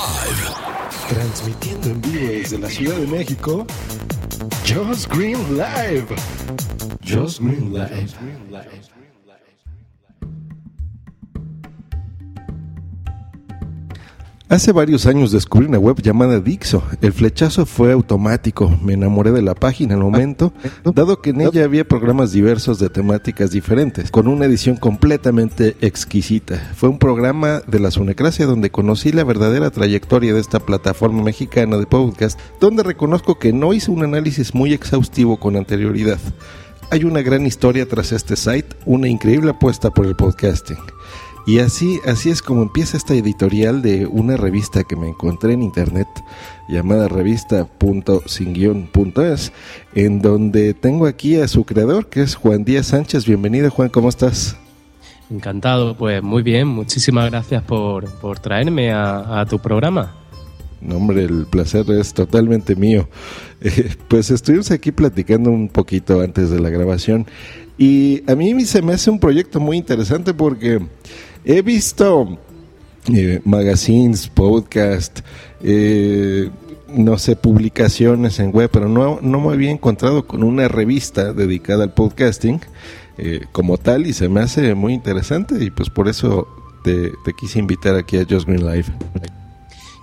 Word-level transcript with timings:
Live. 0.00 0.48
Transmitiendo 1.10 1.90
en 1.90 2.00
vivo 2.00 2.28
desde 2.28 2.58
la 2.58 2.70
Ciudad 2.70 2.96
de 2.96 3.06
México, 3.06 3.66
Just 4.66 5.12
Green 5.12 5.38
Live. 5.58 6.06
Just 7.04 7.40
Green 7.40 7.70
Live. 7.70 8.99
Hace 14.50 14.72
varios 14.72 15.06
años 15.06 15.30
descubrí 15.30 15.68
una 15.68 15.78
web 15.78 16.02
llamada 16.02 16.40
Dixo. 16.40 16.82
El 17.00 17.12
flechazo 17.12 17.66
fue 17.66 17.92
automático. 17.92 18.76
Me 18.82 18.94
enamoré 18.94 19.30
de 19.30 19.42
la 19.42 19.54
página 19.54 19.94
al 19.94 20.00
momento, 20.00 20.52
dado 20.92 21.22
que 21.22 21.30
en 21.30 21.42
ella 21.42 21.62
había 21.62 21.86
programas 21.86 22.32
diversos 22.32 22.80
de 22.80 22.88
temáticas 22.88 23.52
diferentes, 23.52 24.10
con 24.10 24.26
una 24.26 24.46
edición 24.46 24.74
completamente 24.74 25.76
exquisita. 25.80 26.56
Fue 26.74 26.88
un 26.88 26.98
programa 26.98 27.62
de 27.68 27.78
la 27.78 27.92
Sunecracia 27.92 28.44
donde 28.44 28.70
conocí 28.70 29.12
la 29.12 29.22
verdadera 29.22 29.70
trayectoria 29.70 30.34
de 30.34 30.40
esta 30.40 30.58
plataforma 30.58 31.22
mexicana 31.22 31.76
de 31.76 31.86
podcast, 31.86 32.36
donde 32.60 32.82
reconozco 32.82 33.38
que 33.38 33.52
no 33.52 33.72
hice 33.72 33.92
un 33.92 34.02
análisis 34.02 34.52
muy 34.52 34.72
exhaustivo 34.72 35.38
con 35.38 35.54
anterioridad. 35.54 36.18
Hay 36.90 37.04
una 37.04 37.22
gran 37.22 37.46
historia 37.46 37.86
tras 37.86 38.10
este 38.10 38.34
site, 38.34 38.74
una 38.84 39.06
increíble 39.06 39.52
apuesta 39.52 39.92
por 39.92 40.06
el 40.06 40.16
podcasting. 40.16 40.76
Y 41.50 41.58
así, 41.58 41.98
así 42.06 42.30
es 42.30 42.40
como 42.42 42.62
empieza 42.62 42.96
esta 42.96 43.12
editorial 43.12 43.82
de 43.82 44.06
una 44.06 44.36
revista 44.36 44.84
que 44.84 44.94
me 44.94 45.08
encontré 45.08 45.54
en 45.54 45.64
internet 45.64 46.06
llamada 46.68 47.08
revista.singuion.es, 47.08 49.52
en 49.96 50.22
donde 50.22 50.74
tengo 50.74 51.06
aquí 51.06 51.40
a 51.40 51.48
su 51.48 51.64
creador, 51.64 52.06
que 52.06 52.22
es 52.22 52.36
Juan 52.36 52.62
Díaz 52.62 52.86
Sánchez. 52.86 53.26
Bienvenido, 53.26 53.68
Juan, 53.68 53.88
¿cómo 53.88 54.10
estás? 54.10 54.56
Encantado, 55.28 55.96
pues 55.96 56.22
muy 56.22 56.44
bien, 56.44 56.68
muchísimas 56.68 57.28
gracias 57.28 57.64
por, 57.64 58.08
por 58.20 58.38
traerme 58.38 58.92
a, 58.92 59.40
a, 59.40 59.46
tu 59.46 59.58
programa. 59.58 60.14
No, 60.80 60.98
hombre, 60.98 61.24
el 61.24 61.46
placer 61.46 61.90
es 61.90 62.14
totalmente 62.14 62.76
mío. 62.76 63.08
Eh, 63.62 63.94
pues 64.08 64.30
estuvimos 64.30 64.70
aquí 64.70 64.90
platicando 64.90 65.50
un 65.50 65.68
poquito 65.68 66.22
antes 66.22 66.48
de 66.48 66.60
la 66.60 66.70
grabación 66.70 67.26
y 67.76 68.22
a 68.26 68.34
mí 68.34 68.58
se 68.64 68.80
me 68.80 68.94
hace 68.94 69.10
un 69.10 69.18
proyecto 69.18 69.60
muy 69.60 69.76
interesante 69.76 70.32
porque 70.32 70.80
He 71.44 71.62
visto 71.62 72.38
eh, 73.12 73.40
magazines, 73.44 74.28
podcast, 74.28 75.20
eh, 75.62 76.50
no 76.88 77.18
sé, 77.18 77.36
publicaciones 77.36 78.38
en 78.40 78.52
web, 78.52 78.68
pero 78.72 78.88
no, 78.88 79.20
no 79.22 79.40
me 79.40 79.54
había 79.54 79.70
encontrado 79.70 80.26
con 80.26 80.42
una 80.42 80.68
revista 80.68 81.32
dedicada 81.32 81.84
al 81.84 81.94
podcasting 81.94 82.60
eh, 83.16 83.42
como 83.52 83.78
tal 83.78 84.06
y 84.06 84.12
se 84.12 84.28
me 84.28 84.40
hace 84.40 84.74
muy 84.74 84.92
interesante 84.92 85.62
y 85.62 85.70
pues 85.70 85.88
por 85.88 86.08
eso 86.08 86.46
te, 86.84 87.12
te 87.24 87.32
quise 87.38 87.58
invitar 87.58 87.96
aquí 87.96 88.18
a 88.18 88.26
Just 88.28 88.46
Green 88.46 88.66
Live. 88.66 88.86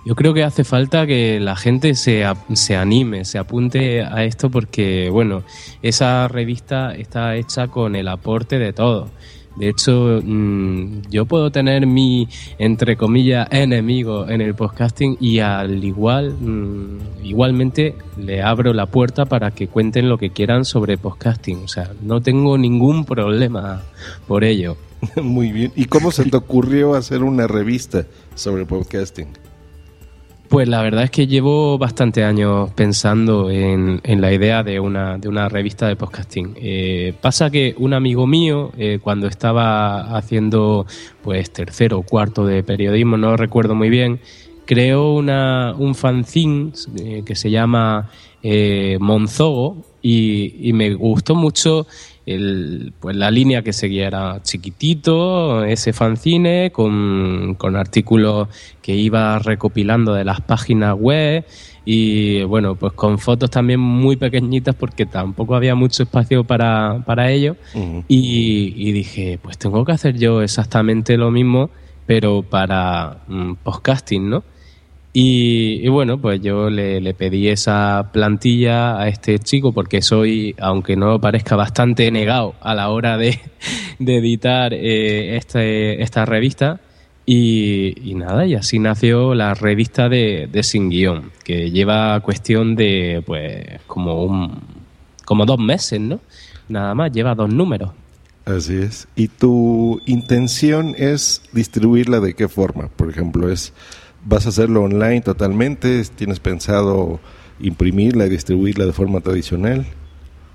Yo 0.06 0.14
creo 0.14 0.32
que 0.32 0.42
hace 0.42 0.64
falta 0.64 1.06
que 1.06 1.38
la 1.38 1.54
gente 1.54 1.94
se, 1.94 2.24
se, 2.54 2.76
anime, 2.76 3.24
se 3.24 3.38
apunte 3.38 4.02
a 4.02 4.24
esto 4.24 4.50
porque, 4.50 5.10
bueno, 5.10 5.42
esa 5.82 6.26
revista 6.28 6.94
está 6.94 7.36
hecha 7.36 7.68
con 7.68 7.94
el 7.94 8.08
aporte 8.08 8.58
de 8.58 8.72
todos. 8.72 9.10
De 9.58 9.68
hecho, 9.68 10.20
mmm, 10.22 11.00
yo 11.10 11.24
puedo 11.26 11.50
tener 11.50 11.84
mi, 11.84 12.28
entre 12.58 12.96
comillas, 12.96 13.48
enemigo 13.50 14.28
en 14.28 14.40
el 14.40 14.54
podcasting 14.54 15.16
y 15.20 15.40
al 15.40 15.82
igual, 15.82 16.36
mmm, 16.38 17.24
igualmente 17.24 17.96
le 18.16 18.40
abro 18.40 18.72
la 18.72 18.86
puerta 18.86 19.24
para 19.24 19.50
que 19.50 19.66
cuenten 19.66 20.08
lo 20.08 20.16
que 20.16 20.30
quieran 20.30 20.64
sobre 20.64 20.96
podcasting. 20.96 21.64
O 21.64 21.68
sea, 21.68 21.90
no 22.02 22.20
tengo 22.20 22.56
ningún 22.56 23.04
problema 23.04 23.82
por 24.28 24.44
ello. 24.44 24.76
Muy 25.20 25.50
bien. 25.50 25.72
¿Y 25.74 25.86
cómo 25.86 26.12
se 26.12 26.24
te 26.24 26.36
ocurrió 26.36 26.94
hacer 26.94 27.24
una 27.24 27.48
revista 27.48 28.06
sobre 28.36 28.64
podcasting? 28.64 29.26
Pues 30.48 30.66
la 30.66 30.80
verdad 30.80 31.04
es 31.04 31.10
que 31.10 31.26
llevo 31.26 31.76
bastante 31.76 32.24
años 32.24 32.70
pensando 32.70 33.50
en, 33.50 34.00
la 34.02 34.32
idea 34.32 34.62
de 34.62 34.80
una, 34.80 35.18
de 35.18 35.28
una 35.28 35.46
revista 35.50 35.86
de 35.86 35.94
podcasting. 35.94 36.54
Eh, 36.56 37.12
pasa 37.20 37.50
que 37.50 37.74
un 37.76 37.92
amigo 37.92 38.26
mío, 38.26 38.72
eh, 38.78 38.98
cuando 39.02 39.26
estaba 39.26 40.16
haciendo 40.16 40.86
pues 41.22 41.50
tercero 41.52 41.98
o 41.98 42.02
cuarto 42.02 42.46
de 42.46 42.62
periodismo, 42.62 43.18
no 43.18 43.36
recuerdo 43.36 43.74
muy 43.74 43.90
bien, 43.90 44.20
creó 44.64 45.12
una, 45.12 45.74
un 45.76 45.94
fanzine 45.94 46.72
eh, 46.98 47.22
que 47.26 47.34
se 47.34 47.50
llama 47.50 48.08
Monzogo 49.00 49.84
y 50.00 50.70
me 50.72 50.94
gustó 50.94 51.34
mucho 51.34 51.86
el, 52.34 52.92
pues 53.00 53.16
la 53.16 53.30
línea 53.30 53.62
que 53.62 53.72
seguía 53.72 54.06
era 54.06 54.42
chiquitito, 54.42 55.64
ese 55.64 55.92
fanzine, 55.92 56.70
con, 56.72 57.54
con 57.56 57.76
artículos 57.76 58.48
que 58.82 58.94
iba 58.94 59.38
recopilando 59.38 60.12
de 60.14 60.24
las 60.24 60.40
páginas 60.40 60.94
web 60.98 61.44
y 61.84 62.42
bueno, 62.42 62.74
pues 62.74 62.92
con 62.92 63.18
fotos 63.18 63.48
también 63.50 63.80
muy 63.80 64.16
pequeñitas 64.16 64.74
porque 64.74 65.06
tampoco 65.06 65.54
había 65.54 65.74
mucho 65.74 66.02
espacio 66.02 66.44
para, 66.44 67.02
para 67.06 67.30
ello. 67.30 67.56
Uh 67.72 67.78
-huh. 67.78 68.04
y, 68.08 68.74
y, 68.76 68.92
dije, 68.92 69.38
pues 69.42 69.56
tengo 69.56 69.84
que 69.86 69.92
hacer 69.92 70.18
yo 70.18 70.42
exactamente 70.42 71.16
lo 71.16 71.30
mismo, 71.30 71.70
pero 72.04 72.42
para 72.42 73.22
um, 73.28 73.56
podcasting, 73.56 74.28
¿no? 74.28 74.44
Y, 75.20 75.88
bueno, 75.88 76.20
pues 76.20 76.40
yo 76.40 76.70
le, 76.70 77.12
pedí 77.12 77.48
esa 77.48 78.10
plantilla 78.12 79.00
a 79.00 79.08
este 79.08 79.40
chico 79.40 79.72
porque 79.72 80.00
soy, 80.00 80.54
aunque 80.60 80.94
no 80.94 81.20
parezca, 81.20 81.56
bastante 81.56 82.08
negado 82.12 82.54
a 82.60 82.72
la 82.72 82.88
hora 82.90 83.16
de, 83.18 83.40
de 83.98 84.18
editar 84.18 84.72
eh, 84.72 85.36
este, 85.36 86.04
esta 86.04 86.24
revista. 86.24 86.78
Y, 87.26 88.14
nada, 88.14 88.46
y 88.46 88.54
así 88.54 88.78
nació 88.78 89.34
la 89.34 89.54
revista 89.54 90.08
de, 90.08 90.48
de 90.52 90.62
Sin 90.62 90.88
Guión, 90.88 91.32
que 91.42 91.72
lleva 91.72 92.20
cuestión 92.20 92.76
de, 92.76 93.20
pues, 93.26 93.80
como, 93.88 94.22
un, 94.22 94.60
como 95.24 95.44
dos 95.46 95.58
meses, 95.58 96.00
¿no? 96.00 96.20
Nada 96.68 96.94
más, 96.94 97.10
lleva 97.10 97.34
dos 97.34 97.52
números. 97.52 97.90
Así 98.44 98.76
es. 98.76 99.08
¿Y 99.16 99.26
tu 99.26 100.00
intención 100.06 100.94
es 100.96 101.42
distribuirla 101.52 102.20
de 102.20 102.34
qué 102.34 102.46
forma? 102.46 102.86
Por 102.86 103.10
ejemplo, 103.10 103.50
es 103.50 103.74
¿Vas 104.28 104.44
a 104.44 104.50
hacerlo 104.50 104.82
online 104.82 105.22
totalmente? 105.22 106.02
¿Tienes 106.14 106.38
pensado 106.38 107.18
imprimirla 107.60 108.26
y 108.26 108.28
distribuirla 108.28 108.84
de 108.84 108.92
forma 108.92 109.22
tradicional? 109.22 109.86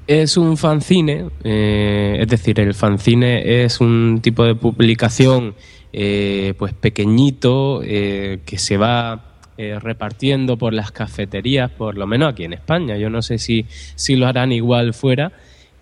Es 0.06 0.38
un 0.38 0.57
fanzine, 0.57 1.25
eh, 1.44 2.17
es 2.19 2.28
decir, 2.28 2.59
el 2.59 2.75
fanzine 2.75 3.63
es 3.63 3.81
un 3.81 4.19
tipo 4.22 4.44
de 4.44 4.53
publicación 4.53 5.56
eh, 5.91 6.53
pues 6.56 6.73
pequeñito 6.73 7.81
eh, 7.84 8.41
que 8.45 8.59
se 8.59 8.78
va 8.78 9.29
repartiendo 9.57 10.57
por 10.57 10.73
las 10.73 10.91
cafeterías, 10.91 11.72
por 11.72 11.95
lo 11.97 12.05
menos 12.05 12.34
aquí 12.34 12.44
en 12.44 12.53
España. 12.53 12.97
Yo 12.97 13.09
no 13.09 13.22
sé 13.22 13.40
si, 13.40 13.66
si 13.95 14.16
lo 14.16 14.28
harán 14.28 14.51
igual 14.51 14.94
fuera. 14.94 15.31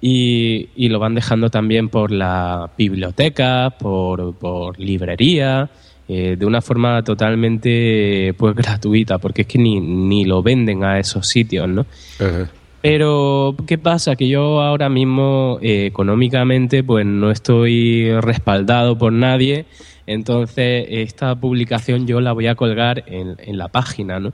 Y, 0.04 0.70
y 0.76 0.90
lo 0.90 0.98
van 0.98 1.14
dejando 1.14 1.50
también 1.50 1.90
por 1.90 2.12
la 2.12 2.72
biblioteca, 2.76 3.76
por, 3.78 4.36
por 4.36 4.80
librería, 4.80 5.70
eh, 6.14 6.36
de 6.38 6.46
una 6.46 6.62
forma 6.62 7.02
totalmente 7.06 8.34
pues 8.38 8.54
gratuita, 8.62 9.18
porque 9.18 9.44
es 9.44 9.48
que 9.48 9.58
ni, 9.58 9.80
ni 9.80 10.26
lo 10.26 10.44
venden 10.44 10.84
a 10.84 11.00
esos 11.00 11.26
sitios, 11.26 11.70
¿no? 11.70 11.86
Pero, 12.82 13.56
¿qué 13.66 13.78
pasa? 13.78 14.18
Que 14.18 14.28
yo 14.28 14.60
ahora 14.62 14.90
mismo 14.90 15.58
eh, 15.62 15.86
económicamente 15.86 16.84
pues 16.84 17.06
no 17.06 17.32
estoy 17.32 18.12
respaldado 18.20 18.98
por 18.98 19.14
nadie, 19.14 19.66
entonces 20.06 20.86
esta 20.90 21.34
publicación 21.36 22.06
yo 22.08 22.20
la 22.20 22.34
voy 22.34 22.48
a 22.48 22.56
colgar 22.56 23.06
en, 23.08 23.38
en 23.38 23.58
la 23.58 23.70
página, 23.70 24.20
¿no? 24.20 24.34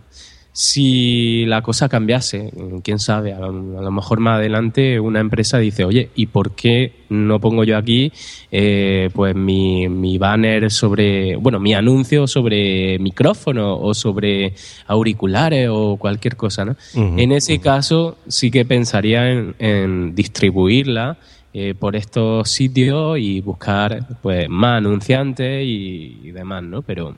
Si 0.59 1.45
la 1.45 1.61
cosa 1.61 1.87
cambiase, 1.87 2.51
quién 2.81 2.97
sabe, 2.97 3.31
a 3.31 3.37
lo, 3.37 3.77
a 3.77 3.81
lo, 3.83 3.91
mejor 3.91 4.19
más 4.19 4.39
adelante 4.39 4.99
una 4.99 5.19
empresa 5.19 5.59
dice, 5.59 5.85
oye, 5.85 6.09
¿y 6.15 6.25
por 6.25 6.55
qué 6.55 6.93
no 7.09 7.39
pongo 7.39 7.63
yo 7.63 7.77
aquí 7.77 8.11
eh, 8.51 9.11
pues 9.13 9.35
mi, 9.35 9.87
mi, 9.87 10.17
banner 10.17 10.71
sobre, 10.71 11.35
bueno, 11.35 11.59
mi 11.59 11.75
anuncio 11.75 12.25
sobre 12.25 12.97
micrófono 12.97 13.77
o 13.77 13.93
sobre 13.93 14.55
auriculares 14.87 15.69
o 15.71 15.95
cualquier 15.97 16.35
cosa, 16.35 16.65
¿no? 16.65 16.71
Uh 16.71 17.01
-huh, 17.01 17.21
en 17.21 17.33
ese 17.33 17.53
uh 17.53 17.57
-huh. 17.57 17.61
caso 17.61 18.17
sí 18.27 18.49
que 18.49 18.65
pensaría 18.65 19.29
en, 19.29 19.53
en 19.59 20.15
distribuirla 20.15 21.17
eh, 21.53 21.75
por 21.77 21.95
estos 21.95 22.49
sitios 22.49 23.19
y 23.19 23.41
buscar 23.41 24.07
pues 24.23 24.49
más 24.49 24.79
anunciantes 24.79 25.63
y, 25.63 26.17
y 26.23 26.31
demás, 26.31 26.63
¿no? 26.63 26.81
Pero, 26.81 27.13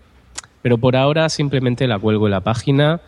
pero 0.62 0.77
por 0.77 0.97
ahora 0.97 1.30
simplemente 1.30 1.88
la 1.88 2.00
cuelgo 2.00 2.27
en 2.27 2.31
la 2.31 2.42
página 2.42 3.00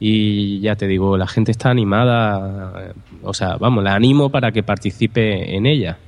y 0.00 0.60
ya 0.60 0.76
te 0.76 0.86
digo, 0.86 1.16
la 1.16 1.26
gente 1.26 1.50
está 1.50 1.70
animada, 1.70 2.92
o 3.22 3.34
sea, 3.34 3.56
vamos, 3.56 3.82
la 3.82 3.94
animo 3.94 4.30
para 4.30 4.52
que 4.52 4.62
participe 4.62 5.56
en 5.56 5.66
ella. 5.66 5.98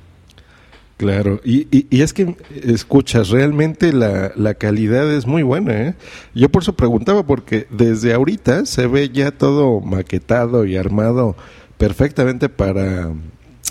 Claro, 0.97 1.41
y, 1.43 1.67
y, 1.71 2.01
es 2.01 2.13
que 2.13 2.35
escuchas, 2.63 3.29
realmente 3.29 3.91
la, 3.91 4.33
la, 4.35 4.53
calidad 4.53 5.11
es 5.11 5.25
muy 5.25 5.41
buena. 5.41 5.73
¿eh? 5.73 5.95
Yo 6.35 6.49
por 6.49 6.61
eso 6.61 6.73
preguntaba, 6.73 7.23
porque 7.25 7.65
desde 7.71 8.13
ahorita 8.13 8.67
se 8.67 8.85
ve 8.85 9.09
ya 9.09 9.31
todo 9.31 9.79
maquetado 9.79 10.63
y 10.63 10.77
armado 10.77 11.35
perfectamente 11.79 12.49
para 12.49 13.11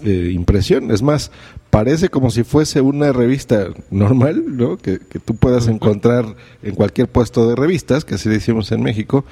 eh, 0.02 0.30
impresión. 0.32 0.90
Es 0.90 1.02
más, 1.02 1.30
parece 1.70 2.08
como 2.08 2.30
si 2.30 2.42
fuese 2.42 2.80
una 2.80 3.12
revista 3.12 3.68
normal, 3.90 4.56
¿no? 4.56 4.76
Que, 4.76 4.98
tú 4.98 5.36
puedas 5.36 5.68
encontrar 5.68 6.36
en 6.62 6.74
cualquier 6.74 7.08
puesto 7.08 7.48
de 7.48 7.56
revistas, 7.56 8.04
que 8.04 8.16
así 8.16 8.28
decimos 8.28 8.70
en 8.72 8.82
México, 8.82 9.24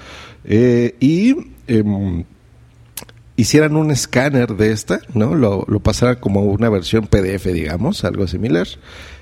eh, 0.44 0.94
y 1.00 1.35
em, 1.67 2.25
hicieran 3.37 3.76
un 3.76 3.90
escáner 3.90 4.56
de 4.56 4.73
esta, 4.73 5.00
¿no? 5.14 5.35
Lo, 5.35 5.64
lo 5.69 5.81
pasaran 5.81 6.17
como 6.17 6.43
una 6.43 6.69
versión 6.69 7.06
PDF, 7.06 7.46
digamos, 7.46 8.05
algo 8.05 8.26
similar. 8.26 8.67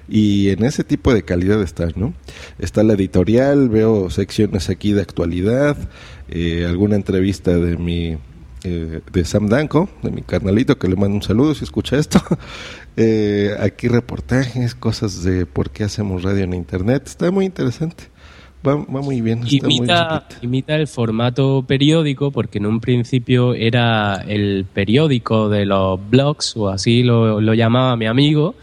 Y 0.08 0.50
en 0.50 0.64
ese 0.64 0.84
tipo 0.84 1.12
de 1.12 1.24
calidad 1.24 1.60
está, 1.62 1.88
¿no? 1.96 2.14
Está 2.58 2.84
la 2.84 2.94
editorial, 2.94 3.68
veo 3.68 4.08
secciones 4.10 4.70
aquí 4.70 4.92
de 4.92 5.02
actualidad, 5.02 5.76
eh, 6.28 6.64
alguna 6.68 6.96
entrevista 6.96 7.56
de 7.56 7.76
mi 7.76 8.16
eh, 8.68 9.00
de 9.12 9.24
Sam 9.24 9.46
Danko, 9.46 9.88
de 10.02 10.10
mi 10.10 10.22
carnalito, 10.22 10.76
que 10.76 10.88
le 10.88 10.96
mando 10.96 11.14
un 11.14 11.22
saludo 11.22 11.54
si 11.54 11.64
escucha 11.64 11.96
esto. 11.96 12.20
Eh, 12.98 13.54
aquí 13.60 13.88
reportajes, 13.88 14.74
cosas 14.74 15.22
de 15.22 15.44
por 15.44 15.68
qué 15.68 15.84
hacemos 15.84 16.22
radio 16.22 16.44
en 16.44 16.54
Internet. 16.54 17.02
Está 17.04 17.30
muy 17.30 17.44
interesante. 17.44 18.04
Va, 18.66 18.74
muy 18.76 19.20
bien. 19.20 19.42
imita, 19.46 20.26
imita 20.40 20.76
el 20.76 20.86
formato 20.86 21.62
periódico 21.68 22.30
porque 22.30 22.56
en 22.56 22.64
un 22.64 22.80
principio 22.80 23.52
era 23.52 24.24
el 24.26 24.64
periódico 24.72 25.50
de 25.50 25.66
los 25.66 26.00
blogs 26.08 26.56
o 26.56 26.70
así 26.70 27.02
lo, 27.02 27.38
llamaba 27.52 27.96
mi 27.96 28.06
amigo 28.06 28.54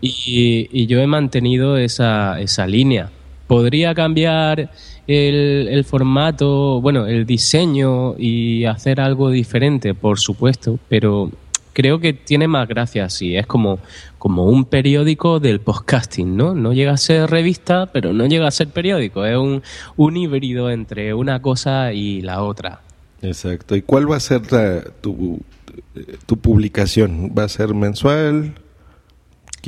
y, 0.00 0.86
yo 0.88 0.98
he 0.98 1.06
mantenido 1.06 1.76
esa, 1.76 2.40
esa 2.40 2.66
línea. 2.66 3.12
Podría 3.46 3.94
cambiar 3.94 4.70
el, 5.08 5.84
formato, 5.84 6.80
bueno, 6.80 7.06
el 7.06 7.24
diseño 7.24 8.14
y 8.18 8.66
hacer 8.66 9.00
algo 9.00 9.30
diferente, 9.30 9.94
por 9.94 10.18
supuesto, 10.18 10.78
pero 10.88 11.30
creo 11.72 11.98
que 11.98 12.12
tiene 12.12 12.46
más 12.46 12.68
gracia 12.68 13.06
así. 13.06 13.36
Es 13.36 13.46
como, 13.46 13.78
como 14.18 14.44
un 14.44 14.66
periódico 14.66 15.40
del 15.40 15.60
podcasting, 15.60 16.36
¿no? 16.36 16.54
No 16.54 16.74
llega 16.74 16.92
a 16.92 16.98
ser 16.98 17.30
revista, 17.30 17.86
pero 17.86 18.12
no 18.12 18.26
llega 18.26 18.46
a 18.46 18.50
ser 18.50 18.68
periódico. 18.68 19.24
Es 19.24 19.36
un, 19.36 19.62
un 19.96 20.16
híbrido 20.16 20.70
entre 20.70 21.14
una 21.14 21.40
cosa 21.40 21.92
y 21.92 22.20
la 22.20 22.42
otra. 22.42 22.82
Exacto. 23.22 23.74
¿Y 23.76 23.82
cuál 23.82 24.10
va 24.10 24.16
a 24.16 24.20
ser 24.20 24.42
tu, 25.00 25.40
tu 26.26 26.36
publicación? 26.36 27.32
¿Va 27.36 27.44
a 27.44 27.48
ser 27.48 27.74
mensual? 27.74 28.54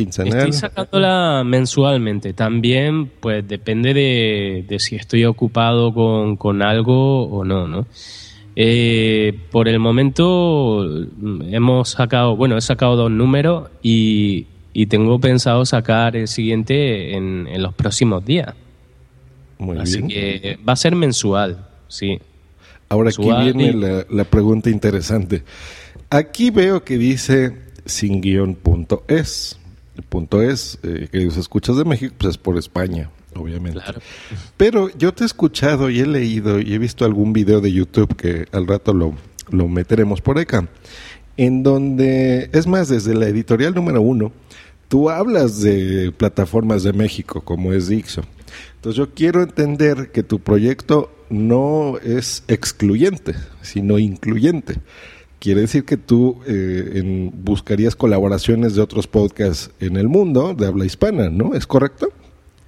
¿Quincenal? 0.04 0.38
Estoy 0.38 0.52
sacándola 0.52 1.42
mensualmente. 1.44 2.32
También, 2.32 3.10
pues 3.20 3.46
depende 3.46 3.92
de, 3.92 4.64
de 4.66 4.78
si 4.78 4.96
estoy 4.96 5.26
ocupado 5.26 5.92
con, 5.92 6.36
con 6.36 6.62
algo 6.62 7.24
o 7.24 7.44
no, 7.44 7.68
¿no? 7.68 7.86
Eh, 8.56 9.38
por 9.50 9.68
el 9.68 9.78
momento 9.78 10.84
hemos 11.50 11.90
sacado, 11.90 12.36
bueno, 12.36 12.56
he 12.56 12.60
sacado 12.60 12.96
dos 12.96 13.10
números 13.10 13.70
y, 13.82 14.46
tengo 14.88 15.20
pensado 15.20 15.64
sacar 15.66 16.16
el 16.16 16.26
siguiente 16.26 17.14
en, 17.14 17.62
los 17.62 17.74
próximos 17.74 18.24
días. 18.24 18.54
Muy 19.58 19.78
Así 19.78 20.02
que 20.06 20.58
va 20.66 20.72
a 20.72 20.76
ser 20.76 20.96
mensual, 20.96 21.68
sí. 21.86 22.18
Ahora 22.88 23.10
aquí 23.10 23.28
viene 23.52 24.04
la, 24.08 24.24
pregunta 24.24 24.70
interesante. 24.70 25.44
Aquí 26.08 26.50
veo 26.50 26.82
que 26.82 26.96
dice 26.98 27.56
sin 27.84 28.20
guion 28.20 28.54
punto 28.54 29.04
es. 29.06 29.59
Punto 30.02 30.42
es, 30.42 30.78
eh, 30.82 31.08
queridos 31.10 31.36
escuchas 31.36 31.76
de 31.76 31.84
México, 31.84 32.14
pues 32.18 32.30
es 32.30 32.38
por 32.38 32.58
España 32.58 33.10
obviamente. 33.34 33.80
Pero 34.56 34.88
yo 34.96 35.12
te 35.12 35.24
he 35.24 35.26
escuchado 35.26 35.90
y 35.90 36.00
he 36.00 36.06
leído 36.06 36.60
y 36.60 36.74
he 36.74 36.78
visto 36.78 37.04
algún 37.04 37.32
video 37.32 37.60
de 37.60 37.72
YouTube 37.72 38.14
que 38.16 38.46
al 38.52 38.66
rato 38.66 38.92
lo, 38.92 39.14
lo 39.50 39.68
meteremos 39.68 40.20
por 40.20 40.38
acá, 40.38 40.68
en 41.36 41.62
donde, 41.62 42.50
es 42.52 42.66
más, 42.66 42.88
desde 42.88 43.14
la 43.14 43.28
editorial 43.28 43.74
número 43.74 44.00
uno, 44.02 44.32
tú 44.88 45.10
hablas 45.10 45.60
de 45.60 46.12
plataformas 46.12 46.82
de 46.82 46.92
México 46.92 47.40
como 47.42 47.72
es 47.72 47.88
Dixo. 47.88 48.22
Entonces 48.76 48.96
yo 48.96 49.14
quiero 49.14 49.42
entender 49.42 50.10
que 50.10 50.22
tu 50.22 50.40
proyecto 50.40 51.12
no 51.28 51.98
es 51.98 52.42
excluyente, 52.48 53.34
sino 53.62 53.98
incluyente. 53.98 54.76
Quiere 55.40 55.62
decir 55.62 55.86
que 55.86 55.96
tú 55.96 56.38
eh, 56.46 57.30
buscarías 57.32 57.96
colaboraciones 57.96 58.74
de 58.74 58.82
otros 58.82 59.06
podcasts 59.06 59.70
en 59.80 59.96
el 59.96 60.06
mundo 60.06 60.52
de 60.52 60.66
habla 60.66 60.84
hispana, 60.84 61.30
¿no? 61.30 61.54
¿Es 61.54 61.66
correcto? 61.66 62.12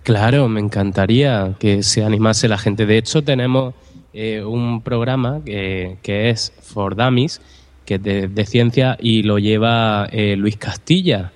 Claro, 0.04 0.48
me 0.48 0.60
encantaría 0.60 1.54
que 1.58 1.82
se 1.82 2.02
animase 2.02 2.48
la 2.48 2.56
gente. 2.56 2.86
De 2.86 2.96
hecho, 2.96 3.22
tenemos 3.22 3.74
eh, 4.14 4.42
un 4.42 4.80
programa 4.80 5.42
que, 5.44 5.98
es 6.02 6.54
For 6.62 6.96
Dummies, 6.96 7.42
que 7.84 7.96
es 7.96 8.34
de, 8.34 8.46
ciencia 8.46 8.96
y 8.98 9.22
lo 9.22 9.38
lleva 9.38 10.06
eh, 10.10 10.34
Luis 10.36 10.56
Castilla, 10.56 11.30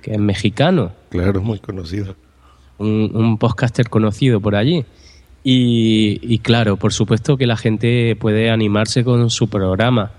que 0.00 0.12
es 0.12 0.18
mexicano. 0.18 0.92
Claro, 1.10 1.42
muy 1.42 1.58
conocido. 1.58 2.16
Un, 2.78 3.10
un 3.12 3.36
podcaster 3.36 3.90
conocido 3.90 4.40
por 4.40 4.56
allí. 4.56 4.86
Y, 5.44 6.18
y, 6.22 6.38
claro, 6.38 6.78
por 6.78 6.94
supuesto 6.94 7.36
que 7.36 7.46
la 7.46 7.58
gente 7.58 8.16
puede 8.16 8.50
animarse 8.50 9.04
con 9.04 9.28
su 9.28 9.48
programa 9.48 10.12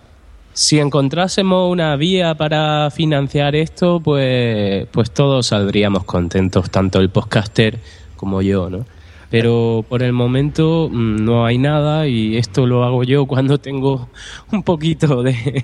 si 0.59 0.77
encontrásemos 0.77 1.71
una 1.71 1.95
vía 1.95 2.35
para 2.35 2.91
financiar 2.91 3.55
esto, 3.55 4.01
pues, 4.01 4.87
pues 4.91 5.09
todos 5.09 5.47
saldríamos 5.47 6.03
contentos, 6.03 6.69
tanto 6.69 6.99
el 6.99 7.09
podcaster 7.09 7.79
como 8.17 8.41
yo, 8.41 8.69
¿no? 8.69 8.85
Pero 9.29 9.85
por 9.87 10.03
el 10.03 10.11
momento 10.11 10.89
mm, 10.91 11.23
no 11.23 11.45
hay 11.45 11.57
nada 11.57 12.09
y 12.09 12.35
esto 12.35 12.67
lo 12.67 12.83
hago 12.83 13.05
yo 13.05 13.25
cuando 13.25 13.57
tengo 13.57 14.09
un 14.51 14.63
poquito 14.63 15.23
de, 15.23 15.63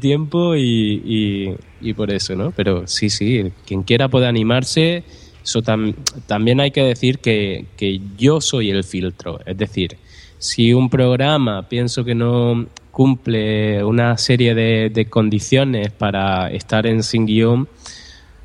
tiempo 0.00 0.56
y, 0.56 1.56
por 1.94 2.12
eso, 2.12 2.34
¿no? 2.34 2.50
Pero 2.50 2.88
sí, 2.88 3.10
sí, 3.10 3.52
quien 3.64 3.84
quiera 3.84 4.08
puede 4.08 4.26
animarse. 4.26 5.04
Eso 5.44 5.62
también 5.62 6.58
hay 6.58 6.72
que 6.72 6.82
decir 6.82 7.20
que, 7.20 7.66
que 7.76 8.00
yo 8.18 8.40
soy 8.40 8.70
el 8.70 8.82
filtro. 8.82 9.38
Es 9.46 9.56
decir, 9.56 9.98
si 10.38 10.74
un 10.74 10.90
programa 10.90 11.68
pienso 11.68 12.04
que 12.04 12.16
no 12.16 12.66
cumple 12.92 13.82
una 13.82 14.16
serie 14.18 14.54
de, 14.54 15.06
condiciones 15.10 15.90
para 15.90 16.52
estar 16.52 16.86
en 16.86 17.02
sin 17.02 17.26
guion, 17.26 17.68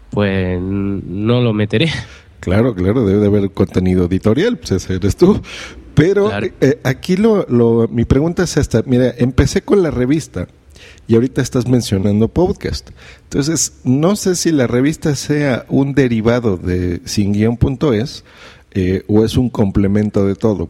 pues 0.10 0.60
no 0.60 1.42
lo 1.42 1.54
meteré. 1.54 1.92
Claro, 2.40 2.74
claro, 2.74 3.06
debe 3.06 3.20
de 3.20 3.28
haber 3.28 3.52
contenido 3.52 4.06
editorial, 4.06 4.58
pues 4.58 4.72
ese 4.72 4.96
eres 4.96 5.18
tú. 5.18 5.42
Pero 5.94 6.32
eh, 6.62 6.80
aquí 6.84 7.18
lo, 7.18 7.46
lo, 7.50 7.88
mi 7.90 8.06
pregunta 8.06 8.44
es 8.44 8.56
esta. 8.58 8.84
Mira, 8.86 9.14
empecé 9.18 9.64
con 9.64 9.84
la 9.84 9.92
revista 9.92 10.48
y 11.08 11.16
ahorita 11.16 11.42
estás 11.42 11.68
mencionando 11.68 12.28
podcast. 12.28 12.90
Entonces, 13.24 13.80
no 13.84 14.16
sé 14.16 14.36
si 14.36 14.52
la 14.52 14.68
revista 14.68 15.16
sea 15.16 15.66
un 15.70 15.94
derivado 15.94 16.58
de 16.58 17.02
singuión.es 17.06 18.24
eh, 18.72 19.04
o 19.08 19.24
es 19.24 19.38
un 19.38 19.50
complemento 19.50 20.26
de 20.26 20.36
todo. 20.36 20.70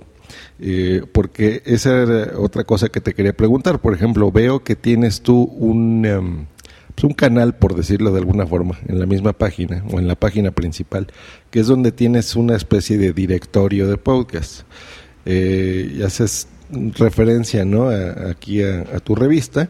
Eh, 0.60 1.04
porque 1.12 1.62
esa 1.66 2.02
era 2.02 2.40
otra 2.40 2.64
cosa 2.64 2.90
que 2.90 3.02
te 3.02 3.14
quería 3.14 3.34
preguntar. 3.34 3.80
Por 3.80 3.94
ejemplo, 3.94 4.32
veo 4.32 4.64
que 4.64 4.76
tienes 4.76 5.22
tú 5.22 5.44
un, 5.44 6.06
em, 6.06 6.46
pues 6.96 7.04
un 7.04 7.14
canal, 7.14 7.56
por 7.56 7.76
decirlo 7.76 8.12
de 8.12 8.20
alguna 8.20 8.48
forma, 8.48 8.80
en 8.88 9.00
la 9.00 9.06
misma 9.06 9.34
página 9.34 9.84
o 9.92 10.00
en 10.00 10.08
la 10.08 10.16
página 10.16 10.52
principal, 10.52 11.08
que 11.52 11.60
es 11.60 11.68
donde 11.68 11.92
tienes 11.92 12.36
una 12.36 12.56
especie 12.56 12.98
de 12.98 13.14
directorio 13.14 13.88
de 13.88 13.98
podcast. 13.98 14.62
Eh, 15.26 15.96
y 15.98 16.02
haces 16.02 16.48
referencia 16.98 17.66
¿no? 17.66 17.90
aquí 17.90 18.64
a, 18.64 19.00
tu 19.00 19.14
revista, 19.14 19.70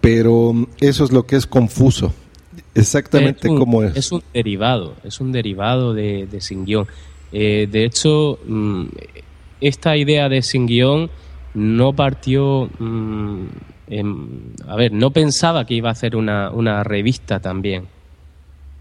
pero 0.00 0.66
eso 0.80 1.04
es 1.04 1.12
lo 1.12 1.26
que 1.26 1.36
es 1.36 1.46
confuso. 1.46 2.12
Exactamente 2.74 3.48
cómo 3.48 3.82
es. 3.82 3.96
Es 3.96 4.12
un 4.12 4.22
derivado, 4.32 4.94
es 5.04 5.20
un 5.20 5.32
derivado 5.32 5.94
de, 5.94 6.26
de 6.26 6.40
Sin 6.40 6.64
Guión. 6.64 6.86
Eh, 7.32 7.68
de 7.70 7.84
hecho, 7.84 8.38
mm, 8.46 8.86
esta 9.60 9.96
idea 9.96 10.28
de 10.28 10.42
sin 10.42 10.66
guion 10.66 11.10
no 11.54 11.92
partió... 11.92 12.70
Mm, 12.78 13.46
a 14.68 14.76
ver, 14.76 14.92
no 14.92 15.10
pensaba 15.10 15.66
que 15.66 15.74
iba 15.74 15.88
a 15.88 15.92
hacer 15.92 16.14
una, 16.14 16.50
una 16.50 16.84
revista 16.84 17.40
también. 17.40 17.88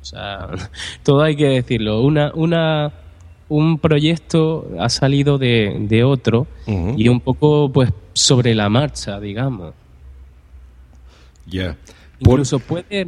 O 0.01 0.05
sea, 0.05 0.49
todo 1.03 1.23
hay 1.23 1.35
que 1.35 1.47
decirlo. 1.47 2.01
Una, 2.01 2.31
una, 2.35 2.91
un 3.49 3.79
proyecto 3.79 4.69
ha 4.79 4.89
salido 4.89 5.37
de, 5.37 5.77
de 5.79 6.03
otro 6.03 6.47
y 6.67 7.07
un 7.07 7.19
poco 7.21 7.71
pues 7.71 7.91
sobre 8.13 8.53
la 8.53 8.69
marcha, 8.69 9.19
digamos. 9.19 9.73
Ya. 11.47 11.75
Incluso 12.19 12.59
puede, 12.59 13.07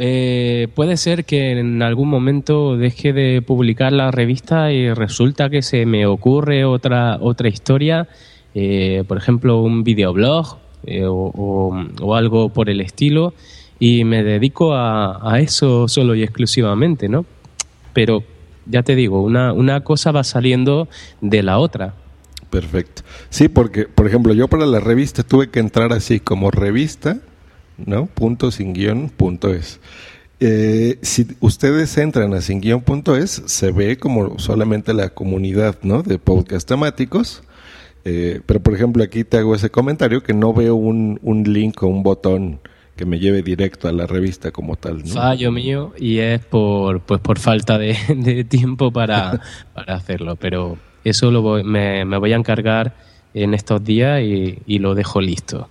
eh, 0.00 0.68
puede 0.76 0.96
ser 0.96 1.24
que 1.24 1.58
en 1.58 1.82
algún 1.82 2.08
momento 2.08 2.76
deje 2.76 3.12
de 3.12 3.42
publicar 3.42 3.92
la 3.92 4.12
revista 4.12 4.72
y 4.72 4.92
resulta 4.94 5.50
que 5.50 5.60
se 5.60 5.86
me 5.86 6.06
ocurre 6.06 6.64
otra, 6.64 7.18
otra 7.20 7.48
historia, 7.48 8.08
eh, 8.54 9.02
por 9.08 9.18
ejemplo, 9.18 9.60
un 9.60 9.82
videoblog 9.82 10.58
eh, 10.86 11.02
o, 11.04 12.14
algo 12.14 12.50
por 12.50 12.70
el 12.70 12.80
estilo, 12.80 13.34
y 13.80 14.04
me 14.04 14.22
dedico 14.22 14.72
a, 14.72 15.32
a, 15.32 15.40
eso 15.40 15.88
solo 15.88 16.14
y 16.14 16.22
exclusivamente, 16.22 17.08
¿no? 17.08 17.26
Pero 17.92 18.22
ya 18.66 18.84
te 18.84 18.94
digo, 18.94 19.22
una, 19.22 19.52
una 19.52 19.80
cosa 19.82 20.12
va 20.12 20.22
saliendo 20.22 20.88
de 21.20 21.42
la 21.42 21.58
otra. 21.58 21.94
Perfecto. 22.50 23.02
Sí, 23.30 23.48
porque, 23.48 23.86
por 23.86 24.06
ejemplo, 24.06 24.32
yo 24.32 24.46
para 24.46 24.66
la 24.66 24.78
revista 24.78 25.24
tuve 25.24 25.50
que 25.50 25.58
entrar 25.58 25.92
así 25.92 26.20
como 26.20 26.50
revista, 26.52 27.18
¿no? 27.84 28.06
Punto 28.06 28.50
sin 28.50 28.72
guion, 28.72 29.08
punto 29.08 29.52
es. 29.52 29.80
Eh, 30.40 30.98
si 31.02 31.26
ustedes 31.40 31.96
entran 31.98 32.32
a 32.32 32.40
singuion.es, 32.40 33.42
se 33.46 33.72
ve 33.72 33.98
como 33.98 34.38
solamente 34.38 34.94
la 34.94 35.08
comunidad 35.08 35.78
¿no? 35.82 36.02
de 36.02 36.18
podcast 36.18 36.68
temáticos. 36.68 37.42
Eh, 38.04 38.40
pero, 38.46 38.60
por 38.60 38.74
ejemplo, 38.74 39.02
aquí 39.02 39.24
te 39.24 39.38
hago 39.38 39.54
ese 39.54 39.70
comentario 39.70 40.22
que 40.22 40.34
no 40.34 40.52
veo 40.54 40.76
un, 40.76 41.18
un 41.22 41.42
link 41.42 41.82
o 41.82 41.88
un 41.88 42.02
botón 42.02 42.60
que 42.96 43.04
me 43.04 43.18
lleve 43.18 43.42
directo 43.42 43.88
a 43.88 43.92
la 43.92 44.06
revista 44.06 44.50
como 44.50 44.76
tal. 44.76 44.98
¿no? 44.98 45.14
Fallo 45.14 45.52
mío 45.52 45.92
y 45.98 46.18
es 46.18 46.44
por, 46.44 47.00
pues 47.00 47.20
por 47.20 47.38
falta 47.38 47.78
de, 47.78 47.96
de 48.16 48.44
tiempo 48.44 48.92
para, 48.92 49.40
para, 49.74 49.94
hacerlo. 49.94 50.36
Pero 50.36 50.78
eso 51.04 51.30
lo 51.30 51.42
voy, 51.42 51.64
me, 51.64 52.04
me, 52.04 52.18
voy 52.18 52.32
a 52.32 52.36
encargar 52.36 52.94
en 53.34 53.54
estos 53.54 53.82
días 53.82 54.22
y, 54.22 54.58
y 54.66 54.78
lo 54.78 54.94
dejo 54.94 55.20
listo. 55.20 55.68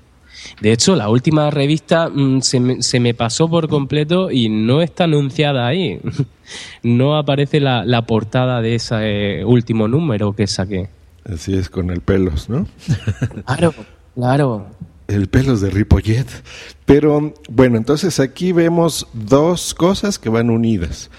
De 0.61 0.71
hecho, 0.71 0.95
la 0.95 1.09
última 1.09 1.49
revista 1.49 2.09
mmm, 2.09 2.41
se, 2.41 2.59
me, 2.59 2.81
se, 2.81 2.99
me, 2.99 3.13
pasó 3.13 3.49
por 3.49 3.67
completo 3.67 4.31
y 4.31 4.49
no 4.49 4.81
está 4.81 5.05
anunciada 5.05 5.67
ahí. 5.67 5.99
no 6.83 7.17
aparece 7.17 7.59
la, 7.59 7.85
la 7.85 8.05
portada 8.05 8.61
de 8.61 8.75
ese 8.75 9.39
eh, 9.39 9.45
último 9.45 9.87
número 9.87 10.33
que 10.33 10.47
saqué. 10.47 10.89
Así 11.25 11.55
es, 11.55 11.69
con 11.69 11.89
el 11.89 12.01
pelos, 12.01 12.49
¿no? 12.49 12.67
claro, 13.45 13.73
claro. 14.15 14.67
El 15.07 15.27
pelos 15.27 15.61
de 15.61 15.69
Ripollet. 15.69 16.27
Pero 16.85 17.33
bueno, 17.49 17.77
entonces 17.77 18.19
aquí 18.19 18.51
vemos 18.51 19.07
dos 19.13 19.73
cosas 19.73 20.19
que 20.19 20.29
van 20.29 20.49
unidas 20.49 21.09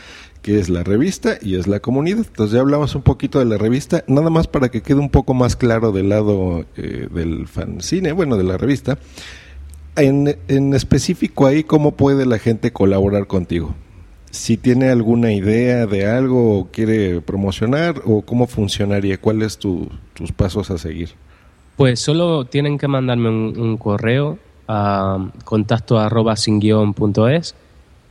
que 0.48 0.58
es 0.58 0.70
la 0.70 0.82
revista 0.82 1.36
y 1.42 1.56
es 1.56 1.66
la 1.66 1.80
comunidad. 1.80 2.24
Entonces 2.26 2.54
ya 2.54 2.60
hablamos 2.60 2.94
un 2.94 3.02
poquito 3.02 3.38
de 3.38 3.44
la 3.44 3.58
revista, 3.58 4.02
nada 4.06 4.30
más 4.30 4.46
para 4.46 4.70
que 4.70 4.80
quede 4.80 4.98
un 4.98 5.10
poco 5.10 5.34
más 5.34 5.56
claro 5.56 5.92
del 5.92 6.08
lado 6.08 6.64
eh, 6.78 7.06
del 7.12 7.46
fanzine, 7.46 8.12
bueno, 8.12 8.38
de 8.38 8.44
la 8.44 8.56
revista. 8.56 8.96
En, 9.94 10.38
en, 10.48 10.72
específico 10.72 11.46
ahí, 11.46 11.64
¿cómo 11.64 11.96
puede 11.96 12.24
la 12.24 12.38
gente 12.38 12.72
colaborar 12.72 13.26
contigo? 13.26 13.74
Si 14.30 14.56
tiene 14.56 14.88
alguna 14.88 15.34
idea 15.34 15.86
de 15.86 16.06
algo 16.06 16.60
o 16.60 16.68
quiere 16.72 17.20
promocionar 17.20 18.00
o 18.06 18.22
cómo 18.22 18.46
funcionaría, 18.46 19.20
cuáles 19.20 19.58
tu, 19.58 19.90
tus 20.14 20.32
pasos 20.32 20.70
a 20.70 20.78
seguir. 20.78 21.10
Pues 21.76 22.00
solo 22.00 22.46
tienen 22.46 22.78
que 22.78 22.88
mandarme 22.88 23.28
un, 23.28 23.60
un 23.60 23.76
correo 23.76 24.38
a 24.66 25.30
contacto 25.44 25.98
arroba 25.98 26.36
sin 26.36 26.58
guion 26.58 26.94
punto 26.94 27.28
es 27.28 27.54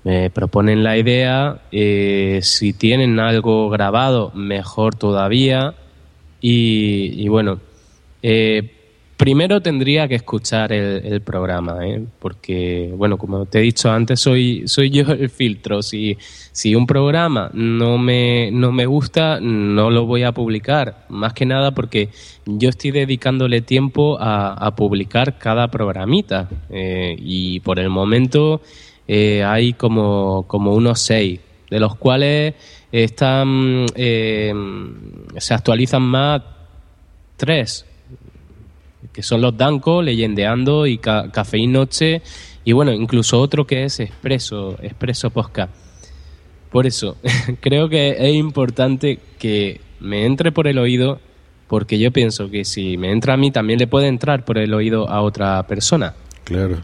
me 0.07 0.29
proponen 0.29 0.85
la 0.85 0.97
idea, 0.97 1.63
eh, 1.69 2.39
si 2.41 2.71
tienen 2.71 3.19
algo 3.19 3.69
grabado, 3.69 4.31
mejor 4.33 4.95
todavía. 4.95 5.75
Y, 6.39 7.27
bueno, 7.27 7.59
eh, 8.23 8.71
primero 9.17 9.59
tendría 9.59 10.07
que 10.07 10.15
escuchar 10.15 10.71
el, 10.71 11.19
programa, 11.19 11.85
¿eh? 11.85 12.05
porque, 12.19 12.89
bueno, 12.95 13.17
como 13.17 13.47
te 13.47 13.59
he 13.59 13.61
dicho 13.63 13.91
antes, 13.91 14.21
soy, 14.21 14.63
soy 14.65 14.91
yo 14.91 15.11
el 15.11 15.29
filtro. 15.29 15.81
Si, 15.81 16.17
si 16.53 16.73
un 16.73 16.87
programa 16.87 17.51
no 17.53 17.97
me, 17.97 18.49
no 18.49 18.71
me 18.71 18.85
gusta, 18.85 19.41
no 19.41 19.89
lo 19.89 20.05
voy 20.05 20.23
a 20.23 20.31
publicar. 20.31 21.05
Más 21.09 21.33
que 21.33 21.45
nada 21.45 21.71
porque 21.71 22.07
yo 22.45 22.69
estoy 22.69 22.91
dedicándole 22.91 23.59
tiempo 23.59 24.17
a, 24.21 24.53
a 24.53 24.73
publicar 24.73 25.37
cada 25.37 25.69
programita. 25.69 26.47
y 26.71 27.59
por 27.59 27.77
el 27.77 27.89
momento 27.89 28.61
eh, 29.07 29.43
hay 29.43 29.73
como, 29.73 30.45
como 30.47 30.73
unos 30.73 30.99
seis, 30.99 31.39
de 31.69 31.79
los 31.79 31.95
cuales 31.95 32.55
están 32.91 33.85
eh, 33.95 34.53
se 35.37 35.53
actualizan 35.53 36.01
más 36.01 36.41
tres, 37.35 37.85
que 39.13 39.23
son 39.23 39.41
los 39.41 39.55
Danco, 39.55 40.01
Leyendeando 40.01 40.85
y 40.87 40.97
Ca 40.97 41.31
Café 41.31 41.57
y 41.57 41.67
Noche, 41.67 42.21
y 42.63 42.73
bueno, 42.73 42.91
incluso 42.91 43.39
otro 43.39 43.65
que 43.65 43.85
es 43.85 43.99
Expreso, 43.99 44.77
Expreso 44.81 45.29
Posca. 45.29 45.69
Por 46.71 46.85
eso, 46.85 47.17
creo 47.61 47.87
que 47.87 48.15
es 48.19 48.35
importante 48.35 49.19
que 49.39 49.79
me 49.99 50.25
entre 50.25 50.51
por 50.51 50.67
el 50.67 50.77
oído, 50.77 51.19
porque 51.67 51.97
yo 51.99 52.11
pienso 52.11 52.49
que 52.49 52.65
si 52.65 52.97
me 52.97 53.11
entra 53.11 53.35
a 53.35 53.37
mí, 53.37 53.51
también 53.51 53.79
le 53.79 53.87
puede 53.87 54.07
entrar 54.07 54.43
por 54.43 54.57
el 54.57 54.73
oído 54.73 55.09
a 55.09 55.21
otra 55.21 55.65
persona. 55.67 56.13
Claro. 56.43 56.81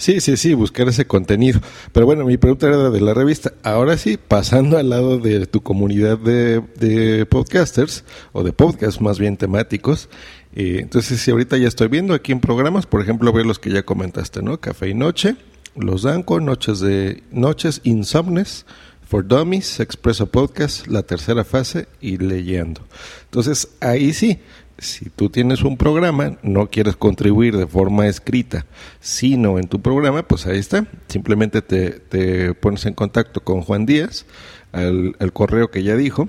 Sí, 0.00 0.22
sí, 0.22 0.38
sí, 0.38 0.54
buscar 0.54 0.88
ese 0.88 1.06
contenido. 1.06 1.60
Pero 1.92 2.06
bueno, 2.06 2.24
mi 2.24 2.38
pregunta 2.38 2.66
era 2.66 2.88
de 2.88 3.02
la 3.02 3.12
revista. 3.12 3.52
Ahora 3.62 3.98
sí, 3.98 4.16
pasando 4.16 4.78
al 4.78 4.88
lado 4.88 5.18
de 5.18 5.44
tu 5.44 5.60
comunidad 5.60 6.16
de, 6.16 7.26
podcasters, 7.28 8.04
o 8.32 8.42
de 8.42 8.54
podcasts 8.54 9.02
más 9.02 9.18
bien 9.18 9.36
temáticos. 9.36 10.08
Eh, 10.54 10.78
entonces, 10.80 11.20
si 11.20 11.30
ahorita 11.30 11.58
ya 11.58 11.68
estoy 11.68 11.88
viendo 11.88 12.14
aquí 12.14 12.32
en 12.32 12.40
programas, 12.40 12.86
por 12.86 13.02
ejemplo, 13.02 13.30
veo 13.30 13.44
los 13.44 13.58
que 13.58 13.68
ya 13.68 13.82
comentaste, 13.82 14.40
¿no? 14.40 14.58
Café 14.58 14.88
y 14.88 14.94
Noche, 14.94 15.36
Los 15.76 16.04
Danco, 16.04 16.40
Noches 16.40 16.80
de 16.80 17.22
Noches 17.30 17.82
Insomnes, 17.84 18.64
For 19.06 19.26
Dummies, 19.26 19.80
Expreso 19.80 20.30
Podcast, 20.30 20.86
La 20.86 21.02
Tercera 21.02 21.44
Fase 21.44 21.88
y 22.00 22.16
Leyendo. 22.16 22.80
Entonces, 23.24 23.68
ahí 23.80 24.14
sí, 24.14 24.40
si 24.80 25.10
tú 25.10 25.28
tienes 25.28 25.62
un 25.62 25.76
programa, 25.76 26.38
no 26.42 26.68
quieres 26.68 26.96
contribuir 26.96 27.56
de 27.56 27.66
forma 27.66 28.06
escrita, 28.08 28.66
sino 28.98 29.58
en 29.58 29.68
tu 29.68 29.80
programa, 29.80 30.22
pues 30.22 30.46
ahí 30.46 30.58
está. 30.58 30.86
Simplemente 31.06 31.62
te, 31.62 31.90
te 31.90 32.54
pones 32.54 32.86
en 32.86 32.94
contacto 32.94 33.42
con 33.42 33.60
Juan 33.60 33.86
Díaz, 33.86 34.26
al, 34.72 35.14
al 35.18 35.32
correo 35.32 35.70
que 35.70 35.82
ya 35.82 35.96
dijo, 35.96 36.28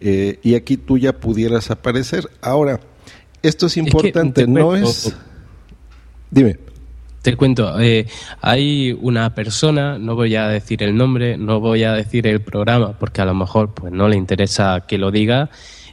eh, 0.00 0.38
y 0.42 0.54
aquí 0.54 0.76
tú 0.76 0.96
ya 0.96 1.12
pudieras 1.12 1.70
aparecer. 1.70 2.30
Ahora, 2.40 2.80
esto 3.42 3.66
es 3.66 3.76
importante, 3.76 4.42
es 4.42 4.46
que 4.46 4.52
no 4.52 4.76
es... 4.76 5.14
Dime. 6.30 6.56
Te 7.22 7.36
cuento, 7.36 7.78
eh, 7.80 8.06
hay 8.40 8.96
una 9.00 9.34
persona, 9.34 9.98
no 9.98 10.14
voy 10.14 10.36
a 10.36 10.46
decir 10.46 10.84
el 10.84 10.96
nombre, 10.96 11.36
no 11.36 11.58
voy 11.58 11.82
a 11.82 11.92
decir 11.92 12.28
el 12.28 12.40
programa, 12.40 12.96
porque 12.96 13.20
a 13.20 13.24
lo 13.24 13.34
mejor 13.34 13.74
pues 13.74 13.92
no 13.92 14.08
le 14.08 14.16
interesa 14.16 14.84
que 14.86 14.98
lo 14.98 15.10
diga, 15.10 15.50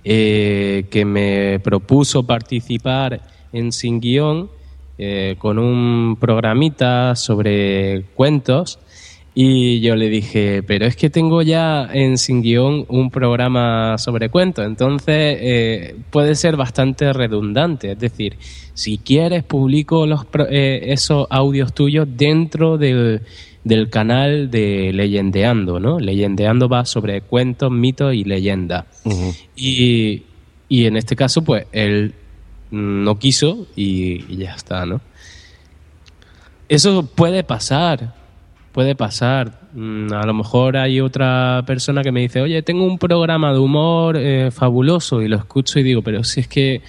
eh, 0.07 0.85
que 0.91 1.03
me 1.03 1.59
propuso 1.59 2.27
participar 2.27 3.21
en 3.51 3.71
Sin 3.71 4.00
Guión 4.00 4.51
eh, 5.00 5.35
con 5.39 5.57
un 5.57 6.15
programita 6.19 7.15
sobre 7.15 8.05
cuentos 8.13 8.77
y 9.38 9.82
yo 9.82 9.98
le 9.98 10.08
dije, 10.08 10.63
pero 10.63 10.86
es 10.86 10.96
que 10.96 11.10
tengo 11.10 11.42
ya 11.42 11.89
en 11.92 12.18
Sin 12.18 12.42
Guión 12.42 12.86
un 12.88 13.12
programa 13.12 13.98
sobre 13.98 14.30
cuentos, 14.30 14.65
entonces 14.65 15.38
eh, 15.42 15.96
puede 16.10 16.36
ser 16.36 16.56
bastante 16.56 17.12
redundante. 17.12 17.92
Es 17.92 18.00
decir, 18.00 18.38
si 18.74 18.98
quieres, 18.98 19.44
publico 19.44 20.06
los, 20.06 20.25
eh, 20.50 20.84
esos 20.86 21.27
audios 21.30 21.74
tuyos 21.74 22.08
dentro 22.10 22.77
del, 22.77 23.24
del 23.65 23.89
canal 23.89 24.50
de 24.50 24.94
Leyendeando, 24.94 25.82
¿no? 25.82 26.00
Leyendeando 26.00 26.70
va 26.70 26.86
sobre 26.86 27.20
cuentos, 27.20 27.70
mitos 27.70 28.13
y 28.13 28.24
leyendas. 28.24 28.86
Uh 29.04 29.10
-huh. 29.10 29.36
y, 29.58 30.24
y, 30.70 30.86
en 30.86 30.96
este 30.96 31.18
caso, 31.18 31.44
pues, 31.44 31.65
él 31.74 32.13
no 32.72 33.20
quiso 33.20 33.68
y, 33.75 34.24
y, 34.32 34.38
ya 34.38 34.56
está, 34.56 34.86
¿no? 34.86 35.01
Eso 36.70 37.06
puede 37.06 37.44
pasar, 37.44 38.13
puede 38.75 38.94
pasar. 38.94 39.53
A 40.12 40.25
lo 40.25 40.34
mejor 40.34 40.75
hay 40.75 41.00
otra 41.00 41.63
persona 41.65 42.03
que 42.03 42.12
me 42.12 42.20
dice, 42.20 42.41
oye, 42.41 42.62
tengo 42.62 42.84
un 42.84 42.98
programa 43.00 43.53
de 43.53 43.60
humor 43.60 44.17
eh, 44.17 44.51
fabuloso 44.51 45.22
y 45.22 45.29
lo 45.29 45.38
escucho 45.38 45.79
y 45.79 45.84
digo, 45.84 46.01
pero 46.01 46.25
si 46.25 46.41
es 46.41 46.50
que 46.50 46.82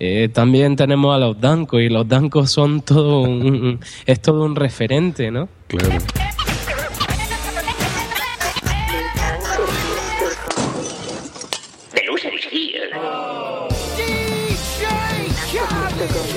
eh, 0.00 0.28
también 0.32 0.74
tenemos 0.74 1.14
a 1.14 1.18
los 1.18 1.40
dancos 1.40 1.82
y 1.82 1.88
los 1.88 2.08
dancos 2.08 2.50
son 2.50 2.82
todo 2.82 3.20
un, 3.20 3.78
es 4.06 4.20
todo 4.20 4.42
un 4.42 4.56
referente, 4.56 5.30
¿no? 5.30 5.48
Claro. 5.68 6.00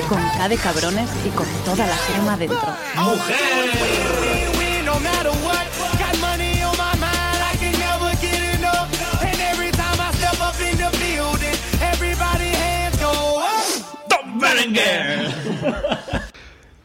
Con 0.07 0.21
K 0.37 0.49
de 0.49 0.57
cabrones 0.57 1.09
y 1.25 1.29
con 1.29 1.47
toda 1.65 1.87
la 1.87 1.97
crema 1.97 2.37
dentro. 2.37 2.75
¡Mujer! 2.95 4.32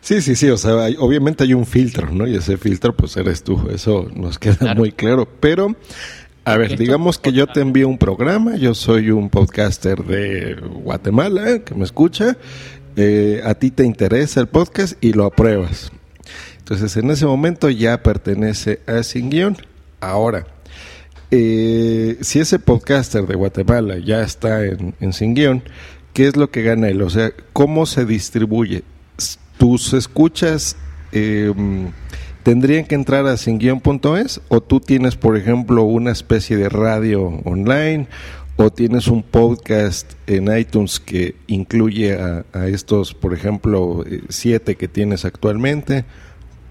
Sí, 0.08 0.22
sí, 0.22 0.36
sí, 0.36 0.48
o 0.48 0.56
sea, 0.56 0.84
hay, 0.84 0.96
obviamente 0.98 1.44
hay 1.44 1.52
un 1.52 1.66
filtro, 1.66 2.10
¿no? 2.10 2.26
Y 2.26 2.34
ese 2.34 2.56
filtro, 2.56 2.96
pues 2.96 3.14
eres 3.18 3.42
tú, 3.42 3.68
eso 3.70 4.08
nos 4.14 4.38
queda 4.38 4.56
claro. 4.56 4.80
muy 4.80 4.90
claro. 4.90 5.28
Pero, 5.38 5.76
a 6.46 6.56
ver, 6.56 6.78
digamos 6.78 7.18
que 7.18 7.30
yo 7.30 7.46
te 7.46 7.60
envío 7.60 7.86
un 7.86 7.98
programa, 7.98 8.56
yo 8.56 8.74
soy 8.74 9.10
un 9.10 9.28
podcaster 9.28 10.02
de 10.02 10.54
Guatemala 10.54 11.58
que 11.58 11.74
me 11.74 11.84
escucha, 11.84 12.38
eh, 12.96 13.42
a 13.44 13.52
ti 13.56 13.70
te 13.70 13.84
interesa 13.84 14.40
el 14.40 14.46
podcast 14.46 14.96
y 15.04 15.12
lo 15.12 15.26
apruebas. 15.26 15.92
Entonces, 16.70 16.98
en 16.98 17.10
ese 17.10 17.24
momento 17.24 17.70
ya 17.70 18.02
pertenece 18.02 18.80
a 18.86 19.02
Sin 19.02 19.30
Guión. 19.30 19.56
Ahora, 20.00 20.46
eh, 21.30 22.18
si 22.20 22.40
ese 22.40 22.58
podcaster 22.58 23.26
de 23.26 23.36
Guatemala 23.36 23.96
ya 23.96 24.20
está 24.20 24.62
en, 24.66 25.12
Sin 25.14 25.32
Guión, 25.32 25.62
¿qué 26.12 26.26
es 26.26 26.36
lo 26.36 26.50
que 26.50 26.62
gana 26.62 26.90
él? 26.90 27.00
O 27.00 27.08
sea, 27.08 27.32
¿cómo 27.54 27.86
se 27.86 28.04
distribuye? 28.04 28.82
tus 29.56 29.94
escuchas 29.94 30.76
eh, 31.10 31.52
¿tendrían 32.42 32.84
que 32.84 32.94
entrar 32.94 33.26
a 33.26 33.38
singuión.es 33.38 34.42
o 34.48 34.60
tú 34.60 34.78
tienes, 34.78 35.16
por 35.16 35.38
ejemplo, 35.38 35.84
una 35.84 36.12
especie 36.12 36.58
de 36.58 36.68
radio 36.68 37.40
online 37.44 38.08
o 38.56 38.70
tienes 38.70 39.08
un 39.08 39.22
podcast 39.22 40.12
en 40.26 40.54
iTunes 40.54 41.00
que 41.00 41.34
incluye 41.46 42.14
a, 42.14 42.44
a 42.52 42.68
estos, 42.68 43.14
por 43.14 43.32
ejemplo, 43.32 44.04
eh, 44.06 44.20
siete 44.28 44.76
que 44.76 44.86
tienes 44.86 45.24
actualmente? 45.24 46.04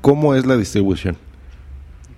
¿Cómo 0.01 0.35
es 0.35 0.45
la 0.45 0.57
distribución? 0.57 1.17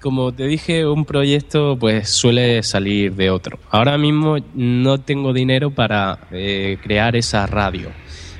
Como 0.02 0.32
te 0.32 0.48
dije, 0.48 0.86
un 0.86 1.04
proyecto 1.04 1.76
pues 1.78 2.10
suele 2.10 2.64
salir 2.64 3.16
de 3.16 3.32
otro. 3.32 3.60
Ahora 3.70 3.98
mismo 3.98 4.38
no 4.54 5.00
tengo 5.00 5.34
dinero 5.34 5.72
para 5.72 6.20
eh, 6.32 6.78
crear 6.82 7.18
esa 7.18 7.46
radio. 7.48 7.90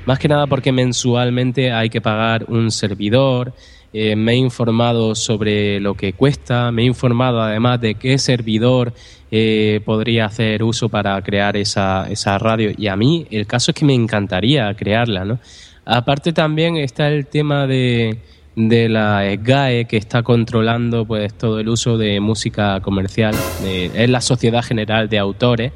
Más 0.06 0.20
que 0.20 0.30
nada 0.30 0.48
porque 0.48 0.72
mensualmente 0.72 1.72
hay 1.72 1.90
que 1.90 2.00
pagar 2.02 2.46
un 2.48 2.72
servidor. 2.72 3.54
eh, 3.92 4.16
me 4.16 4.34
he 4.34 4.36
informado 4.36 5.16
sobre 5.16 5.80
lo 5.80 5.96
que 5.96 6.14
cuesta, 6.14 6.72
me 6.72 6.84
he 6.84 6.86
informado 6.86 7.42
además 7.42 7.82
de 7.82 7.96
qué 7.96 8.18
servidor 8.20 8.94
eh, 9.32 9.82
podría 9.84 10.26
hacer 10.26 10.64
uso 10.64 10.90
para 10.90 11.22
crear 11.22 11.58
esa, 11.58 12.08
esa 12.10 12.38
radio. 12.38 12.72
Y 12.78 12.88
a 12.88 12.96
mí 12.96 13.28
el 13.32 13.48
caso 13.48 13.72
es 13.72 13.76
que 13.76 13.86
me 13.86 13.94
encantaría 13.96 14.74
crearla, 14.76 15.26
¿no? 15.26 15.40
Aparte 15.86 16.34
también 16.34 16.78
está 16.78 17.10
el 17.10 17.26
tema 17.26 17.66
de, 17.68 18.20
de 18.68 18.90
la 18.90 19.24
SGAE 19.32 19.86
que 19.86 19.96
está 19.98 20.22
controlando 20.22 21.06
pues 21.06 21.34
todo 21.38 21.60
el 21.60 21.70
uso 21.70 21.98
de 21.98 22.20
música 22.20 22.80
comercial. 22.82 23.34
Eh, 23.64 23.90
es 23.94 24.10
la 24.10 24.20
Sociedad 24.22 24.62
General 24.64 25.08
de 25.08 25.18
Autores. 25.18 25.72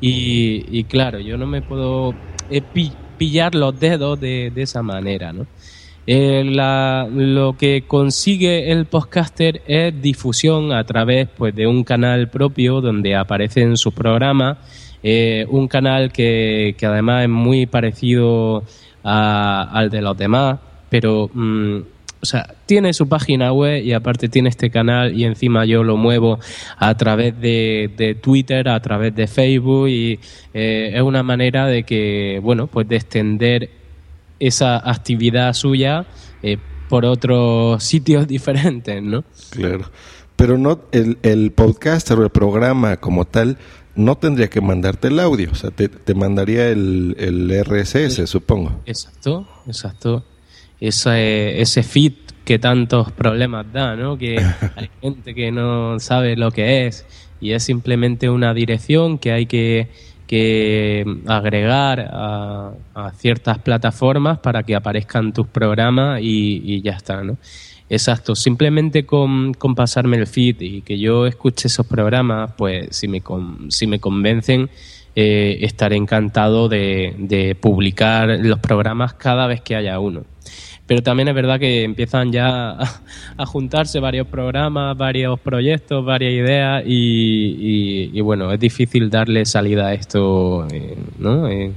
y, 0.00 0.64
y 0.78 0.84
claro, 0.84 1.20
yo 1.20 1.36
no 1.36 1.46
me 1.46 1.60
puedo 1.62 2.14
eh, 2.48 2.60
pi- 2.62 2.92
pillar 3.18 3.54
los 3.54 3.78
dedos 3.78 4.18
de, 4.20 4.50
de 4.54 4.62
esa 4.62 4.82
manera, 4.82 5.32
¿no? 5.32 5.46
Eh, 6.06 6.44
la- 6.44 7.08
lo 7.10 7.56
que 7.56 7.84
consigue 7.86 8.70
el 8.72 8.84
podcaster 8.86 9.62
es 9.66 10.00
difusión 10.02 10.72
a 10.72 10.84
través 10.84 11.28
pues, 11.36 11.54
de 11.54 11.66
un 11.66 11.82
canal 11.84 12.28
propio 12.28 12.80
donde 12.82 13.14
aparecen 13.16 13.76
sus 13.78 13.94
programas, 13.94 14.58
eh, 15.02 15.46
un 15.48 15.66
canal 15.68 16.12
que, 16.12 16.74
que 16.78 16.86
además 16.86 17.22
es 17.24 17.28
muy 17.30 17.64
parecido 17.66 18.64
a- 19.02 19.68
al 19.72 19.88
de 19.90 20.02
los 20.02 20.16
demás, 20.16 20.58
pero 20.90 21.30
mm, 21.32 21.78
o 22.24 22.26
sea, 22.26 22.54
tiene 22.64 22.94
su 22.94 23.06
página 23.06 23.52
web 23.52 23.84
y 23.84 23.92
aparte 23.92 24.30
tiene 24.30 24.48
este 24.48 24.70
canal 24.70 25.14
y 25.14 25.24
encima 25.24 25.66
yo 25.66 25.84
lo 25.84 25.98
muevo 25.98 26.38
a 26.78 26.96
través 26.96 27.38
de, 27.38 27.90
de 27.98 28.14
Twitter, 28.14 28.66
a 28.70 28.80
través 28.80 29.14
de 29.14 29.26
Facebook 29.26 29.88
y 29.90 30.18
eh, 30.54 30.92
es 30.94 31.02
una 31.02 31.22
manera 31.22 31.66
de 31.66 31.82
que, 31.82 32.40
bueno, 32.42 32.66
pues 32.66 32.88
de 32.88 32.96
extender 32.96 33.68
esa 34.40 34.78
actividad 34.78 35.52
suya 35.52 36.06
eh, 36.42 36.56
por 36.88 37.04
otros 37.04 37.84
sitios 37.84 38.26
diferentes, 38.26 39.02
¿no? 39.02 39.22
Claro. 39.50 39.90
Pero 40.34 40.56
no, 40.56 40.80
el, 40.92 41.18
el 41.22 41.52
podcaster 41.52 42.18
o 42.18 42.22
el 42.22 42.30
programa 42.30 42.96
como 42.96 43.26
tal 43.26 43.58
no 43.96 44.16
tendría 44.16 44.48
que 44.48 44.62
mandarte 44.62 45.08
el 45.08 45.20
audio, 45.20 45.50
o 45.52 45.54
sea, 45.54 45.70
te, 45.70 45.90
te 45.90 46.14
mandaría 46.14 46.70
el, 46.70 47.16
el 47.18 47.64
RSS, 47.66 48.26
supongo. 48.30 48.80
Exacto, 48.86 49.46
exacto. 49.66 50.24
Ese, 50.88 51.60
ese 51.60 51.82
feed 51.82 52.12
que 52.44 52.58
tantos 52.58 53.10
problemas 53.12 53.66
da, 53.72 53.96
¿no? 53.96 54.18
Que 54.18 54.36
hay 54.76 54.88
gente 55.00 55.34
que 55.34 55.50
no 55.50 55.98
sabe 56.00 56.36
lo 56.36 56.50
que 56.50 56.86
es 56.86 57.06
y 57.40 57.52
es 57.52 57.62
simplemente 57.62 58.28
una 58.28 58.52
dirección 58.54 59.18
que 59.18 59.32
hay 59.32 59.46
que, 59.46 59.88
que 60.26 61.04
agregar 61.26 62.00
a, 62.12 62.72
a 62.94 63.10
ciertas 63.12 63.58
plataformas 63.58 64.38
para 64.38 64.62
que 64.62 64.74
aparezcan 64.74 65.32
tus 65.32 65.46
programas 65.46 66.20
y, 66.22 66.60
y 66.64 66.82
ya 66.82 66.92
está, 66.92 67.22
¿no? 67.22 67.36
Exacto, 67.90 68.34
simplemente 68.34 69.04
con, 69.04 69.52
con 69.54 69.74
pasarme 69.74 70.16
el 70.16 70.26
feed 70.26 70.56
y 70.60 70.80
que 70.82 70.98
yo 70.98 71.26
escuche 71.26 71.68
esos 71.68 71.86
programas, 71.86 72.52
pues 72.56 72.88
si 72.96 73.08
me, 73.08 73.20
con- 73.20 73.70
si 73.70 73.86
me 73.86 74.00
convencen, 74.00 74.70
eh, 75.16 75.58
estaré 75.60 75.96
encantado 75.96 76.68
de, 76.68 77.14
de 77.18 77.54
publicar 77.54 78.38
los 78.40 78.58
programas 78.58 79.14
cada 79.14 79.46
vez 79.46 79.60
que 79.60 79.76
haya 79.76 79.98
uno. 80.00 80.24
Pero 80.86 81.02
también 81.02 81.28
es 81.28 81.34
verdad 81.34 81.58
que 81.58 81.82
empiezan 81.82 82.30
ya 82.30 82.76
a, 83.36 83.46
juntarse 83.46 84.00
varios 84.00 84.26
programas, 84.26 84.96
varios 84.96 85.40
proyectos, 85.40 86.04
varias 86.04 86.32
ideas 86.32 86.82
y, 86.86 88.10
y- 88.12 88.20
bueno, 88.20 88.52
es 88.52 88.60
difícil 88.60 89.08
darle 89.08 89.46
salida 89.46 89.88
a 89.88 89.94
esto, 89.94 90.66
eh, 90.70 90.96
¿no? 91.18 91.48
Eh, 91.48 91.72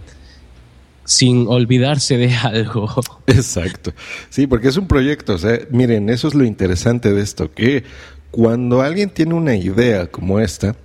sin 1.06 1.48
olvidarse 1.48 2.17
de 2.17 2.36
algo. 2.43 2.89
Exacto. 3.28 3.93
Sí, 4.30 4.46
porque 4.46 4.67
es 4.67 4.78
un 4.78 4.88
proyecto. 4.88 5.36
O 5.36 5.39
miren, 5.72 6.10
eso 6.10 6.28
es 6.28 6.36
lo 6.36 6.43
interesante 6.43 7.13
de 7.13 7.22
esto, 7.22 7.50
que 7.52 7.86
cuando 8.32 8.82
alguien 8.82 9.10
tiene 9.10 9.34
una 9.34 9.56
idea 9.56 10.08
como 10.08 10.39
esta, 10.39 10.76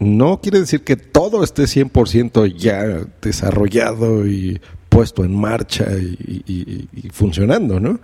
no 0.00 0.40
quiere 0.40 0.58
decir 0.58 0.82
que 0.82 0.96
todo 0.96 1.44
esté 1.44 1.62
100% 1.64 2.52
ya 2.56 3.06
desarrollado 3.22 4.26
y 4.26 4.60
puesto 4.94 5.24
en 5.24 5.34
marcha 5.34 5.86
y, 5.98 6.88
funcionando, 7.12 7.80
¿no? 7.80 7.98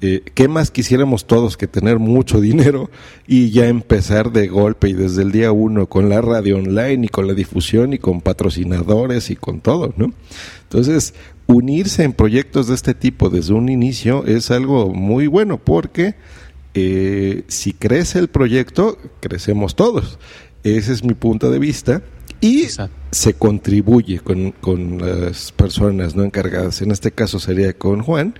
Eh, 0.00 0.22
¿Qué 0.34 0.46
más 0.46 0.70
quisiéramos 0.70 1.26
todos 1.26 1.56
que 1.56 1.66
tener 1.66 1.98
mucho 1.98 2.40
dinero 2.40 2.88
y 3.26 3.50
ya 3.50 3.66
empezar 3.66 4.30
de 4.30 4.46
golpe 4.46 4.88
y 4.88 4.92
desde 4.92 5.22
el 5.22 5.32
día 5.32 5.50
uno 5.50 5.88
con 5.88 6.08
la 6.08 6.20
radio 6.20 6.58
online 6.58 7.06
y 7.06 7.08
con 7.08 7.26
la 7.26 7.34
difusión 7.34 7.92
y 7.92 7.98
con 7.98 8.20
patrocinadores 8.20 9.30
y 9.30 9.36
con 9.36 9.60
todo, 9.60 9.92
¿no? 9.96 10.12
Entonces, 10.62 11.12
unirse 11.46 12.04
en 12.04 12.12
proyectos 12.12 12.68
de 12.68 12.76
este 12.76 12.94
tipo 12.94 13.30
desde 13.30 13.54
un 13.54 13.68
inicio 13.68 14.24
es 14.24 14.52
algo 14.52 14.94
muy 14.94 15.26
bueno 15.26 15.58
porque 15.58 16.14
eh, 16.74 17.42
si 17.48 17.72
crece 17.72 18.20
el 18.20 18.28
proyecto, 18.28 18.96
crecemos 19.18 19.74
todos. 19.74 20.20
Ese 20.62 20.92
es 20.92 21.02
mi 21.02 21.14
punto 21.14 21.50
de 21.50 21.58
vista. 21.58 22.02
Y 22.40 22.62
Exacto. 22.62 22.96
se 23.10 23.34
contribuye 23.34 24.20
con, 24.20 24.52
con 24.52 24.98
las 24.98 25.52
personas 25.52 26.14
no 26.14 26.24
encargadas. 26.24 26.82
En 26.82 26.90
este 26.90 27.10
caso 27.10 27.38
sería 27.38 27.72
con 27.72 28.02
Juan. 28.02 28.34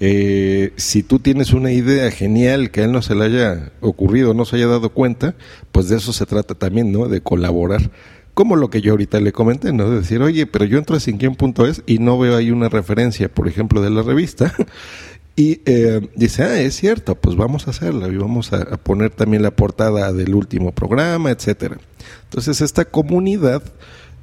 Eh, 0.00 0.72
si 0.76 1.02
tú 1.02 1.18
tienes 1.18 1.52
una 1.52 1.72
idea 1.72 2.10
genial 2.10 2.70
que 2.70 2.82
a 2.82 2.84
él 2.84 2.92
no 2.92 3.02
se 3.02 3.14
le 3.14 3.24
haya 3.24 3.72
ocurrido, 3.80 4.32
no 4.32 4.44
se 4.44 4.56
haya 4.56 4.68
dado 4.68 4.90
cuenta, 4.90 5.34
pues 5.72 5.88
de 5.88 5.96
eso 5.96 6.12
se 6.12 6.26
trata 6.26 6.54
también, 6.54 6.92
¿no? 6.92 7.08
De 7.08 7.20
colaborar. 7.20 7.90
Como 8.34 8.54
lo 8.54 8.70
que 8.70 8.80
yo 8.80 8.92
ahorita 8.92 9.20
le 9.20 9.32
comenté, 9.32 9.72
¿no? 9.72 9.90
De 9.90 9.96
decir, 9.96 10.22
oye, 10.22 10.46
pero 10.46 10.64
yo 10.64 10.78
entro 10.78 10.96
a 10.96 11.00
sinquién.es 11.00 11.82
y 11.86 11.98
no 11.98 12.18
veo 12.18 12.36
ahí 12.36 12.52
una 12.52 12.68
referencia, 12.68 13.28
por 13.28 13.48
ejemplo, 13.48 13.82
de 13.82 13.90
la 13.90 14.02
revista. 14.02 14.54
Y 15.38 15.60
eh, 15.66 16.00
dice, 16.16 16.42
ah, 16.42 16.60
es 16.60 16.74
cierto, 16.74 17.14
pues 17.14 17.36
vamos 17.36 17.68
a 17.68 17.70
hacerla 17.70 18.08
y 18.08 18.16
vamos 18.16 18.52
a, 18.52 18.56
a 18.56 18.76
poner 18.76 19.10
también 19.10 19.44
la 19.44 19.52
portada 19.52 20.12
del 20.12 20.34
último 20.34 20.72
programa, 20.72 21.30
etcétera. 21.30 21.78
Entonces 22.24 22.60
esta 22.60 22.86
comunidad 22.86 23.62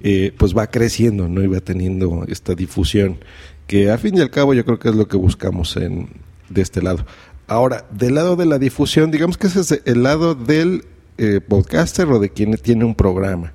eh, 0.02 0.34
pues 0.38 0.54
va 0.54 0.68
creciendo, 0.68 1.30
¿no? 1.30 1.42
Y 1.42 1.48
va 1.48 1.62
teniendo 1.62 2.26
esta 2.28 2.54
difusión 2.54 3.20
que 3.66 3.92
a 3.92 3.98
fin 3.98 4.18
y 4.18 4.20
al 4.20 4.30
cabo 4.30 4.54
yo 4.54 4.66
creo 4.66 4.78
que 4.78 4.90
es 4.90 4.96
lo 4.96 5.08
que 5.08 5.16
buscamos 5.16 5.78
en, 5.78 6.10
de 6.50 6.62
este 6.62 6.82
lado. 6.82 7.06
Ahora, 7.48 7.86
del 7.92 8.16
lado 8.16 8.36
de 8.36 8.46
la 8.46 8.60
difusión, 8.60 9.10
digamos 9.10 9.38
que 9.38 9.48
ese 9.48 9.62
es 9.62 9.82
el 9.86 10.04
lado 10.04 10.36
del 10.36 10.84
eh, 11.18 11.40
podcaster 11.40 12.08
o 12.08 12.20
de 12.20 12.30
quien 12.30 12.58
tiene 12.58 12.84
un 12.84 12.94
programa. 12.94 13.54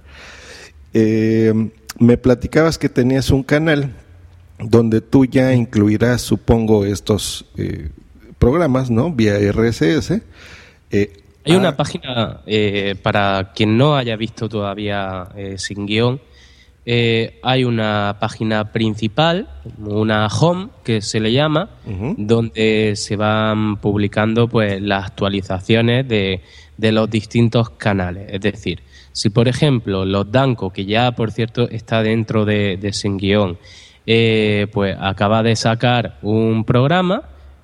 Eh, 0.94 1.52
me 1.98 2.16
platicabas 2.16 2.78
que 2.78 2.88
tenías 2.88 3.28
un 3.28 3.42
canal 3.42 3.94
donde 4.62 5.00
tú 5.00 5.24
ya 5.24 5.54
incluirás, 5.54 6.22
supongo, 6.22 6.84
estos 6.84 7.46
eh, 7.56 7.90
programas, 8.38 8.90
¿no? 8.90 9.12
Vía 9.12 9.38
RSS. 9.52 10.22
Eh, 10.90 11.12
Hay 11.44 11.54
una 11.54 11.70
ah, 11.70 11.76
página, 11.76 12.40
eh, 12.46 12.94
para 13.02 13.52
quien 13.54 13.76
no 13.76 13.96
haya 13.96 14.16
visto 14.16 14.48
todavía 14.48 15.28
eh, 15.36 15.56
sin 15.58 15.86
guion, 15.86 16.20
eh, 16.86 17.38
hay 17.42 17.64
una 17.64 18.16
página 18.18 18.72
principal, 18.72 19.48
una 19.78 20.26
home 20.26 20.68
que 20.82 21.02
se 21.02 21.20
le 21.20 21.32
llama, 21.32 21.68
donde 22.16 22.94
se 22.96 23.16
van 23.16 23.76
publicando 23.76 24.48
pues 24.48 24.80
las 24.80 25.06
actualizaciones 25.06 26.08
de, 26.08 26.40
de 26.78 26.92
los 26.92 27.08
distintos 27.08 27.70
canales. 27.70 28.28
Es 28.32 28.40
decir, 28.40 28.82
si 29.12 29.28
por 29.28 29.46
ejemplo 29.46 30.04
los 30.06 30.32
Danco, 30.32 30.70
que 30.70 30.86
ya 30.86 31.12
por 31.12 31.30
cierto 31.32 31.68
está 31.68 32.02
dentro 32.02 32.44
de, 32.46 32.78
de 32.78 32.92
Sin 32.92 33.18
Guión, 33.18 33.58
eh, 34.06 34.66
pues 34.72 34.96
acaba 35.00 35.42
de 35.42 35.56
sacar 35.56 36.18
un 36.22 36.64
programa 36.64 37.22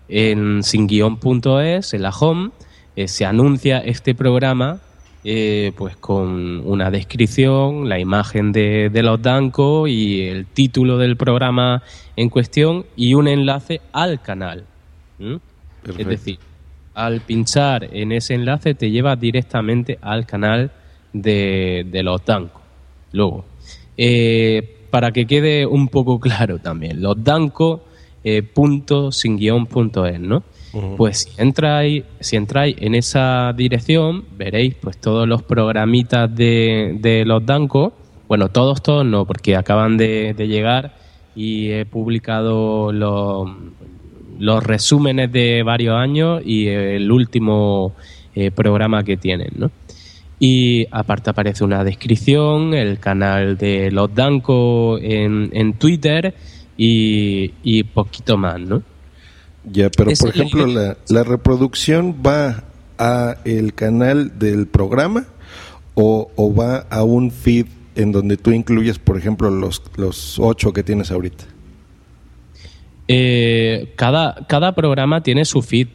en 0.08 0.62
singuión.es, 0.62 1.94
en 1.94 2.02
la 2.02 2.10
home, 2.10 2.50
eh, 2.94 3.08
se 3.08 3.24
anuncia 3.24 3.78
este 3.78 4.14
programa 4.14 4.80
eh, 5.24 5.72
pues 5.76 5.96
con 5.96 6.60
una 6.64 6.90
descripción, 6.90 7.88
la 7.88 7.98
imagen 7.98 8.52
de, 8.52 8.90
de 8.90 9.02
los 9.02 9.20
Danco 9.20 9.88
y 9.88 10.22
el 10.22 10.46
título 10.46 10.98
del 10.98 11.16
programa 11.16 11.82
en 12.14 12.28
cuestión 12.28 12.86
y 12.94 13.14
un 13.14 13.26
enlace 13.26 13.80
al 13.92 14.22
canal. 14.22 14.64
Es 15.98 16.06
decir, 16.06 16.38
al 16.94 17.22
pinchar 17.22 17.88
en 17.92 18.12
ese 18.12 18.34
enlace 18.34 18.74
te 18.74 18.90
lleva 18.90 19.16
directamente 19.16 19.98
al 20.00 20.26
canal 20.26 20.70
de, 21.12 21.84
de 21.90 22.02
los 22.04 22.24
Danco. 22.24 22.60
Luego, 23.10 23.46
eh, 23.96 24.75
para 24.96 25.12
que 25.12 25.26
quede 25.26 25.66
un 25.66 25.88
poco 25.88 26.18
claro 26.18 26.58
también, 26.58 27.02
los 27.02 27.22
Danco 27.22 27.82
eh, 28.24 28.42
punto 28.42 29.12
sin 29.12 29.36
guion 29.36 29.66
punto 29.66 30.06
es, 30.06 30.18
¿no? 30.18 30.42
Pues 30.96 31.18
si 31.18 31.42
entráis, 31.42 32.04
si 32.18 32.36
entráis 32.36 32.76
en 32.78 32.94
esa 32.94 33.52
dirección, 33.54 34.24
veréis 34.38 34.74
pues 34.74 34.96
todos 34.96 35.28
los 35.28 35.42
programitas 35.42 36.34
de, 36.34 36.96
de 36.98 37.26
los 37.26 37.44
Danco. 37.44 37.92
Bueno, 38.26 38.48
todos, 38.48 38.82
todos 38.82 39.04
no, 39.04 39.26
porque 39.26 39.54
acaban 39.54 39.98
de, 39.98 40.32
de 40.32 40.48
llegar 40.48 40.94
y 41.34 41.72
he 41.72 41.84
publicado 41.84 42.90
los, 42.90 43.50
los 44.38 44.64
resúmenes 44.64 45.30
de 45.30 45.62
varios 45.62 45.94
años 45.94 46.40
y 46.42 46.68
el 46.68 47.12
último 47.12 47.92
eh, 48.34 48.50
programa 48.50 49.04
que 49.04 49.18
tienen, 49.18 49.50
¿no? 49.56 49.70
Y 50.38 50.86
aparte 50.90 51.30
aparece 51.30 51.64
una 51.64 51.82
descripción, 51.82 52.74
el 52.74 52.98
canal 52.98 53.56
de 53.56 53.90
los 53.90 54.14
Danco 54.14 54.98
en, 54.98 55.50
en 55.52 55.74
Twitter 55.74 56.34
y, 56.76 57.52
y 57.62 57.84
poquito 57.84 58.36
más, 58.36 58.60
¿no? 58.60 58.82
Ya, 59.64 59.90
pero 59.90 60.10
por 60.18 60.28
ejemplo, 60.28 60.66
la 60.66 61.24
reproducción 61.24 62.16
va 62.24 62.64
a 62.98 63.36
el 63.44 63.74
canal 63.74 64.38
del 64.38 64.66
programa 64.66 65.26
o, 65.94 66.30
o 66.36 66.54
va 66.54 66.86
a 66.90 67.02
un 67.02 67.30
feed 67.30 67.66
en 67.96 68.12
donde 68.12 68.36
tú 68.36 68.52
incluyes, 68.52 68.98
por 68.98 69.16
ejemplo, 69.16 69.50
los, 69.50 69.82
los 69.96 70.38
ocho 70.38 70.72
que 70.72 70.82
tienes 70.82 71.10
ahorita. 71.10 71.44
Eh, 73.08 73.94
cada, 73.96 74.46
cada 74.46 74.74
programa 74.74 75.22
tiene 75.22 75.44
su 75.44 75.62
feed. 75.62 75.88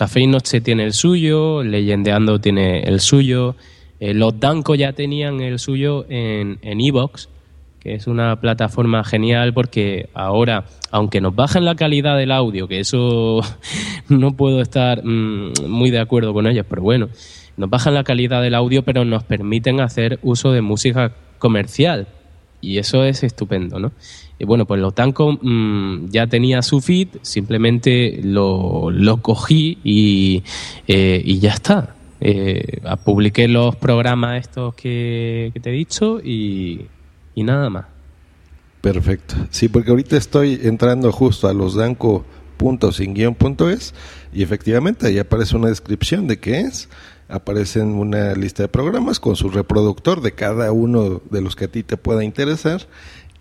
Café 0.00 0.20
y 0.20 0.26
Noche 0.26 0.62
tiene 0.62 0.84
el 0.84 0.94
suyo, 0.94 1.62
Leyendeando 1.62 2.40
tiene 2.40 2.84
el 2.84 3.00
suyo, 3.00 3.54
eh, 4.00 4.14
los 4.14 4.40
Danco 4.40 4.74
ya 4.74 4.94
tenían 4.94 5.42
el 5.42 5.58
suyo 5.58 6.06
en 6.08 6.58
en 6.62 6.80
Evox, 6.80 7.28
que 7.80 7.96
es 7.96 8.06
una 8.06 8.40
plataforma 8.40 9.04
genial 9.04 9.52
porque 9.52 10.08
ahora, 10.14 10.64
aunque 10.90 11.20
nos 11.20 11.34
bajen 11.34 11.66
la 11.66 11.74
calidad 11.74 12.16
del 12.16 12.32
audio, 12.32 12.66
que 12.66 12.80
eso 12.80 13.42
no 14.08 14.38
puedo 14.38 14.62
estar 14.62 15.04
mm, 15.04 15.68
muy 15.68 15.90
de 15.90 15.98
acuerdo 15.98 16.32
con 16.32 16.46
ellos, 16.46 16.64
pero 16.66 16.80
bueno, 16.80 17.10
nos 17.58 17.68
bajan 17.68 17.92
la 17.92 18.02
calidad 18.02 18.40
del 18.40 18.54
audio, 18.54 18.82
pero 18.82 19.04
nos 19.04 19.22
permiten 19.24 19.80
hacer 19.80 20.18
uso 20.22 20.50
de 20.50 20.62
música 20.62 21.12
comercial. 21.38 22.06
Y 22.62 22.78
eso 22.78 23.04
es 23.04 23.22
estupendo, 23.22 23.78
¿no? 23.78 23.92
Y 24.40 24.44
bueno, 24.46 24.64
pues 24.64 24.80
los 24.80 24.94
Tanco 24.94 25.38
mm, 25.40 26.08
ya 26.08 26.26
tenía 26.26 26.62
su 26.62 26.80
feed, 26.80 27.08
simplemente 27.20 28.20
lo, 28.24 28.90
lo 28.90 29.18
cogí 29.18 29.78
y, 29.84 30.42
eh, 30.88 31.20
y 31.22 31.40
ya 31.40 31.50
está. 31.50 31.94
Eh, 32.22 32.80
publiqué 33.04 33.48
los 33.48 33.76
programas 33.76 34.40
estos 34.40 34.74
que, 34.74 35.52
te 35.62 35.68
he 35.68 35.72
dicho 35.74 36.22
y, 36.24 36.86
y 37.34 37.42
nada 37.42 37.68
más. 37.68 37.84
Perfecto. 38.80 39.34
Sí, 39.50 39.68
porque 39.68 39.90
ahorita 39.90 40.16
estoy 40.16 40.58
entrando 40.62 41.12
justo 41.12 41.46
a 41.46 41.52
losdanco.sin-es 41.52 43.94
y 44.32 44.42
efectivamente 44.42 45.06
ahí 45.06 45.18
aparece 45.18 45.54
una 45.54 45.68
descripción 45.68 46.26
de 46.26 46.38
qué 46.38 46.60
es. 46.60 46.88
Aparece 47.28 47.82
una 47.82 48.32
lista 48.34 48.62
de 48.62 48.68
programas 48.68 49.20
con 49.20 49.36
su 49.36 49.50
reproductor 49.50 50.22
de 50.22 50.32
cada 50.32 50.72
uno 50.72 51.20
de 51.30 51.42
los 51.42 51.56
que 51.56 51.66
a 51.66 51.68
ti 51.68 51.82
te 51.82 51.98
pueda 51.98 52.24
interesar. 52.24 52.86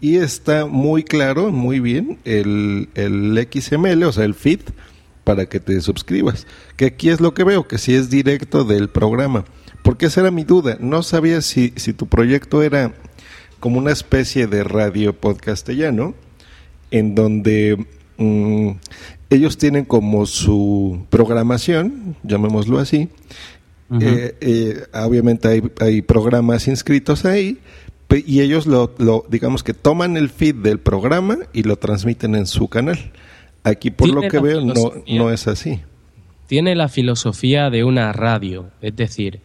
Y 0.02 0.18
está 0.18 0.66
muy 0.66 1.04
claro, 1.04 1.52
muy 1.52 1.80
bien, 1.80 2.20
el, 2.24 2.90
el 2.96 3.48
XML, 3.52 4.04
o 4.04 4.12
sea, 4.12 4.24
el 4.24 4.34
feed, 4.34 4.62
para 5.26 5.48
que 5.48 5.60
te 5.60 5.80
suscribas. 5.82 6.48
Que 6.78 6.86
aquí 6.86 7.10
es 7.10 7.20
lo 7.20 7.34
que 7.34 7.44
veo, 7.44 7.68
que 7.68 7.78
si 7.78 7.96
es 7.96 8.10
directo 8.10 8.64
del 8.64 8.90
programa. 8.90 9.44
Porque 9.84 10.06
esa 10.06 10.22
era 10.22 10.32
mi 10.32 10.44
duda. 10.44 10.78
No 10.80 11.04
sabía 11.04 11.42
si, 11.42 11.74
si 11.76 11.94
tu 11.94 12.08
proyecto 12.08 12.64
era 12.64 12.94
como 13.60 13.78
una 13.78 13.92
especie 13.92 14.48
de 14.48 14.64
radio 14.64 15.14
podcastellano, 15.14 16.16
en 16.92 17.14
donde 17.14 17.86
mm, 18.18 18.70
ellos 19.30 19.58
tienen 19.58 19.84
como 19.84 20.26
su 20.26 21.06
programación, 21.10 22.16
llamémoslo 22.24 22.80
así. 22.80 23.10
Eh, 24.00 24.38
eh, 24.40 24.84
obviamente 24.94 25.48
hay, 25.48 25.64
hay 25.80 26.04
programas 26.04 26.68
inscritos 26.68 27.26
ahí 27.26 27.58
y 28.18 28.42
ellos 28.42 28.66
lo, 28.66 28.94
lo, 28.98 29.26
digamos 29.30 29.64
que 29.64 29.74
toman 29.74 30.18
el 30.18 30.30
feed 30.30 30.56
del 30.56 30.80
programa 30.80 31.38
y 31.54 31.64
lo 31.64 31.76
transmiten 31.78 32.36
en 32.36 32.48
su 32.48 32.68
canal. 32.68 33.12
Aquí 33.64 33.92
por 33.92 34.10
lo 34.10 34.22
que 34.22 34.40
veo 34.40 34.62
no, 34.62 34.92
no 35.08 35.32
es 35.32 35.48
así. 35.48 35.80
tiene 36.48 36.76
la 36.76 36.88
filosofía 36.88 37.70
de 37.70 37.84
una 37.84 38.12
radio, 38.14 38.72
es 38.82 38.96
decir, 38.96 39.42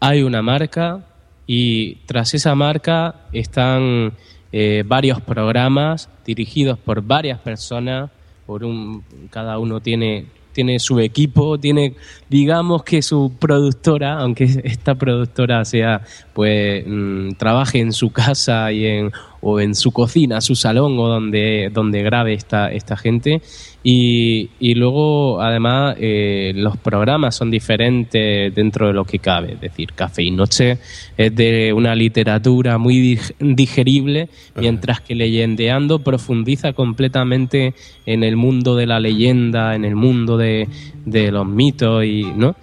hay 0.00 0.22
una 0.22 0.42
marca 0.42 1.04
y 1.46 1.96
tras 2.06 2.34
esa 2.34 2.54
marca 2.54 3.26
están 3.32 4.14
eh, 4.52 4.82
varios 4.86 5.20
programas 5.20 6.08
dirigidos 6.24 6.78
por 6.78 7.02
varias 7.02 7.38
personas, 7.38 8.10
por 8.46 8.64
un 8.64 9.04
cada 9.30 9.58
uno 9.58 9.80
tiene 9.80 10.26
tiene 10.58 10.80
su 10.80 10.98
equipo, 10.98 11.56
tiene 11.56 11.94
digamos 12.28 12.82
que 12.82 13.00
su 13.00 13.32
productora, 13.38 14.18
aunque 14.18 14.42
esta 14.64 14.96
productora 14.96 15.64
sea 15.64 16.02
pues 16.32 16.82
mm, 16.84 17.34
trabaje 17.34 17.78
en 17.78 17.92
su 17.92 18.10
casa 18.10 18.72
y 18.72 18.84
en 18.84 19.12
o 19.40 19.60
en 19.60 19.74
su 19.74 19.92
cocina, 19.92 20.40
su 20.40 20.54
salón 20.54 20.98
o 20.98 21.08
donde 21.08 21.70
donde 21.72 22.02
grabe 22.02 22.34
esta 22.34 22.72
esta 22.72 22.96
gente 22.96 23.40
y, 23.84 24.50
y 24.58 24.74
luego, 24.74 25.40
además, 25.40 25.96
eh, 26.00 26.52
los 26.54 26.76
programas 26.76 27.36
son 27.36 27.50
diferentes 27.50 28.52
dentro 28.54 28.88
de 28.88 28.92
lo 28.92 29.04
que 29.04 29.20
cabe. 29.20 29.52
Es 29.52 29.60
decir, 29.60 29.92
Café 29.94 30.24
y 30.24 30.32
Noche 30.32 30.78
es 31.16 31.34
de 31.34 31.72
una 31.72 31.94
literatura 31.94 32.76
muy 32.76 33.14
dig- 33.16 33.34
digerible, 33.38 34.28
mientras 34.56 35.00
que 35.00 35.14
Leyendeando 35.14 36.00
profundiza 36.00 36.72
completamente 36.72 37.74
en 38.04 38.24
el 38.24 38.36
mundo 38.36 38.74
de 38.74 38.86
la 38.86 38.98
leyenda, 38.98 39.74
en 39.76 39.84
el 39.84 39.94
mundo 39.94 40.36
de, 40.36 40.68
de 41.06 41.30
los 41.30 41.46
mitos 41.46 42.04
y, 42.04 42.24
¿no? 42.24 42.56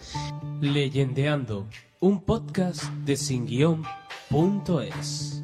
Leyendeando, 0.61 1.67
un 2.01 2.21
podcast 2.23 2.91
de 3.05 3.15
sin 3.15 3.45
guion 3.45 3.83
punto 4.29 4.81
es. 4.81 5.41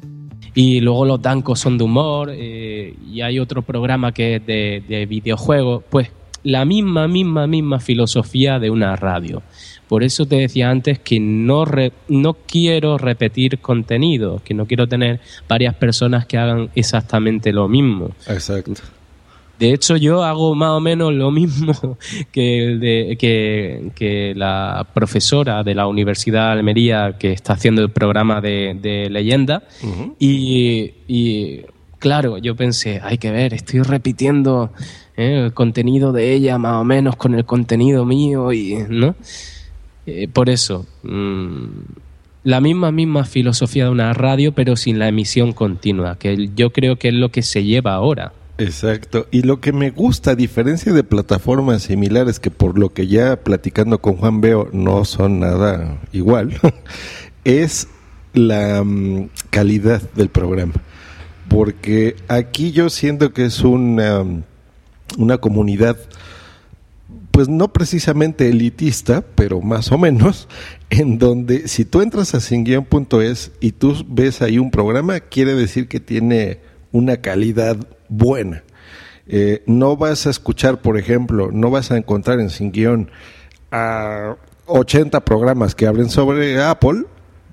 Y 0.54 0.80
luego 0.80 1.04
los 1.06 1.22
dancos 1.22 1.60
son 1.60 1.78
de 1.78 1.84
humor 1.84 2.30
eh, 2.32 2.94
y 3.10 3.22
hay 3.22 3.38
otro 3.38 3.62
programa 3.62 4.12
que 4.12 4.36
es 4.36 4.46
de, 4.46 4.82
de 4.86 5.06
videojuegos. 5.06 5.82
Pues 5.88 6.10
la 6.44 6.64
misma, 6.64 7.08
misma, 7.08 7.46
misma 7.46 7.80
filosofía 7.80 8.58
de 8.58 8.70
una 8.70 8.96
radio. 8.96 9.42
Por 9.88 10.02
eso 10.02 10.26
te 10.26 10.36
decía 10.36 10.70
antes 10.70 10.98
que 10.98 11.20
no, 11.20 11.64
no 12.08 12.34
quiero 12.46 12.98
repetir 12.98 13.58
contenido, 13.58 14.40
que 14.44 14.54
no 14.54 14.66
quiero 14.66 14.86
tener 14.86 15.20
varias 15.48 15.74
personas 15.74 16.26
que 16.26 16.38
hagan 16.38 16.70
exactamente 16.74 17.52
lo 17.52 17.68
mismo. 17.68 18.10
Exacto. 18.26 18.82
De 19.62 19.72
hecho, 19.72 19.96
yo 19.96 20.24
hago 20.24 20.56
más 20.56 20.70
o 20.70 20.80
menos 20.80 21.14
lo 21.14 21.30
mismo 21.30 21.96
que, 22.32 22.64
el 22.64 22.80
de, 22.80 23.16
que, 23.16 23.92
que 23.94 24.34
la 24.34 24.88
profesora 24.92 25.62
de 25.62 25.76
la 25.76 25.86
Universidad 25.86 26.46
de 26.46 26.52
Almería 26.54 27.16
que 27.16 27.30
está 27.30 27.52
haciendo 27.52 27.80
el 27.80 27.90
programa 27.90 28.40
de, 28.40 28.76
de 28.82 29.08
leyenda. 29.08 29.62
y, 30.18 30.94
y, 31.06 31.60
claro, 32.00 32.38
yo 32.38 32.56
pensé, 32.56 33.00
hay 33.04 33.18
que 33.18 33.30
ver, 33.30 33.54
estoy 33.54 33.82
repitiendo 33.82 34.72
¿eh? 35.16 35.44
el 35.44 35.54
contenido 35.54 36.10
de 36.10 36.32
ella 36.32 36.58
más 36.58 36.80
o 36.80 36.84
menos 36.84 37.14
con 37.14 37.36
el 37.36 37.44
contenido 37.44 38.04
mío 38.04 38.52
y 38.52 38.78
no. 38.88 39.14
Eh, 40.06 40.26
por 40.26 40.50
eso, 40.50 40.86
mm, 41.04 41.66
la 42.42 42.60
misma 42.60 42.90
misma 42.90 43.24
filosofía 43.24 43.84
de 43.84 43.90
una 43.90 44.12
radio, 44.12 44.50
pero 44.50 44.74
sin 44.74 44.98
la 44.98 45.06
emisión 45.06 45.52
continua, 45.52 46.18
que 46.18 46.50
yo 46.56 46.70
creo 46.72 46.96
que 46.96 47.06
es 47.10 47.14
lo 47.14 47.28
que 47.28 47.42
se 47.42 47.62
lleva 47.62 47.94
ahora. 47.94 48.32
Exacto. 48.58 49.26
Y 49.30 49.42
lo 49.42 49.60
que 49.60 49.72
me 49.72 49.90
gusta, 49.90 50.32
a 50.32 50.36
diferencia 50.36 50.92
de 50.92 51.04
plataformas 51.04 51.84
similares 51.84 52.38
que 52.38 52.50
por 52.50 52.78
lo 52.78 52.90
que 52.90 53.06
ya 53.06 53.36
platicando 53.36 54.00
con 54.00 54.16
Juan 54.16 54.40
veo 54.40 54.68
no 54.72 55.04
son 55.04 55.40
nada 55.40 55.98
igual, 56.12 56.58
es 57.44 57.88
la 58.34 58.82
mm, 58.84 59.30
calidad 59.50 60.02
del 60.14 60.28
programa. 60.28 60.74
Porque 61.48 62.16
aquí 62.28 62.72
yo 62.72 62.88
siento 62.88 63.32
que 63.32 63.46
es 63.46 63.60
una, 63.60 64.24
una 65.18 65.38
comunidad 65.38 65.96
pues 67.32 67.48
no 67.48 67.72
precisamente 67.72 68.48
elitista, 68.50 69.24
pero 69.34 69.62
más 69.62 69.90
o 69.90 69.98
menos, 69.98 70.48
en 70.90 71.18
donde 71.18 71.66
si 71.66 71.84
tú 71.84 72.02
entras 72.02 72.34
a 72.34 72.40
singuion.es 72.40 73.52
y 73.60 73.72
tú 73.72 74.04
ves 74.06 74.42
ahí 74.42 74.58
un 74.58 74.70
programa, 74.70 75.18
quiere 75.18 75.54
decir 75.54 75.88
que 75.88 75.98
tiene 75.98 76.60
una 76.92 77.18
calidad 77.18 77.76
buena. 78.08 78.62
Eh, 79.26 79.62
no 79.66 79.96
vas 79.96 80.26
a 80.26 80.30
escuchar, 80.30 80.80
por 80.80 80.98
ejemplo, 80.98 81.50
no 81.52 81.70
vas 81.70 81.90
a 81.90 81.96
encontrar 81.96 82.40
en 82.40 82.50
Sin 82.50 82.70
Guión 82.72 83.10
a 83.70 84.36
80 84.66 85.24
programas 85.24 85.74
que 85.74 85.86
hablen 85.86 86.10
sobre 86.10 86.60
Apple, 86.62 87.04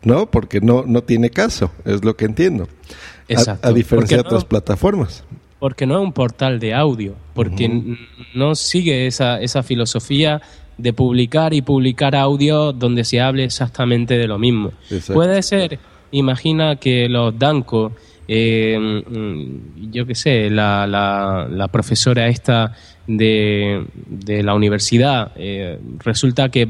¿no? 0.04 0.30
Porque 0.30 0.62
no, 0.62 0.84
no 0.86 1.04
tiene 1.04 1.30
caso, 1.30 1.71
es 1.86 2.04
lo 2.04 2.15
que 2.15 2.25
entiendo. 2.25 2.63
A- 2.63 3.34
Exacto. 3.34 3.67
A, 3.67 3.71
diferencia 3.71 4.17
de 4.17 4.21
otras 4.21 4.45
plataformas. 4.45 5.23
Porque 5.60 5.86
no 5.86 5.99
es 5.99 6.04
un 6.04 6.13
portal 6.13 6.60
de 6.60 6.73
audio, 6.73 7.15
porque 7.34 7.97
no 8.34 8.56
sigue 8.56 9.08
esa, 9.08 9.41
esa 9.41 9.62
filosofía 9.62 10.41
de 10.78 10.93
publicar 10.93 11.54
y 11.54 11.62
publicar 11.62 12.15
audio 12.15 12.71
donde 12.71 13.04
se 13.04 13.19
hable 13.19 13.43
exactamente 13.43 14.17
de 14.17 14.28
lo 14.28 14.39
mismo. 14.39 14.71
Exacto. 14.89 15.13
Puede 15.13 15.43
ser, 15.43 15.78
imagina 16.12 16.78
que 16.78 17.10
los 17.10 17.38
Danco 17.38 17.91
eh, 18.32 18.78
mm, 18.78 19.89
yo 19.92 20.06
qué 20.06 20.13
sé, 20.13 20.52
la, 20.52 20.86
la, 20.86 21.68
profesora 21.70 22.28
esta 22.28 22.74
de, 23.08 23.84
de 24.06 24.44
la 24.44 24.54
universidad, 24.54 25.32
eh, 25.36 25.80
resulta 25.98 26.50
que 26.50 26.70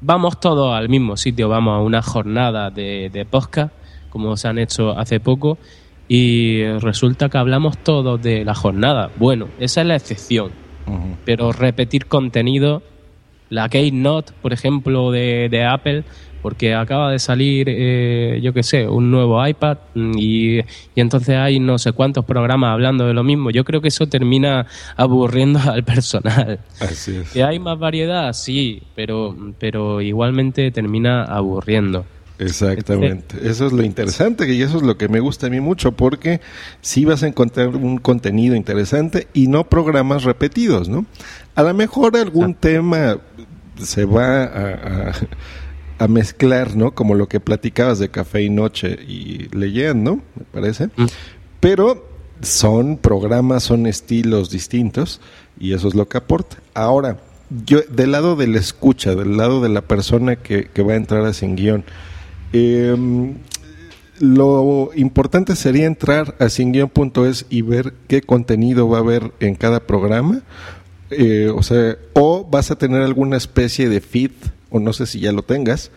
vamos 0.00 0.40
todos 0.40 0.74
al 0.74 0.88
mismo 0.88 1.18
sitio, 1.18 1.50
vamos 1.50 1.74
a 1.76 1.82
una 1.82 2.00
jornada 2.00 2.70
de, 2.70 3.10
de 3.12 3.26
podcast, 3.26 3.74
como 4.08 4.34
se 4.38 4.48
han 4.48 4.58
hecho 4.58 4.98
hace 4.98 5.20
poco, 5.20 5.58
y 6.08 6.64
resulta 6.80 7.28
que 7.28 7.36
hablamos 7.36 7.76
todos 7.76 8.22
de 8.22 8.42
la 8.42 8.54
jornada. 8.54 9.10
Bueno, 9.18 9.48
esa 9.60 9.82
es 9.82 9.86
la 9.86 9.96
excepción, 9.96 10.52
pero 11.26 11.52
repetir 11.52 12.06
contenido, 12.06 12.82
la 13.50 13.68
Keynote, 13.68 14.32
por 14.40 14.54
ejemplo, 14.54 15.10
de, 15.10 15.50
de 15.50 15.66
Apple, 15.66 16.04
porque 16.44 16.74
acaba 16.74 17.10
de 17.10 17.18
salir, 17.18 17.68
eh, 17.70 18.38
yo 18.42 18.52
qué 18.52 18.62
sé, 18.62 18.86
un 18.86 19.10
nuevo 19.10 19.44
iPad 19.46 19.78
y, 19.94 20.60
entonces 20.94 21.36
hay 21.36 21.58
no 21.58 21.78
sé 21.78 21.92
cuántos 21.92 22.26
programas 22.26 22.70
hablando 22.70 23.06
de 23.06 23.14
lo 23.14 23.24
mismo. 23.24 23.48
Yo 23.48 23.64
creo 23.64 23.80
que 23.80 23.88
eso 23.88 24.06
termina 24.08 24.66
aburriendo 24.94 25.58
al 25.72 25.84
personal. 25.84 26.60
Así 26.80 27.16
es. 27.16 27.30
¿Que 27.30 27.42
hay 27.42 27.58
más 27.58 27.78
variedad? 27.78 28.30
Sí, 28.34 28.82
pero, 28.94 29.34
pero 29.58 30.02
igualmente 30.02 30.70
termina 30.70 31.24
aburriendo. 31.24 32.04
Exactamente, 32.38 33.36
eso 33.48 33.66
es 33.66 33.72
lo 33.72 33.82
interesante 33.82 34.52
y 34.52 34.60
eso 34.60 34.76
es 34.76 34.82
lo 34.82 34.98
que 34.98 35.08
me 35.08 35.20
gusta 35.20 35.46
a 35.46 35.50
mí 35.50 35.60
mucho 35.60 35.92
porque 35.92 36.42
sí 36.82 37.06
vas 37.06 37.22
a 37.22 37.28
encontrar 37.28 37.68
un 37.68 37.96
contenido 37.96 38.54
interesante 38.54 39.28
y 39.32 39.46
no 39.46 39.64
programas 39.64 40.24
repetidos, 40.24 40.90
¿no? 40.90 41.06
A 41.54 41.62
lo 41.62 41.72
mejor 41.72 42.18
algún 42.18 42.54
tema 42.54 43.16
se 43.78 44.04
va 44.04 44.44
a, 44.44 45.10
a 45.10 45.12
mezclar, 46.08 46.76
¿no? 46.76 46.94
Como 46.94 47.14
lo 47.14 47.28
que 47.28 47.40
platicabas 47.40 47.98
de 47.98 48.10
café 48.10 48.42
y 48.42 48.50
noche 48.50 48.98
y 49.06 49.48
leyendo, 49.56 50.16
me 50.16 50.44
parece. 50.52 50.86
Mm. 50.96 51.06
Pero 51.60 52.06
son 52.40 52.96
programas, 52.98 53.62
son 53.62 53.86
estilos 53.86 54.50
distintos 54.50 55.20
y 55.58 55.72
eso 55.72 55.88
es 55.88 55.94
lo 55.94 56.08
que 56.08 56.18
aporta. 56.18 56.56
Ahora, 56.74 57.18
yo 57.64 57.80
del 57.88 58.12
lado 58.12 58.36
de 58.36 58.46
la 58.46 58.58
escucha, 58.58 59.14
del 59.14 59.36
lado 59.36 59.60
de 59.60 59.68
la 59.68 59.82
persona 59.82 60.36
que, 60.36 60.68
va 60.82 60.92
a 60.92 60.96
entrar 60.96 61.24
a 61.24 61.32
Sin 61.32 61.56
Guión, 61.56 61.84
em, 62.52 63.34
lo 64.20 64.90
importante 64.94 65.56
sería 65.56 65.86
entrar 65.86 66.36
a 66.38 66.48
singuión.es 66.48 67.46
y 67.50 67.62
ver 67.62 67.94
qué 68.08 68.22
contenido 68.22 68.88
va 68.88 68.98
a 68.98 69.00
haber 69.00 69.32
en 69.40 69.54
cada 69.56 69.80
programa. 69.80 70.42
Eh, 71.10 71.50
o 71.54 71.62
sea, 71.62 71.96
o 72.14 72.44
vas 72.44 72.70
a 72.70 72.76
tener 72.76 73.02
alguna 73.02 73.36
especie 73.36 73.88
de 73.88 74.00
feed 74.00 74.32
o 74.74 74.80
no 74.80 74.92
sé 74.92 75.06
si 75.06 75.20
ya 75.20 75.30
lo 75.30 75.42
tengas, 75.42 75.92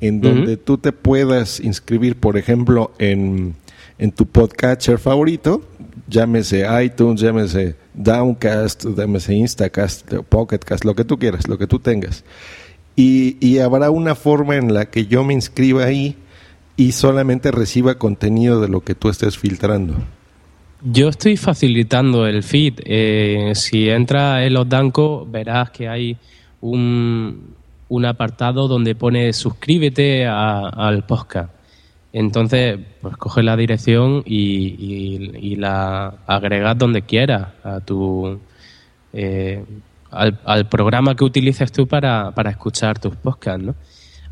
en 0.00 0.20
donde 0.20 0.56
tú 0.56 0.78
te 0.78 0.92
puedas 0.92 1.58
inscribir, 1.58 2.14
por 2.14 2.38
ejemplo, 2.38 2.92
en, 3.00 3.56
en 3.98 4.12
tu 4.12 4.24
podcatcher 4.26 5.00
favorito, 5.00 5.62
llámese 6.06 6.64
iTunes, 6.80 7.20
llámese 7.20 7.74
Downcast, 7.92 8.86
llámese 8.96 9.34
Instacast, 9.34 10.14
Pocketcast, 10.28 10.84
lo 10.84 10.94
que 10.94 11.04
tú 11.04 11.18
quieras, 11.18 11.48
lo 11.48 11.58
que 11.58 11.66
tú 11.66 11.80
tengas. 11.80 12.22
Y, 12.94 13.36
y, 13.44 13.58
habrá 13.58 13.90
una 13.90 14.14
forma 14.14 14.54
en 14.54 14.74
la 14.74 14.84
que 14.86 15.06
yo 15.06 15.24
me 15.24 15.34
inscriba 15.34 15.84
ahí 15.84 16.16
y 16.76 16.92
solamente 16.92 17.50
reciba 17.50 17.96
contenido 17.96 18.60
de 18.60 18.68
lo 18.68 18.82
que 18.82 18.94
tú 18.94 19.08
estés 19.08 19.36
filtrando. 19.36 19.94
Yo 20.84 21.08
estoy 21.08 21.36
facilitando 21.36 22.26
el 22.26 22.44
feed. 22.44 22.74
Eh, 22.84 23.52
si 23.56 23.88
entra 23.88 24.44
en 24.44 24.54
los 24.54 24.68
Danco, 24.68 25.26
verás 25.28 25.70
que 25.70 25.88
hay 25.88 26.16
un, 26.60 27.54
un 27.90 28.06
apartado 28.06 28.68
donde 28.68 28.94
pone 28.94 29.32
suscríbete 29.32 30.26
al 30.26 31.04
podcast. 31.04 31.52
Entonces, 32.12 32.78
pues 33.02 33.16
coge 33.16 33.42
la 33.42 33.56
dirección 33.56 34.22
y, 34.24 35.56
la 35.56 36.14
agregas 36.26 36.78
donde 36.78 37.02
quieras 37.02 37.48
a 37.62 37.80
tu 37.80 38.40
eh, 39.12 39.64
al, 40.10 40.68
programa 40.68 41.14
que 41.14 41.24
utilices 41.24 41.70
tú 41.72 41.86
para, 41.86 42.32
escuchar 42.48 42.98
tus 42.98 43.16
podcasts, 43.16 43.62
¿no? 43.62 43.74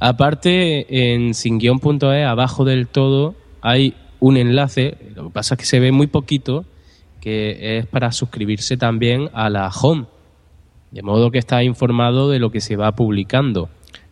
Aparte, 0.01 1.12
en 1.12 1.35
singuión.es, 1.35 2.25
abajo 2.25 2.64
del 2.64 2.87
todo, 2.87 3.35
hay 3.61 3.94
un 4.21 4.37
enlace, 4.37 4.97
lo 5.16 5.25
que 5.25 5.31
pasa 5.31 5.55
es 5.55 5.59
que 5.59 5.66
se 5.66 5.81
ve 5.81 5.90
muy 5.90 6.07
poquito, 6.07 6.64
que 7.21 7.79
es 7.79 7.87
para 7.87 8.12
suscribirse 8.12 8.77
también 8.77 9.29
a 9.33 9.51
la 9.51 9.68
home 9.68 10.07
de 10.90 11.03
modo 11.03 11.31
que 11.31 11.38
está 11.38 11.62
informado 11.62 12.31
de 12.31 12.38
lo 12.38 12.51
que 12.51 12.61
se 12.61 12.77
va 12.77 12.92
publicando. 12.92 13.68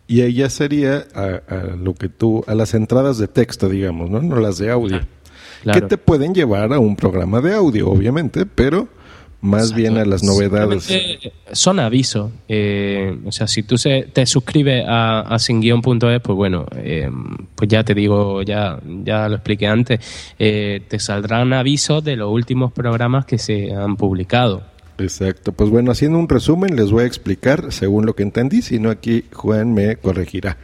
Y 0.07 0.21
ella 0.21 0.49
sería 0.49 1.05
a, 1.13 1.41
lo 1.77 1.93
que 1.93 2.07
tú, 2.07 2.43
a 2.47 2.55
las 2.55 2.73
entradas 2.73 3.17
de 3.17 3.27
texto, 3.27 3.67
digamos, 3.67 4.09
¿no? 4.09 4.21
No 4.21 4.39
las 4.39 4.57
de 4.57 4.71
audio. 4.71 5.01
Que 5.71 5.81
te 5.81 5.97
pueden 5.97 6.33
llevar 6.33 6.71
a 6.71 6.79
un 6.79 6.95
programa 6.95 7.41
de 7.41 7.53
audio, 7.53 7.89
obviamente, 7.89 8.45
pero 8.45 8.87
más 9.41 9.73
bien 9.73 9.97
a 9.97 10.05
las 10.05 10.23
novedades. 10.23 10.89
Son 11.51 11.79
avisos. 11.79 12.31
Eh, 12.47 13.17
o 13.25 13.31
sea, 13.31 13.47
si 13.47 13.63
tú 13.63 13.77
se, 13.77 14.03
te 14.13 14.25
suscribes 14.25 14.85
a, 14.87 15.21
a 15.21 15.37
pues 15.37 16.35
bueno, 16.35 16.65
eh, 16.75 17.09
pues 17.55 17.69
ya 17.69 17.83
te 17.83 17.93
digo, 17.93 18.41
ya, 18.43 18.79
ya 19.03 19.27
lo 19.29 19.35
expliqué 19.35 19.67
antes, 19.67 19.99
eh, 20.39 20.81
te 20.87 20.99
saldrán 20.99 21.53
avisos 21.53 22.03
de 22.03 22.15
los 22.15 22.31
últimos 22.31 22.71
programas 22.71 23.25
que 23.25 23.37
se 23.37 23.73
han 23.73 23.95
publicado. 23.95 24.63
Exacto. 24.97 25.51
Pues 25.51 25.69
bueno, 25.69 25.91
haciendo 25.91 26.17
un 26.17 26.29
resumen, 26.29 26.75
les 26.75 26.91
voy 26.91 27.03
a 27.03 27.07
explicar 27.07 27.71
según 27.71 28.05
lo 28.05 28.15
que 28.15 28.23
entendí, 28.23 28.61
si 28.61 28.79
no 28.79 28.89
aquí 28.89 29.25
Juan 29.31 29.73
me 29.73 29.95
corregirá. 29.97 30.57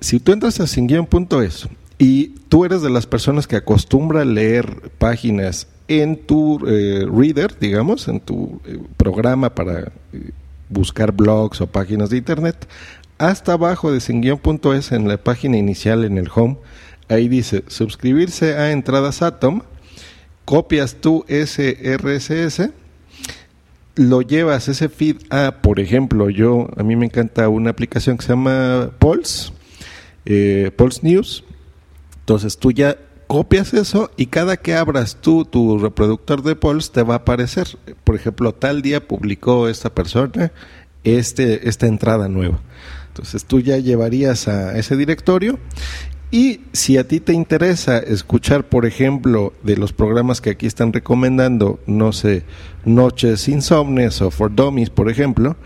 Si 0.00 0.20
tú 0.20 0.32
entras 0.32 0.60
a 0.60 0.66
singuion.es 0.66 1.68
y 1.98 2.28
tú 2.48 2.64
eres 2.64 2.82
de 2.82 2.90
las 2.90 3.06
personas 3.06 3.46
que 3.46 3.56
acostumbra 3.56 4.24
leer 4.24 4.90
páginas 4.98 5.68
en 5.88 6.16
tu 6.16 6.66
eh, 6.66 7.06
reader, 7.10 7.58
digamos, 7.58 8.08
en 8.08 8.20
tu 8.20 8.60
eh, 8.66 8.78
programa 8.96 9.54
para 9.54 9.92
eh, 10.12 10.30
buscar 10.68 11.12
blogs 11.12 11.60
o 11.60 11.66
páginas 11.66 12.10
de 12.10 12.16
internet, 12.16 12.66
hasta 13.18 13.52
abajo 13.52 13.92
de 13.92 14.00
singuion.es 14.00 14.92
en 14.92 15.08
la 15.08 15.18
página 15.18 15.56
inicial 15.56 16.04
en 16.04 16.18
el 16.18 16.28
home, 16.34 16.56
ahí 17.08 17.28
dice 17.28 17.64
suscribirse 17.68 18.56
a 18.56 18.72
entradas 18.72 19.22
Atom, 19.22 19.62
copias 20.44 20.96
tu 20.96 21.24
SRSS 21.28 22.70
lo 23.96 24.22
llevas 24.22 24.68
ese 24.68 24.88
feed 24.88 25.16
a, 25.30 25.62
por 25.62 25.80
ejemplo, 25.80 26.30
yo, 26.30 26.68
a 26.76 26.82
mí 26.82 26.96
me 26.96 27.06
encanta 27.06 27.48
una 27.48 27.70
aplicación 27.70 28.16
que 28.16 28.24
se 28.24 28.30
llama 28.30 28.90
Pulse, 28.98 29.52
eh, 30.24 30.70
Pulse 30.76 31.00
News. 31.02 31.44
Entonces 32.20 32.58
tú 32.58 32.72
ya 32.72 32.96
copias 33.26 33.74
eso 33.74 34.10
y 34.16 34.26
cada 34.26 34.56
que 34.56 34.74
abras 34.74 35.18
tú 35.20 35.44
tu 35.44 35.78
reproductor 35.78 36.42
de 36.42 36.56
Pulse 36.56 36.90
te 36.92 37.02
va 37.02 37.14
a 37.14 37.18
aparecer. 37.18 37.66
Por 38.04 38.16
ejemplo, 38.16 38.52
tal 38.52 38.82
día 38.82 39.06
publicó 39.06 39.68
esta 39.68 39.94
persona 39.94 40.52
este, 41.04 41.68
esta 41.68 41.86
entrada 41.86 42.28
nueva. 42.28 42.60
Entonces 43.08 43.44
tú 43.44 43.60
ya 43.60 43.78
llevarías 43.78 44.48
a 44.48 44.76
ese 44.76 44.96
directorio 44.96 45.58
y 46.34 46.62
si 46.72 46.98
a 46.98 47.06
ti 47.06 47.20
te 47.20 47.32
interesa 47.32 47.98
escuchar, 47.98 48.64
por 48.64 48.86
ejemplo, 48.86 49.52
de 49.62 49.76
los 49.76 49.92
programas 49.92 50.40
que 50.40 50.50
aquí 50.50 50.66
están 50.66 50.92
recomendando, 50.92 51.78
no 51.86 52.12
sé, 52.12 52.42
Noches 52.84 53.46
Insomnes 53.46 54.20
o 54.20 54.32
For 54.32 54.52
Dummies, 54.52 54.90
por 54.90 55.08
ejemplo, 55.08 55.56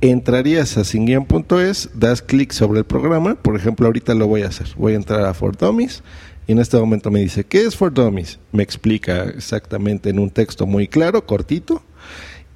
entrarías 0.00 0.76
a 0.78 0.84
singuian.es, 0.84 1.90
das 1.94 2.22
clic 2.22 2.52
sobre 2.52 2.78
el 2.78 2.84
programa, 2.84 3.34
por 3.34 3.56
ejemplo, 3.56 3.86
ahorita 3.86 4.14
lo 4.14 4.28
voy 4.28 4.42
a 4.42 4.46
hacer. 4.46 4.68
Voy 4.76 4.92
a 4.92 4.96
entrar 4.96 5.24
a 5.24 5.34
For 5.34 5.56
Dummies 5.56 6.04
y 6.46 6.52
en 6.52 6.60
este 6.60 6.76
momento 6.76 7.10
me 7.10 7.18
dice, 7.18 7.42
¿qué 7.42 7.62
es 7.62 7.74
For 7.74 7.92
Dummies? 7.92 8.38
Me 8.52 8.62
explica 8.62 9.24
exactamente 9.24 10.10
en 10.10 10.20
un 10.20 10.30
texto 10.30 10.66
muy 10.68 10.86
claro, 10.86 11.26
cortito, 11.26 11.82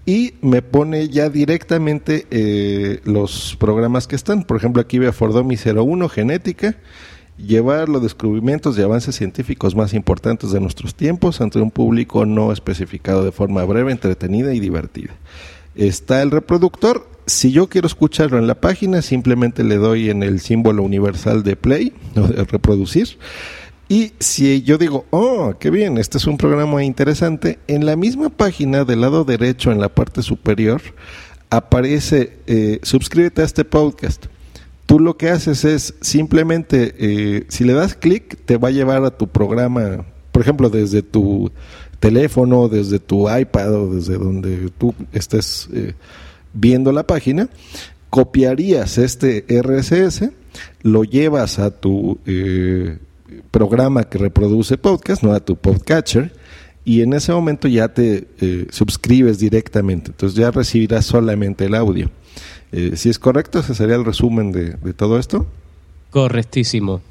y 0.08 0.34
me 0.40 0.62
pone 0.62 1.08
ya 1.08 1.30
directamente 1.30 2.28
eh, 2.30 3.00
los 3.02 3.56
programas 3.58 4.06
que 4.06 4.14
están. 4.14 4.44
Por 4.44 4.56
ejemplo, 4.56 4.80
aquí 4.80 5.00
veo 5.00 5.12
For 5.12 5.32
Dummies 5.32 5.66
01, 5.66 6.08
Genética 6.08 6.76
llevar 7.38 7.88
los 7.88 8.02
descubrimientos 8.02 8.78
y 8.78 8.82
avances 8.82 9.16
científicos 9.16 9.74
más 9.74 9.92
importantes 9.94 10.52
de 10.52 10.60
nuestros 10.60 10.94
tiempos 10.94 11.40
ante 11.40 11.58
un 11.58 11.70
público 11.70 12.24
no 12.24 12.52
especificado 12.52 13.24
de 13.24 13.32
forma 13.32 13.64
breve, 13.64 13.92
entretenida 13.92 14.54
y 14.54 14.60
divertida. 14.60 15.14
Está 15.74 16.22
el 16.22 16.30
reproductor. 16.30 17.08
Si 17.26 17.52
yo 17.52 17.68
quiero 17.68 17.86
escucharlo 17.86 18.38
en 18.38 18.46
la 18.46 18.54
página, 18.54 19.02
simplemente 19.02 19.64
le 19.64 19.76
doy 19.76 20.10
en 20.10 20.22
el 20.22 20.40
símbolo 20.40 20.82
universal 20.82 21.42
de 21.42 21.56
play 21.56 21.92
o 22.14 22.22
de 22.22 22.44
reproducir. 22.44 23.18
Y 23.88 24.12
si 24.18 24.62
yo 24.62 24.78
digo, 24.78 25.04
oh, 25.10 25.54
qué 25.60 25.70
bien, 25.70 25.98
este 25.98 26.18
es 26.18 26.26
un 26.26 26.38
programa 26.38 26.82
interesante, 26.82 27.58
en 27.68 27.86
la 27.86 27.94
misma 27.94 28.30
página 28.30 28.84
del 28.84 29.02
lado 29.02 29.24
derecho, 29.24 29.70
en 29.70 29.80
la 29.80 29.88
parte 29.88 30.22
superior, 30.22 30.80
aparece, 31.50 32.38
eh, 32.46 32.80
suscríbete 32.82 33.42
a 33.42 33.44
este 33.44 33.64
podcast 33.64 34.26
tú 34.86 35.00
lo 35.00 35.16
que 35.16 35.30
haces 35.30 35.64
es 35.64 35.94
simplemente, 36.00 36.94
eh, 36.98 37.44
si 37.48 37.64
le 37.64 37.74
das 37.74 37.94
clic, 37.94 38.38
te 38.44 38.56
va 38.56 38.68
a 38.68 38.72
llevar 38.72 39.04
a 39.04 39.10
tu 39.10 39.28
programa, 39.28 40.04
por 40.32 40.42
ejemplo, 40.42 40.70
desde 40.70 41.02
tu 41.02 41.50
teléfono, 42.00 42.68
desde 42.68 42.98
tu 42.98 43.28
iPad 43.30 43.74
o 43.74 43.94
desde 43.94 44.18
donde 44.18 44.70
tú 44.78 44.94
estés 45.12 45.68
eh, 45.72 45.94
viendo 46.52 46.92
la 46.92 47.06
página, 47.06 47.48
copiarías 48.10 48.98
este 48.98 49.44
RSS, 49.48 50.30
lo 50.82 51.04
llevas 51.04 51.58
a 51.58 51.70
tu, 51.70 52.18
eh, 52.26 52.98
programa 53.50 54.04
que 54.04 54.18
reproduce 54.18 54.78
podcast, 54.78 55.22
no 55.22 55.32
a 55.32 55.40
tu 55.40 55.56
podcatcher, 55.56 56.32
y 56.84 57.02
en 57.02 57.12
ese 57.14 57.32
momento 57.32 57.68
ya 57.68 57.88
te 57.88 58.28
eh, 58.40 58.66
suscribes 58.70 59.38
directamente, 59.38 60.10
entonces 60.12 60.38
ya 60.38 60.50
recibirás 60.50 61.06
solamente 61.06 61.64
el 61.64 61.74
audio. 61.74 62.10
Eh, 62.72 62.96
si 62.96 63.08
es 63.08 63.18
correcto, 63.18 63.60
ese 63.60 63.74
sería 63.74 63.96
el 63.96 64.04
resumen 64.04 64.52
de, 64.52 64.72
de 64.72 64.92
todo 64.92 65.18
esto. 65.18 65.46
Correctísimo. 66.10 67.02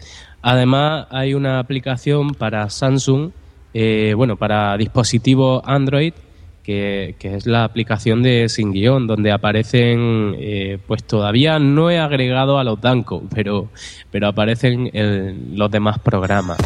Además, 0.41 1.07
hay 1.09 1.33
una 1.33 1.59
aplicación 1.59 2.35
para 2.35 2.69
Samsung, 2.69 3.31
eh, 3.73 4.13
bueno, 4.15 4.37
para 4.37 4.77
dispositivos 4.77 5.63
Android, 5.65 6.13
que, 6.61 7.15
que, 7.17 7.35
es 7.35 7.45
la 7.45 7.63
aplicación 7.63 8.21
de 8.21 8.47
Sin 8.49 8.71
Guión, 8.71 9.07
donde 9.07 9.31
aparecen, 9.31 10.35
eh, 10.37 10.77
pues 10.85 11.03
todavía 11.03 11.57
no 11.59 11.89
he 11.89 11.97
agregado 11.99 12.59
a 12.59 12.63
los 12.63 12.79
Danco, 12.79 13.23
pero, 13.33 13.69
pero 14.11 14.27
aparecen 14.27 14.89
en 14.93 15.57
los 15.57 15.71
demás 15.71 15.97
programas. 15.99 16.57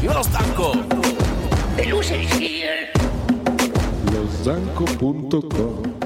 ¡Viva 0.00 0.14
los 0.14 0.32
Danco! 0.32 0.72
Losdanco.com 4.12 5.99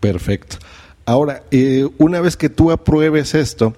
Perfecto. 0.00 0.56
Ahora, 1.04 1.44
eh, 1.50 1.88
una 1.98 2.20
vez 2.20 2.36
que 2.36 2.48
tú 2.48 2.70
apruebes 2.70 3.34
esto, 3.34 3.74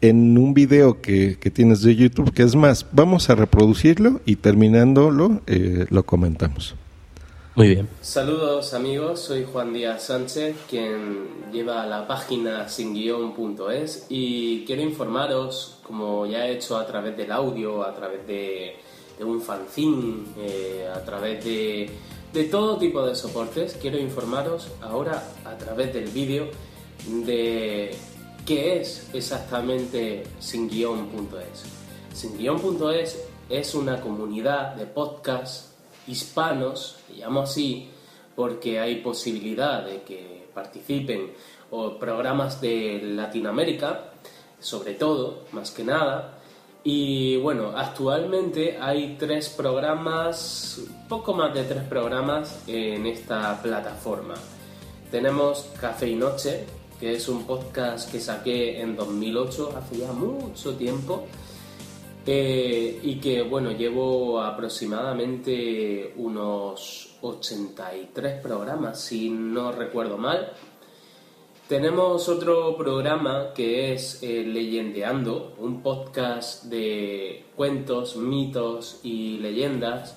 en 0.00 0.36
un 0.36 0.54
video 0.54 1.00
que, 1.00 1.38
que, 1.38 1.50
tienes 1.50 1.82
de 1.82 1.96
YouTube, 1.96 2.32
que 2.32 2.42
es 2.42 2.54
más, 2.54 2.86
vamos 2.92 3.30
a 3.30 3.34
reproducirlo 3.34 4.20
y 4.26 4.36
terminándolo 4.36 5.40
eh, 5.46 5.86
lo 5.90 6.04
comentamos. 6.04 6.74
Muy 7.54 7.68
bien. 7.68 7.88
Saludos 8.02 8.74
amigos, 8.74 9.20
soy 9.20 9.46
Juan 9.50 9.72
Díaz 9.72 10.02
Sánchez, 10.04 10.56
quien 10.68 11.50
lleva 11.50 11.86
la 11.86 12.06
página 12.06 12.68
singuión.es 12.68 14.06
y 14.10 14.62
quiero 14.66 14.82
informaros, 14.82 15.78
como 15.82 16.26
ya 16.26 16.46
he 16.46 16.52
hecho 16.52 16.76
a 16.76 16.86
través 16.86 17.16
del 17.16 17.32
audio, 17.32 17.82
a 17.82 17.94
través 17.94 18.26
de, 18.26 18.76
de 19.18 19.24
un 19.24 19.40
fanzine, 19.40 20.24
eh, 20.38 20.86
a 20.94 21.02
través 21.02 21.42
de, 21.42 21.88
de 22.32 22.44
todo 22.44 22.78
tipo 22.78 23.04
de 23.04 23.14
soportes, 23.14 23.76
quiero 23.80 23.98
informaros 23.98 24.68
ahora 24.82 25.22
a 25.44 25.56
través 25.56 25.92
del 25.92 26.08
vídeo 26.08 26.48
de 27.08 27.96
¿Qué 28.46 28.80
es 28.80 29.10
exactamente 29.12 30.22
singuión.es? 30.38 31.64
Singuión.es 32.16 33.24
es 33.50 33.74
una 33.74 34.00
comunidad 34.00 34.76
de 34.76 34.86
podcasts 34.86 35.74
hispanos, 36.06 36.98
llamo 37.12 37.40
así, 37.40 37.90
porque 38.36 38.78
hay 38.78 39.00
posibilidad 39.00 39.84
de 39.84 40.02
que 40.02 40.46
participen 40.54 41.32
o 41.70 41.98
programas 41.98 42.60
de 42.60 43.00
Latinoamérica, 43.02 44.12
sobre 44.60 44.94
todo, 44.94 45.46
más 45.50 45.72
que 45.72 45.82
nada. 45.82 46.35
Y 46.88 47.36
bueno, 47.38 47.72
actualmente 47.74 48.78
hay 48.80 49.16
tres 49.18 49.48
programas, 49.48 50.80
poco 51.08 51.34
más 51.34 51.52
de 51.52 51.64
tres 51.64 51.82
programas 51.82 52.62
en 52.68 53.06
esta 53.06 53.60
plataforma. 53.60 54.34
Tenemos 55.10 55.68
Café 55.80 56.08
y 56.08 56.14
Noche, 56.14 56.64
que 57.00 57.14
es 57.16 57.28
un 57.28 57.44
podcast 57.44 58.08
que 58.08 58.20
saqué 58.20 58.80
en 58.80 58.94
2008, 58.94 59.74
hace 59.76 59.98
ya 59.98 60.12
mucho 60.12 60.76
tiempo, 60.76 61.26
eh, 62.24 63.00
y 63.02 63.16
que 63.16 63.42
bueno, 63.42 63.72
llevo 63.72 64.40
aproximadamente 64.40 66.12
unos 66.14 67.16
83 67.20 68.40
programas, 68.40 69.00
si 69.00 69.28
no 69.28 69.72
recuerdo 69.72 70.18
mal. 70.18 70.52
Tenemos 71.68 72.28
otro 72.28 72.76
programa 72.76 73.52
que 73.52 73.92
es 73.92 74.22
eh, 74.22 74.44
Leyendeando, 74.46 75.56
un 75.58 75.82
podcast 75.82 76.62
de 76.66 77.46
cuentos, 77.56 78.14
mitos 78.14 79.00
y 79.02 79.38
leyendas 79.38 80.14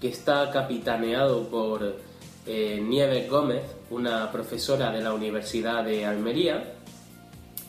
que 0.00 0.08
está 0.08 0.50
capitaneado 0.50 1.46
por 1.50 1.94
eh, 2.46 2.82
Nieves 2.82 3.28
Gómez, 3.28 3.64
una 3.90 4.32
profesora 4.32 4.90
de 4.90 5.02
la 5.02 5.12
Universidad 5.12 5.84
de 5.84 6.06
Almería. 6.06 6.72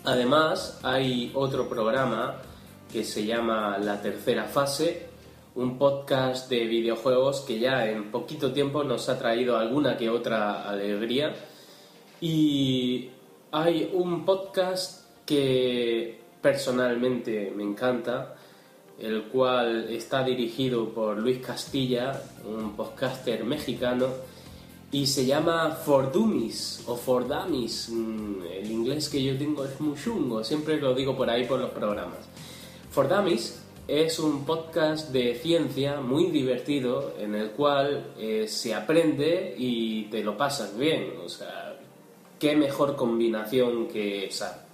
Además, 0.06 0.80
hay 0.82 1.34
otro 1.36 1.68
programa 1.68 2.38
que 2.90 3.04
se 3.04 3.26
llama 3.26 3.78
La 3.80 4.02
Tercera 4.02 4.46
Fase, 4.46 5.10
un 5.56 5.78
podcast 5.78 6.50
de 6.50 6.64
videojuegos 6.68 7.42
que 7.42 7.60
ya 7.60 7.86
en 7.86 8.12
poquito 8.12 8.54
tiempo 8.54 8.86
nos 8.86 9.10
ha 9.10 9.20
traído 9.20 9.58
alguna 9.58 9.98
que 9.98 10.10
otra 10.10 10.70
alegría. 10.70 11.36
Y 12.22 13.10
hay 13.52 13.92
un 13.94 14.26
podcast 14.26 15.06
que 15.26 16.20
personalmente 16.42 17.52
me 17.56 17.64
encanta, 17.64 18.36
el 19.00 19.24
cual 19.24 19.90
está 19.90 20.24
dirigido 20.24 20.90
por 20.90 21.18
Luis 21.18 21.40
Castilla, 21.40 22.22
un 22.46 22.76
podcaster 22.76 23.44
mexicano 23.46 24.08
y 24.92 25.06
se 25.06 25.26
llama 25.26 25.78
For 25.86 26.12
Dummies 26.12 26.84
o 26.88 26.96
For 26.96 27.28
Dummies. 27.28 27.90
Mm, 27.90 28.42
el 28.52 28.72
inglés 28.72 29.08
que 29.08 29.24
yo 29.24 29.38
tengo 29.38 29.64
es 29.64 29.80
muy 29.80 29.96
chungo, 29.96 30.44
siempre 30.44 30.78
lo 30.78 30.94
digo 30.94 31.16
por 31.16 31.30
ahí 31.30 31.46
por 31.46 31.60
los 31.60 31.70
programas. 31.70 32.28
For 32.92 33.08
Dummies 33.08 33.62
es 33.88 34.20
un 34.20 34.46
podcast 34.46 35.12
de 35.12 35.36
ciencia 35.36 36.02
muy 36.02 36.32
divertido 36.32 37.14
en 37.20 37.36
el 37.36 37.52
cual 37.52 38.14
eh, 38.18 38.48
se 38.48 38.74
aprende 38.74 39.56
y 39.58 40.06
te 40.06 40.24
lo 40.24 40.36
pasas 40.36 40.78
bien. 40.78 41.14
O 41.24 41.30
sea, 41.30 41.79
qué 42.40 42.56
mejor 42.56 42.96
combinación 42.96 43.88
que 43.88 44.26
esa. 44.26 44.66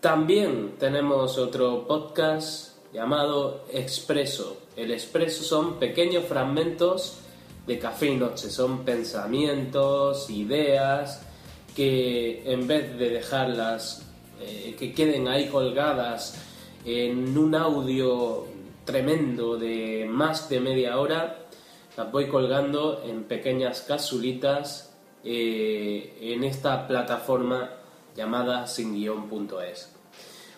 También 0.00 0.76
tenemos 0.78 1.38
otro 1.38 1.86
podcast 1.86 2.76
llamado 2.92 3.64
Expreso. 3.70 4.62
El 4.76 4.90
Expreso 4.90 5.44
son 5.44 5.78
pequeños 5.78 6.24
fragmentos 6.24 7.18
de 7.66 7.78
café 7.78 8.06
y 8.06 8.16
noche. 8.16 8.50
Son 8.50 8.84
pensamientos, 8.84 10.30
ideas 10.30 11.22
que 11.76 12.42
en 12.50 12.66
vez 12.66 12.98
de 12.98 13.10
dejarlas 13.10 14.06
eh, 14.40 14.74
que 14.78 14.92
queden 14.92 15.28
ahí 15.28 15.48
colgadas 15.48 16.40
en 16.84 17.36
un 17.36 17.54
audio 17.54 18.46
tremendo 18.84 19.56
de 19.56 20.06
más 20.08 20.48
de 20.48 20.60
media 20.60 20.98
hora, 20.98 21.38
las 21.96 22.12
voy 22.12 22.28
colgando 22.28 23.02
en 23.04 23.24
pequeñas 23.24 23.82
casulitas 23.82 24.93
eh, 25.24 26.16
en 26.20 26.44
esta 26.44 26.86
plataforma 26.86 27.70
llamada 28.16 28.66
singuión.es. 28.66 29.90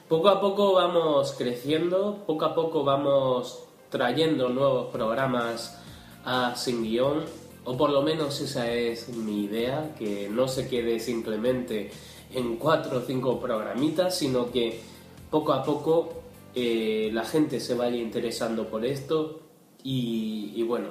Poco 0.08 0.28
a 0.28 0.40
poco 0.40 0.74
vamos 0.74 1.32
creciendo, 1.32 2.22
poco 2.26 2.44
a 2.44 2.54
poco 2.54 2.84
vamos 2.84 3.64
trayendo 3.90 4.48
nuevos 4.48 4.88
programas 4.92 5.80
a 6.24 6.54
Sin 6.56 6.82
Guión, 6.82 7.24
o 7.64 7.76
por 7.76 7.90
lo 7.90 8.02
menos 8.02 8.40
esa 8.40 8.70
es 8.70 9.08
mi 9.08 9.44
idea, 9.44 9.94
que 9.98 10.28
no 10.28 10.46
se 10.48 10.68
quede 10.68 11.00
simplemente 11.00 11.90
en 12.32 12.56
cuatro 12.56 12.98
o 12.98 13.00
cinco 13.00 13.40
programitas, 13.40 14.16
sino 14.16 14.50
que 14.50 14.80
poco 15.30 15.52
a 15.52 15.62
poco 15.62 16.22
eh, 16.54 17.10
la 17.12 17.24
gente 17.24 17.60
se 17.60 17.74
vaya 17.74 17.96
interesando 17.96 18.68
por 18.68 18.84
esto 18.84 19.40
y, 19.82 20.52
y 20.54 20.62
bueno, 20.62 20.90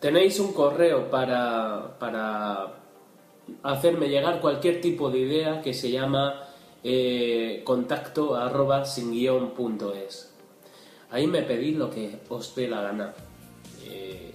tenéis 0.00 0.38
un 0.40 0.52
correo 0.52 1.10
para, 1.10 1.98
para, 1.98 2.74
hacerme 3.62 4.08
llegar 4.08 4.40
cualquier 4.40 4.80
tipo 4.80 5.10
de 5.10 5.20
idea 5.20 5.62
que 5.62 5.72
se 5.72 5.90
llama 5.90 6.44
eh, 6.84 7.62
contacto 7.64 8.36
arroba 8.36 8.84
sin 8.84 9.12
guion 9.12 9.50
punto 9.50 9.94
es. 9.94 10.32
Ahí 11.10 11.26
me 11.26 11.42
pedís 11.42 11.76
lo 11.76 11.90
que 11.90 12.20
os 12.28 12.54
dé 12.54 12.68
la 12.68 12.82
gana. 12.82 13.14
Eh, 13.84 14.32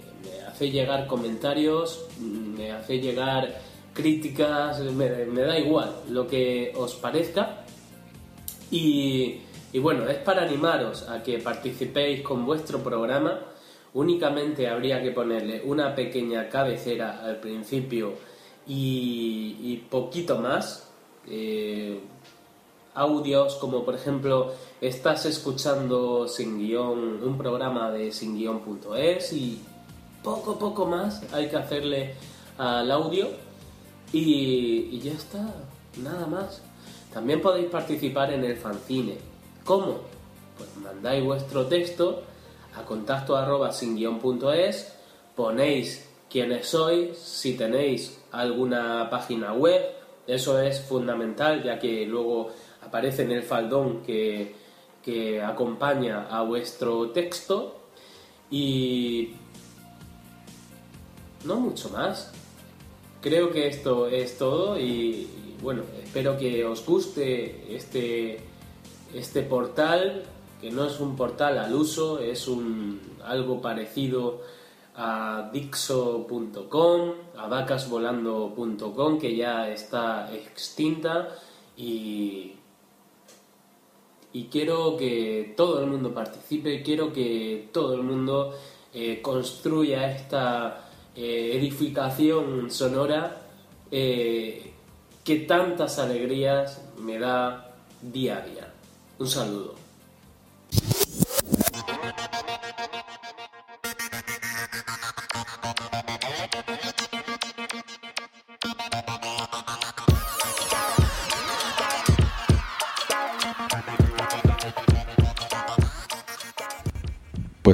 hace 0.48 0.70
llegar 0.70 1.06
comentarios, 1.06 2.08
me 2.20 2.72
hace 2.72 2.98
llegar 2.98 3.60
críticas, 3.92 4.80
me, 4.80 5.08
me 5.26 5.42
da 5.42 5.58
igual 5.58 5.94
lo 6.10 6.26
que 6.26 6.72
os 6.76 6.94
parezca. 6.96 7.64
Y, 8.70 9.40
y 9.72 9.78
bueno, 9.78 10.08
es 10.08 10.18
para 10.18 10.42
animaros 10.42 11.08
a 11.08 11.22
que 11.22 11.38
participéis 11.38 12.22
con 12.22 12.44
vuestro 12.44 12.80
programa. 12.80 13.40
Únicamente 13.94 14.68
habría 14.68 15.00
que 15.02 15.12
ponerle 15.12 15.62
una 15.64 15.94
pequeña 15.94 16.48
cabecera 16.48 17.24
al 17.24 17.38
principio 17.38 18.14
y, 18.66 19.76
poquito 19.88 20.38
más. 20.38 20.88
Eh, 21.28 22.00
audios 22.94 23.56
como 23.56 23.84
por 23.84 23.94
ejemplo 23.94 24.52
estás 24.80 25.26
escuchando 25.26 26.28
sin 26.28 26.58
guion 26.58 27.24
un 27.24 27.36
programa 27.36 27.90
de 27.90 28.12
singuión.es 28.12 29.32
y 29.32 29.60
poco, 30.22 30.58
poco 30.58 30.86
más 30.86 31.22
hay 31.32 31.48
que 31.48 31.56
hacerle 31.56 32.14
al 32.56 32.90
audio 32.92 33.26
y, 34.12 34.90
y, 34.92 35.00
ya 35.00 35.12
está, 35.12 35.54
nada 36.00 36.26
más. 36.26 36.62
También 37.12 37.40
podéis 37.42 37.66
participar 37.66 38.32
en 38.32 38.44
el 38.44 38.56
fanzine. 38.56 39.18
¿Cómo? 39.64 39.98
Pues 40.56 40.68
mandáis 40.76 41.24
vuestro 41.24 41.66
texto 41.66 42.22
a 42.76 42.84
contacto 42.84 43.36
arroba 43.36 43.72
sin 43.72 43.96
es, 43.98 44.94
ponéis 45.34 46.08
quiénes 46.30 46.66
sois, 46.66 47.16
si 47.16 47.54
tenéis 47.54 48.20
alguna 48.32 49.08
página 49.10 49.52
web, 49.52 49.82
eso 50.26 50.60
es 50.60 50.80
fundamental 50.80 51.62
ya 51.62 51.78
que 51.78 52.06
luego 52.06 52.50
aparece 52.82 53.22
en 53.22 53.32
el 53.32 53.42
faldón 53.42 54.02
que, 54.02 54.54
que 55.02 55.42
acompaña 55.42 56.26
a 56.30 56.42
vuestro 56.42 57.10
texto 57.10 57.76
y 58.50 59.34
no 61.44 61.56
mucho 61.56 61.90
más. 61.90 62.32
Creo 63.20 63.50
que 63.50 63.68
esto 63.68 64.06
es 64.08 64.36
todo 64.36 64.78
y, 64.78 65.28
bueno, 65.62 65.82
espero 66.02 66.36
que 66.36 66.64
os 66.64 66.84
guste 66.84 67.74
este, 67.74 68.38
este 69.14 69.42
portal, 69.42 70.24
no 70.70 70.86
es 70.86 71.00
un 71.00 71.16
portal 71.16 71.58
al 71.58 71.74
uso, 71.74 72.18
es 72.18 72.48
un, 72.48 73.00
algo 73.24 73.60
parecido 73.60 74.42
a 74.96 75.50
dixo.com, 75.52 77.12
a 77.36 77.48
vacasvolando.com, 77.48 79.18
que 79.18 79.36
ya 79.36 79.68
está 79.68 80.32
extinta 80.32 81.28
y, 81.76 82.52
y 84.32 84.44
quiero 84.44 84.96
que 84.96 85.54
todo 85.56 85.80
el 85.80 85.86
mundo 85.88 86.14
participe, 86.14 86.82
quiero 86.82 87.12
que 87.12 87.68
todo 87.72 87.94
el 87.94 88.02
mundo 88.02 88.54
eh, 88.92 89.20
construya 89.20 90.10
esta 90.12 90.88
eh, 91.16 91.52
edificación 91.54 92.70
sonora 92.70 93.42
eh, 93.90 94.72
que 95.24 95.36
tantas 95.40 95.98
alegrías 95.98 96.80
me 96.98 97.18
da 97.18 97.74
día 98.00 98.38
a 98.38 98.40
día. 98.42 98.72
Un 99.18 99.26
saludo. 99.26 99.83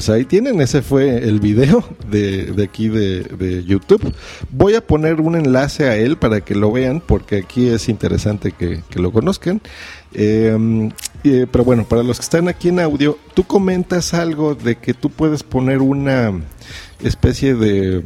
Pues 0.01 0.09
ahí 0.09 0.25
tienen, 0.25 0.63
ese 0.63 0.81
fue 0.81 1.29
el 1.29 1.41
video 1.41 1.85
de, 2.11 2.55
aquí 2.65 2.89
de, 2.89 3.63
YouTube. 3.67 4.15
Voy 4.51 4.75
a 4.75 4.81
poner 4.81 5.21
un 5.21 5.37
enlace 5.37 5.91
a 5.91 5.97
él 5.99 6.17
para 6.17 6.41
que 6.41 6.55
lo 6.55 6.73
vean, 6.73 7.03
porque 7.07 7.37
aquí 7.37 7.69
es 7.69 7.91
interesante 7.91 8.53
que, 8.53 8.83
lo 8.95 9.13
conozcan. 9.13 9.61
Em, 10.15 10.91
eh, 11.23 11.47
pero 11.53 11.65
bueno, 11.65 11.85
para 11.85 12.03
los 12.03 12.19
que 12.19 12.23
están 12.23 12.49
aquí 12.49 12.71
en 12.71 12.81
audio, 12.81 13.19
tú 13.35 13.45
comentas 13.45 14.15
algo 14.15 14.55
de 14.55 14.77
que 14.77 14.95
tú 14.95 15.11
puedes 15.11 15.43
poner 15.43 15.83
una 15.83 16.33
especie 17.05 17.55
de, 17.55 18.03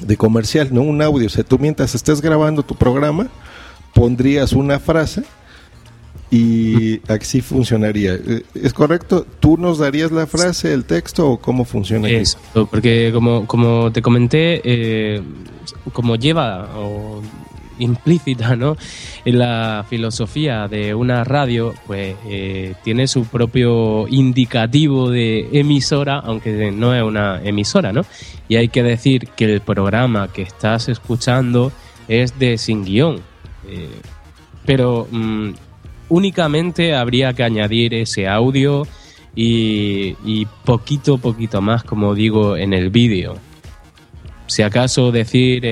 de 0.00 0.16
comercial, 0.16 0.70
¿no? 0.72 0.80
Un 0.80 1.02
audio. 1.02 1.26
O 1.26 1.30
sea, 1.30 1.44
tú 1.44 1.58
mientras 1.58 1.94
estés 1.94 2.22
grabando 2.22 2.62
tu 2.62 2.76
programa, 2.76 3.28
pondrías 3.92 4.54
una 4.54 4.80
frase 4.80 5.22
y 6.34 7.00
así 7.08 7.40
funcionaría. 7.40 8.18
¿Es 8.54 8.72
correcto? 8.72 9.24
¿Tú 9.38 9.56
nos 9.56 9.78
darías 9.78 10.10
la 10.10 10.26
frase, 10.26 10.72
el 10.72 10.84
texto 10.84 11.30
o 11.30 11.38
cómo 11.38 11.64
funciona? 11.64 12.08
Exacto, 12.08 12.66
porque 12.66 13.10
como, 13.12 13.46
como 13.46 13.92
te 13.92 14.02
comenté, 14.02 14.60
eh, 14.64 15.22
como 15.92 16.16
lleva 16.16 16.68
implícita 17.78 18.56
¿no? 18.56 18.76
en 19.24 19.38
la 19.38 19.86
filosofía 19.88 20.66
de 20.66 20.92
una 20.92 21.22
radio, 21.22 21.72
pues 21.86 22.16
eh, 22.26 22.74
tiene 22.82 23.06
su 23.06 23.26
propio 23.26 24.08
indicativo 24.08 25.10
de 25.10 25.48
emisora, 25.52 26.18
aunque 26.18 26.72
no 26.72 26.96
es 26.96 27.02
una 27.04 27.40
emisora, 27.44 27.92
¿no? 27.92 28.02
Y 28.48 28.56
hay 28.56 28.68
que 28.68 28.82
decir 28.82 29.28
que 29.36 29.44
el 29.44 29.60
programa 29.60 30.32
que 30.32 30.42
estás 30.42 30.88
escuchando 30.88 31.70
es 32.08 32.36
de 32.40 32.58
sin 32.58 32.84
guion. 32.84 33.20
Eh, 33.68 33.88
pero 34.66 35.06
mm, 35.10 35.50
únicamente 36.08 36.94
habría 36.94 37.32
que 37.32 37.42
añadir 37.42 37.94
ese 37.94 38.28
audio 38.28 38.86
y, 39.36 40.46
poquito, 40.64 41.18
poquito 41.18 41.60
más, 41.60 41.84
como 41.84 42.14
digo 42.14 42.56
en 42.56 42.72
el 42.72 42.90
vídeo. 42.90 43.36
Si 44.46 44.62
acaso 44.62 45.10
decir 45.10 45.64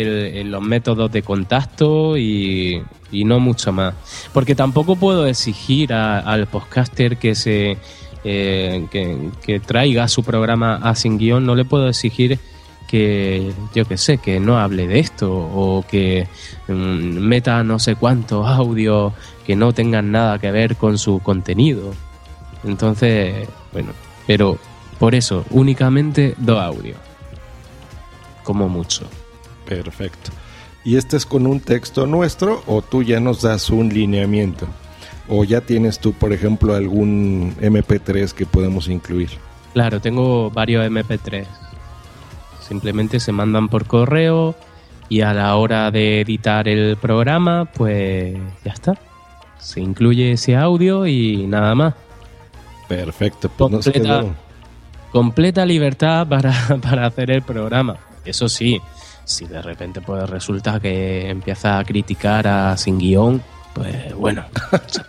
los 0.46 0.62
métodos 0.62 1.12
de 1.12 1.22
contacto 1.22 2.16
y, 2.16 2.82
no 3.12 3.40
mucho 3.40 3.72
más. 3.72 3.94
Porque 4.32 4.54
tampoco 4.54 4.96
puedo 4.96 5.26
exigir 5.26 5.92
al 5.92 6.46
podcaster 6.46 7.18
que 7.18 7.34
se 7.34 7.76
eh, 8.24 8.86
que, 8.90 9.60
traiga 9.60 10.06
su 10.08 10.22
programa 10.22 10.76
a 10.76 10.94
sin 10.94 11.18
guion, 11.18 11.44
no 11.44 11.54
le 11.54 11.64
puedo 11.64 11.88
exigir 11.88 12.38
que, 12.92 13.54
yo 13.74 13.86
que 13.86 13.96
sé, 13.96 14.18
que 14.18 14.38
no 14.38 14.58
hable 14.58 14.86
de 14.86 14.98
esto 14.98 15.32
o 15.32 15.82
que 15.90 16.28
mm, 16.68 16.72
meta 16.72 17.64
no 17.64 17.78
sé 17.78 17.96
cuántos 17.96 18.46
audios 18.46 19.14
que 19.46 19.56
no 19.56 19.72
tengan 19.72 20.12
nada 20.12 20.38
que 20.38 20.50
ver 20.50 20.76
con 20.76 20.98
su 20.98 21.20
contenido. 21.20 21.94
Entonces, 22.64 23.48
bueno, 23.72 23.92
pero 24.26 24.58
por 24.98 25.14
eso, 25.14 25.46
únicamente 25.52 26.34
dos 26.36 26.60
audios. 26.60 26.98
Como 28.44 28.68
mucho. 28.68 29.06
Perfecto. 29.66 30.30
¿Y 30.84 30.96
este 30.96 31.16
es 31.16 31.24
con 31.24 31.46
un 31.46 31.60
texto 31.60 32.06
nuestro 32.06 32.62
o 32.66 32.82
tú 32.82 33.02
ya 33.02 33.20
nos 33.20 33.40
das 33.40 33.70
un 33.70 33.88
lineamiento? 33.88 34.66
¿O 35.28 35.44
ya 35.44 35.62
tienes 35.62 35.98
tú, 35.98 36.12
por 36.12 36.34
ejemplo, 36.34 36.74
algún 36.74 37.54
MP3 37.58 38.32
que 38.32 38.44
podemos 38.44 38.88
incluir? 38.88 39.30
Claro, 39.72 39.98
tengo 39.98 40.50
varios 40.50 40.84
MP3. 40.84 41.46
Simplemente 42.66 43.20
se 43.20 43.32
mandan 43.32 43.68
por 43.68 43.86
correo 43.86 44.54
y 45.08 45.20
a 45.20 45.34
la 45.34 45.54
hora 45.56 45.90
de 45.90 46.20
editar 46.20 46.68
el 46.68 46.96
programa, 46.96 47.66
pues 47.66 48.34
ya 48.64 48.72
está. 48.72 48.94
Se 49.58 49.80
incluye 49.80 50.32
ese 50.32 50.56
audio 50.56 51.06
y 51.06 51.46
nada 51.46 51.74
más. 51.74 51.94
Perfecto, 52.88 53.48
pues 53.48 53.70
completa, 53.70 54.24
completa 55.10 55.66
libertad 55.66 56.26
para, 56.26 56.52
para 56.82 57.06
hacer 57.06 57.30
el 57.30 57.42
programa. 57.42 57.96
Eso 58.24 58.48
sí, 58.48 58.80
si 59.24 59.46
de 59.46 59.60
repente 59.62 60.00
pues 60.00 60.28
resulta 60.28 60.80
que 60.80 61.28
empieza 61.28 61.78
a 61.78 61.84
criticar 61.84 62.46
a 62.46 62.76
Sin 62.76 62.98
Guión, 62.98 63.42
pues 63.74 64.14
bueno, 64.14 64.44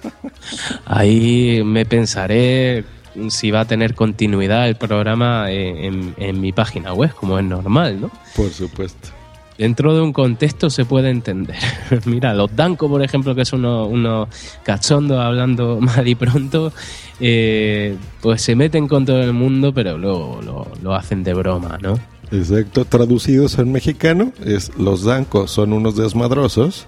ahí 0.86 1.62
me 1.64 1.86
pensaré 1.86 2.84
si 3.30 3.52
va 3.52 3.62
a 3.62 3.66
tener 3.66 3.96
continuidad 3.96 4.68
el 4.68 4.76
programa 4.76 5.52
en, 5.52 6.14
en, 6.18 6.42
mi 6.42 6.52
página 6.52 6.94
web, 6.94 7.14
como 7.14 7.40
es 7.40 7.46
normal, 7.46 8.02
¿no? 8.02 8.12
Por 8.36 8.50
supuesto 8.50 9.10
dentro 9.58 9.94
de 9.94 10.02
un 10.02 10.14
contexto 10.14 10.70
se 10.70 10.86
puede 10.86 11.10
entender. 11.10 11.58
Mira, 12.06 12.34
los 12.34 12.56
Danco, 12.56 12.90
por 12.90 13.04
ejemplo, 13.04 13.36
que 13.36 13.46
son 13.46 13.66
unos, 13.66 14.28
cachondos 14.64 15.20
hablando 15.20 15.80
mal 15.82 16.08
y 16.08 16.16
pronto, 16.16 16.72
eh, 17.20 17.96
pues 18.22 18.42
se 18.42 18.56
meten 18.56 18.88
con 18.88 19.06
todo 19.06 19.22
el 19.22 19.34
mundo, 19.34 19.74
pero 19.74 19.98
luego 19.98 20.68
lo, 20.82 20.96
hacen 20.96 21.24
de 21.24 21.34
broma, 21.34 21.78
¿no? 21.82 21.98
Exacto, 22.32 22.86
traducidos 22.86 23.60
en 23.60 23.72
mexicano, 23.72 24.32
es 24.44 24.72
los 24.78 25.04
Danco 25.04 25.48
son 25.48 25.72
unos 25.72 25.96
desmadrosos 25.96 26.88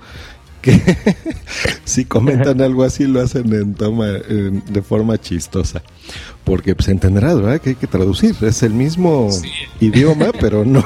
que 0.65 0.81
si 1.85 2.05
comentan 2.05 2.59
algo 2.59 2.83
así 2.83 3.05
lo 3.05 3.21
hacen 3.21 3.53
en 3.53 3.75
toma 3.75 4.07
de 4.07 4.81
forma 4.81 5.19
chistosa. 5.19 5.83
Porque 6.43 6.75
pues, 6.75 6.89
entenderá, 6.89 7.35
¿verdad? 7.35 7.61
Que 7.61 7.69
hay 7.69 7.75
que 7.75 7.87
traducir. 7.87 8.35
Es 8.41 8.63
el 8.63 8.73
mismo 8.73 9.29
idioma, 9.79 10.31
pero 10.39 10.65
no, 10.65 10.83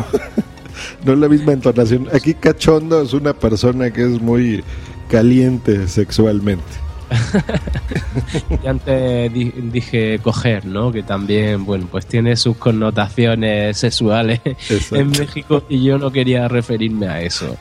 no 1.06 1.14
es 1.14 1.20
la 1.20 1.30
misma 1.30 1.54
entonación. 1.54 2.08
Aquí 2.14 2.34
cachondo 2.34 3.02
es 3.02 3.14
una 3.14 3.34
persona 3.34 3.92
que 3.92 4.04
es 4.04 4.22
muy 4.22 4.64
caliente 5.10 5.88
sexualmente. 5.88 6.89
y 8.64 8.68
antes 8.68 9.32
dije 9.34 10.20
coger, 10.22 10.66
¿no? 10.66 10.92
Que 10.92 11.04
también, 11.04 11.66
bueno, 11.66 11.88
pues 11.90 12.06
tiene 12.06 12.36
sus 12.36 12.58
connotaciones 12.58 13.78
sexuales 13.78 14.42
en 14.92 15.10
México 15.10 15.64
y 15.70 15.84
yo 15.84 15.98
no 15.98 16.12
quería 16.12 16.48
referirme 16.48 17.08
a 17.08 17.22
eso. 17.22 17.58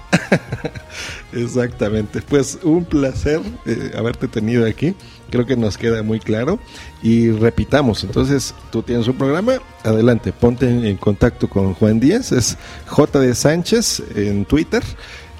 Exactamente. 1.33 2.23
Pues 2.23 2.59
un 2.63 2.85
placer 2.85 3.41
eh, 3.67 3.93
haberte 3.97 4.29
tenido 4.29 4.67
aquí. 4.67 4.95
Creo 5.31 5.45
que 5.45 5.57
nos 5.57 5.77
queda 5.77 6.03
muy 6.03 6.21
claro. 6.21 6.59
Y 7.03 7.31
repitamos, 7.31 8.03
entonces 8.03 8.55
tú 8.73 8.83
tienes 8.83 9.07
un 9.07 9.15
programa, 9.15 9.55
adelante, 9.85 10.33
ponte 10.33 10.67
en, 10.69 10.97
contacto 10.97 11.49
con 11.49 11.75
Juan 11.75 12.01
Díaz, 12.01 12.33
es 12.33 12.57
JD 12.91 13.35
Sánchez 13.35 14.03
en 14.17 14.45
Twitter 14.47 14.83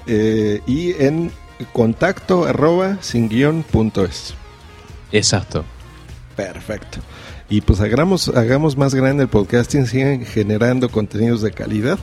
eh, 0.07 0.61
y 0.65 0.91
en 1.03 1.31
contacto 1.73 2.45
arroba 2.45 2.97
sin 3.01 3.29
guion 3.29 3.63
punto 3.63 4.05
es. 4.05 4.33
Exacto. 5.11 5.63
Perfecto. 6.35 6.99
Y 7.49 7.61
pues 7.61 7.81
hagamos, 7.81 8.29
hagamos 8.29 8.77
más 8.77 8.93
grande 8.93 9.23
el 9.23 9.29
podcasting, 9.29 9.87
sigan 9.87 10.23
generando 10.23 10.89
contenidos 10.89 11.41
de 11.41 11.51
calidad, 11.51 11.97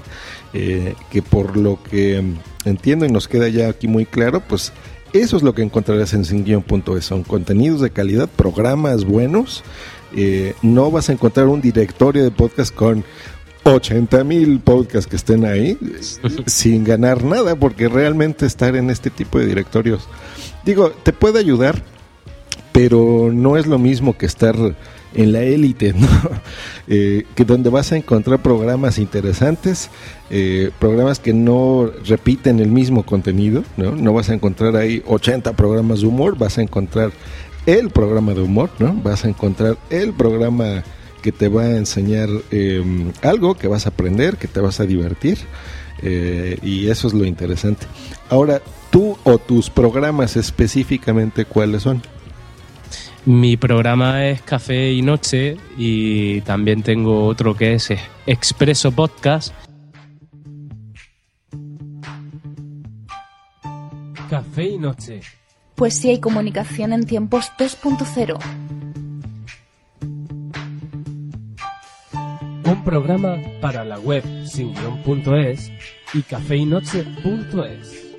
eh, 0.53 0.95
que 1.11 1.23
por 1.23 1.57
lo 1.57 1.81
que 1.83 2.23
entiendo 2.65 3.07
y 3.07 3.11
nos 3.11 3.29
queda 3.29 3.49
ya 3.49 3.69
aquí 3.69 3.87
muy 3.87 4.07
claro, 4.07 4.41
pues 4.41 4.73
eso 5.13 5.37
es 5.37 5.43
lo 5.43 5.55
que 5.55 5.63
encontrarás 5.63 6.13
en 6.15 6.25
singuion.es. 6.25 7.05
Son 7.05 7.23
contenidos 7.23 7.81
de 7.81 7.91
calidad, 7.91 8.29
programas 8.29 9.05
buenos. 9.05 9.63
Eh, 10.15 10.55
no 10.63 10.91
vas 10.91 11.09
a 11.09 11.13
encontrar 11.13 11.47
un 11.47 11.61
directorio 11.61 12.25
de 12.25 12.31
podcast 12.31 12.75
con 12.75 13.05
80 13.67 14.25
mil 14.25 14.61
podcasts 14.61 15.07
que 15.07 15.17
estén 15.17 15.45
ahí 15.45 15.79
sin 16.47 16.85
ganar 16.85 17.25
nada, 17.25 17.57
porque 17.57 17.89
realmente 17.89 18.47
estar 18.47 18.77
en 18.77 18.91
este 18.91 19.11
tipo 19.11 19.39
de 19.39 19.47
directorios, 19.47 20.09
digo, 20.64 20.91
te 20.91 21.12
puede 21.12 21.39
ayudar 21.39 21.83
pero 22.77 23.31
no 23.33 23.57
es 23.57 23.67
lo 23.67 23.79
mismo 23.79 24.19
que 24.19 24.27
estar 24.27 24.55
en 25.14 25.33
la 25.33 25.41
élite, 25.41 25.95
¿no? 25.99 26.07
Eh, 26.89 27.25
que 27.35 27.47
donde 27.47 27.71
vas 27.71 27.91
a 27.91 27.97
encontrar 27.97 28.43
programas 28.43 28.99
interesantes, 28.99 29.89
eh, 30.29 30.71
programas 30.79 31.19
que 31.19 31.33
no 31.33 31.91
repiten 32.05 32.61
el 32.61 32.69
mismo 32.69 33.05
contenido, 33.05 33.64
¿no? 33.79 33.93
No 33.93 34.12
vas 34.12 34.29
a 34.29 34.35
encontrar 34.35 34.77
ahí 34.77 35.03
80 35.07 35.55
programas 35.55 36.03
de 36.03 36.09
humor, 36.09 36.37
vas 36.37 36.59
a 36.59 36.62
encontrar 36.62 37.12
el 37.64 37.89
programa 37.89 38.35
de 38.35 38.43
humor, 38.43 38.69
¿no? 38.79 38.93
Vas 39.03 39.25
a 39.25 39.29
encontrar 39.29 39.79
el 39.89 40.12
programa 40.12 40.85
que 41.27 41.33
te 41.33 41.49
va 41.49 41.62
a 41.62 41.77
enseñar 41.77 42.29
em, 42.53 43.11
algo, 43.20 43.57
que 43.57 43.66
vas 43.66 43.87
a 43.87 43.89
aprender, 43.89 44.37
que 44.37 44.47
te 44.47 44.61
vas 44.61 44.79
a 44.79 44.87
divertir. 44.87 45.39
Eh, 46.01 46.57
y 46.62 46.87
eso 46.87 47.09
es 47.09 47.14
lo 47.14 47.24
interesante. 47.24 47.85
Ahora, 48.31 48.62
tú 48.91 49.18
o 49.24 49.37
tus 49.39 49.68
programas 49.68 50.37
específicamente, 50.37 51.45
¿cuáles 51.45 51.83
son? 51.83 52.01
Mi 53.24 53.57
programa 53.57 54.24
es 54.24 54.41
Café 54.43 54.93
y 54.93 55.03
Noche 55.03 55.57
y 55.77 56.43
también 56.43 56.85
tengo 56.85 57.27
otro 57.27 57.57
que 57.57 57.74
es 57.74 57.89
Expreso 58.24 58.93
Podcast. 58.93 59.53
Café 64.31 64.64
y 64.64 64.79
Noche. 64.79 65.22
Pues 65.74 65.99
sí 65.99 66.11
hay 66.11 66.20
comunicación 66.20 66.93
en 66.93 67.05
tiempos 67.05 67.51
2.0. 67.59 68.86
Un 72.67 72.83
programa 72.83 73.39
para 73.61 73.85
la 73.85 73.99
web 73.99 74.25
sin 74.45 74.73
y 76.14 76.23
cafeinoche.es. 76.23 78.17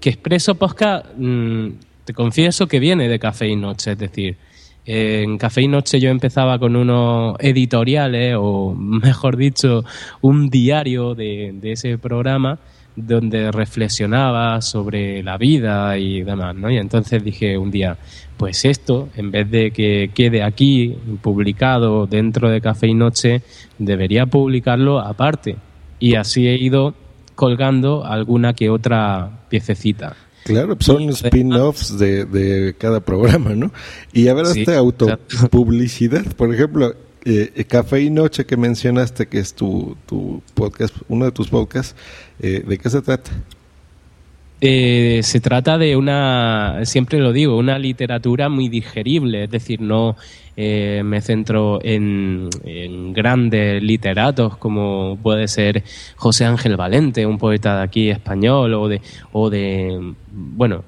Que 0.00 0.10
Expreso 0.10 0.54
Podcast... 0.54 1.06
Mm, 1.16 1.72
te 2.04 2.14
confieso 2.14 2.66
que 2.66 2.80
viene 2.80 3.08
de 3.08 3.18
Café 3.18 3.48
y 3.48 3.56
Noche, 3.56 3.92
es 3.92 3.98
decir, 3.98 4.36
en 4.84 5.38
Café 5.38 5.62
y 5.62 5.68
Noche 5.68 6.00
yo 6.00 6.10
empezaba 6.10 6.58
con 6.58 6.74
unos 6.74 7.36
editoriales, 7.38 8.36
o 8.38 8.74
mejor 8.74 9.36
dicho, 9.36 9.84
un 10.20 10.50
diario 10.50 11.14
de, 11.14 11.54
ese 11.62 11.98
programa 11.98 12.58
donde 12.96 13.50
reflexionaba 13.50 14.60
sobre 14.60 15.22
la 15.22 15.38
vida 15.38 15.96
y 15.96 16.22
demás, 16.22 16.54
¿no? 16.54 16.70
Y 16.70 16.76
entonces 16.76 17.24
dije 17.24 17.56
un 17.56 17.70
día, 17.70 17.96
pues 18.36 18.64
esto, 18.64 19.08
en 19.16 19.30
vez 19.30 19.50
de 19.50 19.70
que 19.70 20.10
quede 20.14 20.42
aquí 20.42 20.96
publicado 21.22 22.06
dentro 22.06 22.50
de 22.50 22.60
Café 22.60 22.88
y 22.88 22.94
Noche, 22.94 23.42
debería 23.78 24.26
publicarlo 24.26 24.98
aparte. 25.00 25.56
Y 25.98 26.16
así 26.16 26.48
he 26.48 26.56
ido 26.56 26.94
colgando 27.34 28.04
alguna 28.04 28.52
que 28.52 28.68
otra 28.68 29.46
piececita. 29.48 30.16
Claro, 30.44 30.76
son 30.80 31.08
spin-offs 31.10 31.98
de, 31.98 32.24
de, 32.24 32.74
cada 32.74 33.00
programa, 33.00 33.54
¿no? 33.54 33.72
Y 34.12 34.26
a 34.28 34.34
ver, 34.34 34.46
esta 34.46 34.76
autopublicidad, 34.76 36.24
por 36.34 36.52
ejemplo, 36.52 36.94
eh, 37.24 37.64
Café 37.68 38.00
y 38.02 38.10
Noche 38.10 38.44
que 38.44 38.56
mencionaste, 38.56 39.26
que 39.26 39.38
es 39.38 39.54
tu, 39.54 39.96
tu 40.06 40.42
podcast, 40.54 40.94
uno 41.08 41.24
de 41.24 41.32
tus 41.32 41.48
podcasts, 41.48 41.94
eh, 42.40 42.62
¿de 42.66 42.78
qué 42.78 42.90
se 42.90 43.02
trata? 43.02 43.30
Eh, 44.64 45.22
se 45.24 45.40
trata 45.40 45.76
de 45.76 45.96
una, 45.96 46.84
siempre 46.84 47.18
lo 47.18 47.32
digo, 47.32 47.58
una 47.58 47.80
literatura 47.80 48.48
muy 48.48 48.68
digerible, 48.68 49.42
es 49.44 49.50
decir, 49.50 49.80
no 49.80 50.14
eh, 50.56 51.02
me 51.04 51.20
centro 51.20 51.80
en, 51.82 52.48
grandes 53.12 53.82
literatos 53.82 54.56
como 54.58 55.18
puede 55.20 55.48
ser 55.48 55.82
José 56.14 56.44
Ángel 56.44 56.76
Valente, 56.76 57.26
un 57.26 57.38
poeta 57.38 57.78
de 57.78 57.82
aquí 57.82 58.10
español, 58.10 58.74
o 58.74 58.86
de, 58.86 59.00
o 59.32 59.50
de 59.50 60.14
bueno, 60.30 60.84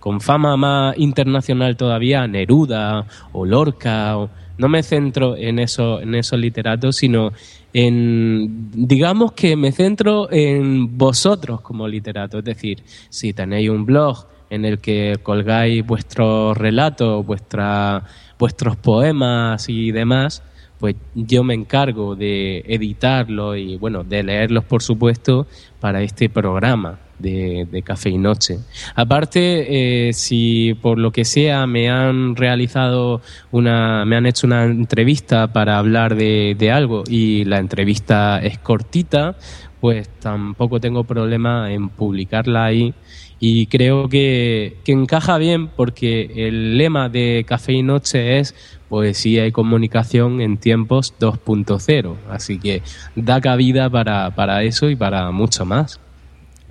con 0.00 0.20
fama 0.20 0.56
más 0.56 0.98
internacional 0.98 1.76
todavía, 1.76 2.26
Neruda 2.26 3.06
o 3.32 3.46
Lorca. 3.46 4.28
No 4.58 4.68
me 4.68 4.82
centro 4.82 5.36
en, 5.36 5.58
eso, 5.58 6.00
en 6.00 6.14
esos 6.14 6.38
literatos, 6.38 6.96
sino 6.96 7.32
en, 7.72 8.70
digamos 8.72 9.32
que 9.32 9.56
me 9.56 9.72
centro 9.72 10.30
en 10.30 10.96
vosotros 10.96 11.60
como 11.60 11.88
literatos. 11.88 12.38
Es 12.38 12.44
decir, 12.44 12.82
si 13.08 13.32
tenéis 13.32 13.70
un 13.70 13.84
blog 13.84 14.26
en 14.50 14.64
el 14.64 14.78
que 14.78 15.18
colgáis 15.22 15.84
vuestros 15.84 16.56
relatos, 16.56 17.24
vuestra, 17.26 18.04
vuestros 18.38 18.76
poemas 18.76 19.68
y 19.68 19.90
demás, 19.90 20.42
pues 20.78 20.96
yo 21.14 21.42
me 21.42 21.54
encargo 21.54 22.14
de 22.14 22.58
editarlos 22.66 23.56
y 23.56 23.76
bueno, 23.76 24.04
de 24.04 24.22
leerlos 24.22 24.64
por 24.64 24.82
supuesto 24.82 25.46
para 25.80 26.02
este 26.02 26.28
programa 26.28 26.98
de, 27.18 27.82
Café 27.84 28.10
y 28.10 28.18
Noche. 28.18 28.58
Aparte, 28.94 30.08
eh, 30.08 30.12
si 30.12 30.74
por 30.80 30.98
lo 30.98 31.12
que 31.12 31.24
sea 31.24 31.66
me 31.66 31.90
han 31.90 32.36
realizado 32.36 33.20
una, 33.50 34.04
me 34.04 34.16
han 34.16 34.26
hecho 34.26 34.46
una 34.46 34.64
entrevista 34.64 35.52
para 35.52 35.78
hablar 35.78 36.14
de, 36.14 36.70
algo 36.72 37.04
y 37.08 37.44
la 37.44 37.58
entrevista 37.58 38.40
es 38.42 38.58
cortita, 38.58 39.36
pues 39.80 40.08
tampoco 40.20 40.80
tengo 40.80 41.04
problema 41.04 41.70
en 41.72 41.90
publicarla 41.90 42.64
ahí 42.64 42.94
y 43.38 43.66
creo 43.66 44.08
que, 44.08 44.78
que, 44.84 44.92
encaja 44.92 45.36
bien 45.36 45.68
porque 45.68 46.30
el 46.48 46.78
lema 46.78 47.10
de 47.10 47.44
Café 47.46 47.74
y 47.74 47.82
Noche 47.82 48.38
es 48.38 48.54
poesía 48.88 49.46
y 49.46 49.52
comunicación 49.52 50.40
en 50.40 50.56
tiempos 50.56 51.14
2.0, 51.18 52.14
así 52.30 52.58
que 52.58 52.80
da 53.16 53.40
cabida 53.40 53.90
para, 53.90 54.30
para 54.34 54.62
eso 54.62 54.88
y 54.88 54.96
para 54.96 55.30
mucho 55.32 55.64
más. 55.66 56.00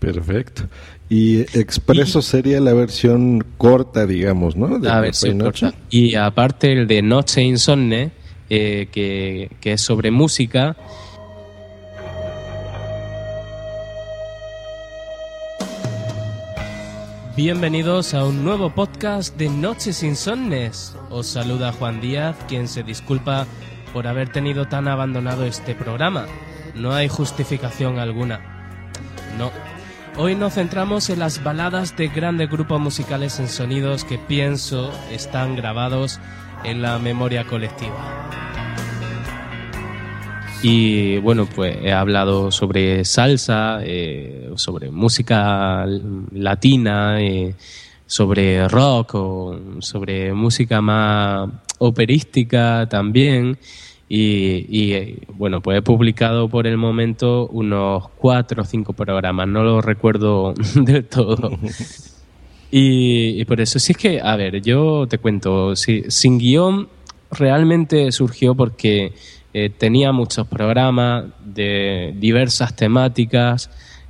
Perfecto. 0.04 0.64
Y 1.08 1.41
Expreso 1.58 2.22
sería 2.22 2.60
la 2.60 2.74
versión 2.74 3.41
corta, 3.58 4.06
digamos, 4.06 4.58
¿no? 4.58 4.78
De 4.78 4.89
la 4.89 4.99
versión 4.99 5.39
corta. 5.39 5.74
Y 5.89 6.16
aparte 6.16 6.74
el 6.74 6.88
de 6.88 7.01
Noche 7.01 7.41
Insomne, 7.41 8.12
eh, 8.49 8.89
que, 8.91 9.49
que 9.62 9.74
es 9.74 9.82
sobre 9.82 10.12
música. 10.12 10.76
Bienvenidos 17.38 18.14
a 18.14 18.26
un 18.26 18.43
nuevo 18.43 18.72
podcast 18.76 19.38
de 19.38 19.47
Noches 19.47 20.04
Insomnes. 20.04 20.97
Os 21.12 21.28
saluda 21.28 21.72
Juan 21.72 22.01
Díaz, 22.01 22.36
quien 22.49 22.68
se 22.68 22.84
disculpa 22.84 23.47
por 23.93 24.08
haber 24.08 24.28
tenido 24.34 24.68
tan 24.68 24.89
abandonado 24.89 25.45
este 25.45 25.76
programa. 25.76 26.26
No 26.76 26.91
hay 26.91 27.08
justificación 27.08 27.99
alguna. 27.99 28.41
No, 29.38 29.49
Hoy 30.16 30.36
nos 30.36 30.53
centramos 30.53 31.09
en 31.09 31.18
las 31.18 31.43
baladas 31.43 31.97
de 31.97 32.07
grandes 32.07 32.47
grupos 32.47 32.80
musicales 32.80 33.39
en 33.39 33.47
sonidos 33.47 34.03
que 34.03 34.20
pienso 34.20 34.91
están 35.11 35.55
grabados 35.55 36.20
en 36.64 36.84
la 36.84 36.99
memoria 36.99 37.45
colectiva. 37.45 38.30
Y 40.61 41.18
bueno, 41.18 41.47
pues 41.47 41.78
he 41.82 41.91
hablado 41.91 42.51
sobre 42.51 43.03
salsa, 43.05 43.80
eh, 43.82 44.51
sobre 44.55 44.91
música 44.91 45.88
latina, 46.32 47.20
eh, 47.20 47.55
sobre 48.05 48.68
rock 48.68 49.16
o 49.16 49.59
sobre 49.80 50.32
música 50.32 50.80
más 50.80 51.49
operística 51.80 52.88
también. 52.88 53.57
Y, 54.10 55.16
bueno, 55.30 55.62
pues 55.62 55.80
he 55.80 55.82
publicado 55.82 56.47
por 56.47 56.68
el 56.68 56.78
momento 56.78 57.47
unos 57.47 58.10
cuatro 58.10 58.62
o 58.62 58.66
cinco 58.66 58.93
programas, 58.93 59.47
no 59.47 59.64
lo 59.64 59.82
recuerdo 59.82 60.54
del 60.76 61.06
todo. 61.06 61.51
Y, 62.76 63.45
por 63.45 63.62
eso, 63.62 63.78
sí 63.78 63.91
es 63.91 63.97
que, 63.99 64.20
a 64.20 64.36
ver, 64.36 64.60
yo 64.64 65.06
te 65.08 65.20
cuento, 65.20 65.76
sin 65.76 66.39
guion 66.39 66.89
realmente 67.30 68.12
surgió 68.12 68.56
porque 68.56 69.14
eh, 69.54 69.70
tenía 69.70 70.12
muchos 70.12 70.47
programas 70.47 71.26
de 71.45 72.16
diversas 72.18 72.76
temáticas 72.76 73.70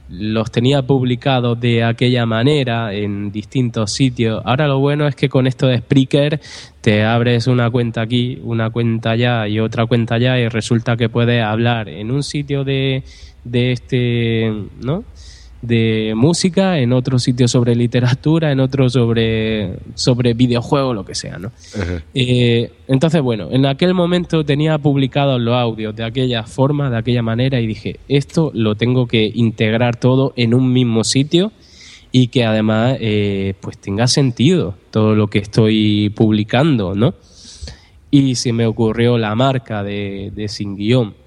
los 0.10 0.52
tenía 0.52 0.82
publicados 0.82 1.60
de 1.60 1.84
aquella 1.84 2.26
manera 2.26 2.94
en 2.94 3.32
distintos 3.32 3.92
sitios. 3.92 4.42
Ahora 4.46 4.68
lo 4.68 4.80
bueno 4.80 5.08
es 5.08 5.16
que 5.16 5.30
con 5.30 5.48
esto 5.48 5.68
de 5.68 5.80
Spreaker 5.80 6.40
te 6.82 7.04
abres 7.04 7.48
una 7.48 7.70
cuenta 7.70 8.02
aquí, 8.02 8.40
una 8.44 8.70
cuenta 8.70 9.12
allá 9.12 9.48
y 9.48 9.60
otra 9.60 9.86
cuenta 9.86 10.16
allá 10.16 10.38
y 10.40 10.48
resulta 10.50 10.98
que 10.98 11.10
puedes 11.10 11.44
hablar 11.44 11.90
en 11.90 12.12
un 12.12 12.24
sitio 12.24 12.64
de, 12.64 13.04
de 13.44 13.72
este, 13.72 14.54
¿no? 14.82 15.04
De 15.64 16.14
música, 16.14 16.78
en 16.78 16.92
otro 16.92 17.18
sitio 17.18 17.48
sobre 17.48 17.74
literatura, 17.74 18.52
en 18.52 18.60
otro 18.60 18.90
sobre, 18.90 19.78
sobre 19.96 20.34
videojuegos, 20.34 20.94
lo 20.94 21.06
que 21.06 21.16
sea, 21.16 21.38
¿no? 21.38 21.54
Eh, 22.14 22.70
entonces, 22.90 23.22
bueno, 23.22 23.48
en 23.50 23.66
aquel 23.66 23.94
momento 23.94 24.44
tenía 24.44 24.78
publicados 24.78 25.40
los 25.40 25.56
audios 25.56 25.96
de 25.96 26.04
aquella 26.04 26.44
forma, 26.44 26.90
de 26.90 26.98
aquella 26.98 27.22
manera, 27.22 27.62
y 27.62 27.68
dije, 27.68 28.00
esto 28.10 28.52
lo 28.54 28.76
tengo 28.76 29.08
que 29.08 29.32
integrar 29.34 29.96
todo 29.96 30.34
en 30.36 30.54
un 30.54 30.74
mismo 30.74 31.06
sitio 31.06 31.54
y 32.12 32.28
que 32.28 32.44
además 32.44 32.98
eh, 33.00 33.54
pues 33.62 33.78
tenga 33.78 34.08
sentido 34.08 34.76
todo 34.92 35.16
lo 35.16 35.28
que 35.28 35.40
estoy 35.40 36.10
publicando, 36.10 36.94
¿no? 36.94 37.16
Y 38.12 38.36
se 38.36 38.52
me 38.52 38.66
ocurrió 38.66 39.18
la 39.18 39.34
marca 39.34 39.82
de, 39.82 40.32
de 40.36 40.50
Sin 40.50 40.76
Guión 40.76 41.23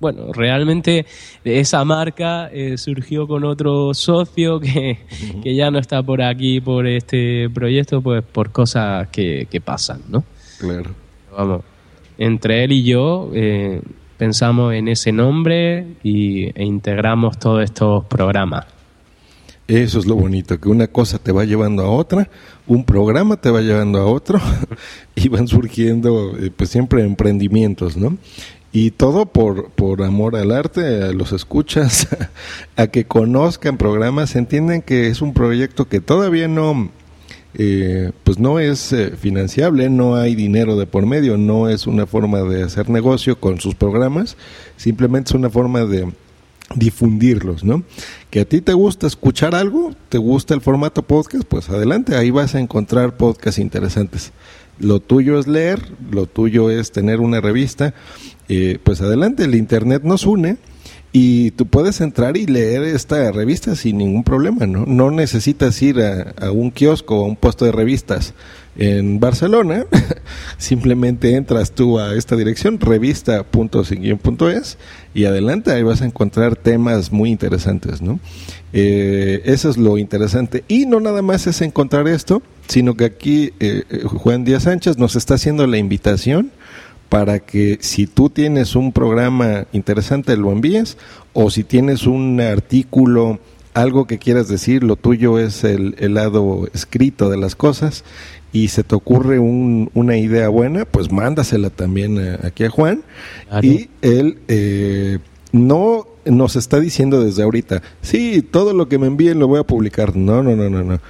bueno, 0.00 0.32
realmente 0.32 1.04
esa 1.44 1.84
marca 1.84 2.48
eh, 2.52 2.78
surgió 2.78 3.28
con 3.28 3.44
otro 3.44 3.92
socio 3.94 4.58
que, 4.60 4.98
ya 5.44 5.70
no 5.70 5.78
está 5.78 6.02
por 6.02 6.22
aquí, 6.22 6.60
por 6.60 6.86
este 6.86 7.48
proyecto, 7.50 8.00
pues 8.00 8.24
por 8.24 8.50
cosas 8.50 9.08
que, 9.08 9.62
pasan, 9.64 10.00
¿no? 10.08 10.24
Claro. 10.58 10.90
Vamos, 11.36 11.62
entre 12.18 12.64
él 12.64 12.72
y 12.72 12.82
yo 12.82 13.30
eh, 13.34 13.82
pensamos 14.16 14.74
en 14.74 14.88
ese 14.88 15.12
nombre 15.12 15.86
y, 16.02 16.46
e 16.58 16.64
integramos 16.64 17.38
todos 17.38 17.62
estos 17.62 18.04
programas. 18.06 18.66
Eso 19.68 20.00
es 20.00 20.06
lo 20.06 20.16
bonito, 20.16 20.58
que 20.58 20.68
una 20.68 20.88
cosa 20.88 21.18
te 21.18 21.30
va 21.30 21.44
llevando 21.44 21.84
a 21.84 21.90
otra, 21.90 22.28
un 22.66 22.84
programa 22.84 23.36
te 23.36 23.50
va 23.50 23.60
llevando 23.60 24.00
a 24.00 24.06
otro 24.06 24.40
y 25.14 25.28
van 25.28 25.46
surgiendo 25.46 26.36
eh, 26.36 26.50
pues 26.50 26.70
siempre 26.70 27.04
emprendimientos, 27.04 27.96
¿no? 27.96 28.16
Y 28.72 28.92
todo 28.92 29.26
por, 29.26 29.70
por 29.70 30.02
amor 30.02 30.36
al 30.36 30.52
arte, 30.52 31.02
a 31.02 31.12
los 31.12 31.32
escuchas, 31.32 32.06
a 32.76 32.86
que 32.86 33.04
conozcan 33.04 33.76
programas, 33.76 34.36
entienden 34.36 34.82
que 34.82 35.08
es 35.08 35.22
un 35.22 35.34
proyecto 35.34 35.88
que 35.88 36.00
todavía 36.00 36.46
no, 36.46 36.90
eh, 37.54 38.12
pues 38.22 38.38
no 38.38 38.60
es 38.60 38.92
eh, 38.92 39.10
financiable, 39.16 39.90
no 39.90 40.14
hay 40.14 40.36
dinero 40.36 40.76
de 40.76 40.86
por 40.86 41.04
medio, 41.04 41.36
no 41.36 41.68
es 41.68 41.88
una 41.88 42.06
forma 42.06 42.42
de 42.42 42.62
hacer 42.62 42.88
negocio 42.88 43.40
con 43.40 43.60
sus 43.60 43.74
programas, 43.74 44.36
simplemente 44.76 45.30
es 45.30 45.34
una 45.34 45.50
forma 45.50 45.84
de 45.84 46.12
difundirlos, 46.76 47.64
¿no? 47.64 47.82
Que 48.30 48.40
a 48.40 48.44
ti 48.44 48.60
te 48.60 48.72
gusta 48.72 49.08
escuchar 49.08 49.56
algo, 49.56 49.94
te 50.08 50.18
gusta 50.18 50.54
el 50.54 50.60
formato 50.60 51.02
podcast, 51.02 51.44
pues 51.44 51.68
adelante, 51.68 52.14
ahí 52.14 52.30
vas 52.30 52.54
a 52.54 52.60
encontrar 52.60 53.16
podcasts 53.16 53.58
interesantes. 53.58 54.32
Lo 54.78 55.00
tuyo 55.00 55.38
es 55.38 55.46
leer, 55.46 55.82
lo 56.10 56.26
tuyo 56.26 56.70
es 56.70 56.92
tener 56.92 57.20
una 57.20 57.40
revista, 57.40 57.92
eh, 58.52 58.80
pues 58.82 59.00
adelante, 59.00 59.44
el 59.44 59.54
Internet 59.54 60.02
nos 60.02 60.26
une 60.26 60.56
y 61.12 61.52
tú 61.52 61.66
puedes 61.66 62.00
entrar 62.00 62.36
y 62.36 62.46
leer 62.46 62.82
esta 62.82 63.30
revista 63.30 63.76
sin 63.76 63.98
ningún 63.98 64.24
problema, 64.24 64.66
¿no? 64.66 64.86
No 64.86 65.12
necesitas 65.12 65.80
ir 65.82 66.00
a, 66.00 66.50
un 66.50 66.72
kiosco 66.72 67.20
o 67.20 67.24
a 67.24 67.28
un 67.28 67.36
puesto 67.36 67.64
de 67.64 67.70
revistas 67.70 68.34
en 68.76 69.20
Barcelona, 69.20 69.86
simplemente 70.58 71.36
entras 71.36 71.70
tú 71.70 72.00
a 72.00 72.16
esta 72.16 72.34
dirección, 72.34 72.80
revista.singuion.es 72.80 74.78
y 75.14 75.26
adelante, 75.26 75.70
ahí 75.70 75.84
vas 75.84 76.02
a 76.02 76.06
encontrar 76.06 76.56
temas 76.56 77.12
muy 77.12 77.30
interesantes, 77.30 78.02
¿no? 78.02 78.18
Eh, 78.72 79.42
eso 79.44 79.70
es 79.70 79.76
lo 79.76 79.96
interesante. 79.96 80.64
Y 80.66 80.86
no 80.86 80.98
nada 80.98 81.22
más 81.22 81.46
es 81.46 81.60
encontrar 81.60 82.08
esto, 82.08 82.42
sino 82.66 82.96
que 82.96 83.04
aquí 83.04 83.52
eh, 83.60 83.84
Juan 84.06 84.44
Díaz 84.44 84.64
Sánchez 84.64 84.98
nos 84.98 85.14
está 85.14 85.34
haciendo 85.34 85.68
la 85.68 85.78
invitación 85.78 86.50
para 87.10 87.40
que 87.40 87.78
si 87.82 88.06
tú 88.06 88.30
tienes 88.30 88.76
un 88.76 88.92
programa 88.92 89.66
interesante 89.72 90.36
lo 90.36 90.52
envíes 90.52 90.96
o 91.34 91.50
si 91.50 91.64
tienes 91.64 92.06
un 92.06 92.40
artículo, 92.40 93.40
algo 93.74 94.06
que 94.06 94.18
quieras 94.18 94.48
decir, 94.48 94.84
lo 94.84 94.96
tuyo 94.96 95.38
es 95.38 95.64
el, 95.64 95.96
lado 96.14 96.68
escrito 96.72 97.28
de 97.28 97.36
las 97.36 97.56
cosas 97.56 98.04
y 98.52 98.68
se 98.68 98.84
te 98.84 98.94
ocurre 98.94 99.40
una 99.40 100.16
idea 100.16 100.48
buena, 100.48 100.84
pues 100.84 101.10
mándasela 101.10 101.70
también 101.70 102.38
aquí 102.44 102.64
a 102.64 102.70
Juan 102.70 103.02
y 103.60 103.90
él 104.02 104.38
eh, 104.46 105.18
no 105.52 106.06
nos 106.24 106.56
está 106.56 106.78
diciendo 106.80 107.22
desde 107.22 107.42
ahorita, 107.42 107.82
sí, 108.02 108.42
todo 108.42 108.72
lo 108.74 108.88
que 108.88 108.98
me 108.98 109.06
envíen 109.06 109.38
lo 109.38 109.48
voy 109.48 109.60
a 109.60 109.64
publicar. 109.64 110.16
No, 110.16 110.42
no, 110.42 110.54
no, 110.54 110.68
no, 110.70 110.84
no 110.84 111.00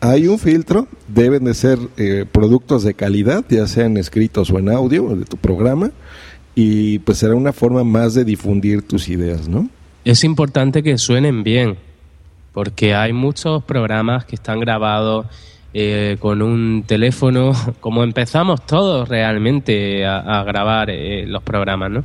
hay 0.00 0.26
un 0.26 0.38
filtro, 0.38 0.88
deben 1.08 1.44
de 1.44 1.54
ser 1.54 1.78
eh, 1.96 2.24
productos 2.30 2.82
de 2.84 2.94
calidad, 2.94 3.44
ya 3.48 3.66
sean 3.66 3.96
escritos 3.96 4.50
o 4.50 4.58
en 4.58 4.68
audio 4.68 5.16
de 5.16 5.24
tu 5.24 5.36
programa, 5.36 5.90
y 6.54 6.98
pues 7.00 7.18
será 7.18 7.34
una 7.34 7.52
forma 7.52 7.84
más 7.84 8.14
de 8.14 8.24
difundir 8.24 8.82
tus 8.82 9.08
ideas, 9.08 9.48
¿no? 9.48 9.68
Es 10.04 10.24
importante 10.24 10.82
que 10.82 10.98
suenen 10.98 11.42
bien, 11.42 11.76
porque 12.52 12.94
hay 12.94 13.12
muchos 13.12 13.64
programas 13.64 14.24
que 14.24 14.36
están 14.36 14.60
grabados 14.60 15.26
eh, 15.74 16.16
con 16.20 16.42
un 16.42 16.84
teléfono, 16.86 17.52
como 17.80 18.04
empezamos 18.04 18.64
todos 18.66 19.08
realmente 19.08 20.06
a, 20.06 20.42
grabar 20.44 20.90
eh, 20.90 21.26
los 21.26 21.42
programas, 21.42 21.90
¿no? 21.90 22.04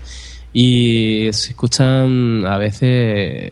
Y 0.53 1.29
se 1.31 1.51
escuchan 1.51 2.45
a 2.45 2.57
veces 2.57 3.49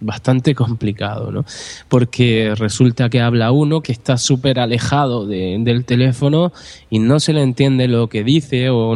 bastante 0.00 0.54
complicado, 0.54 1.30
¿no? 1.32 1.44
Porque 1.88 2.54
resulta 2.56 3.08
que 3.08 3.20
habla 3.20 3.50
uno 3.50 3.80
que 3.80 3.92
está 3.92 4.16
súper 4.16 4.60
alejado 4.60 5.26
del 5.26 5.84
teléfono 5.84 6.52
y 6.90 6.98
no 6.98 7.20
se 7.20 7.32
le 7.32 7.42
entiende 7.42 7.88
lo 7.88 8.08
que 8.08 8.24
dice 8.24 8.70
o 8.70 8.94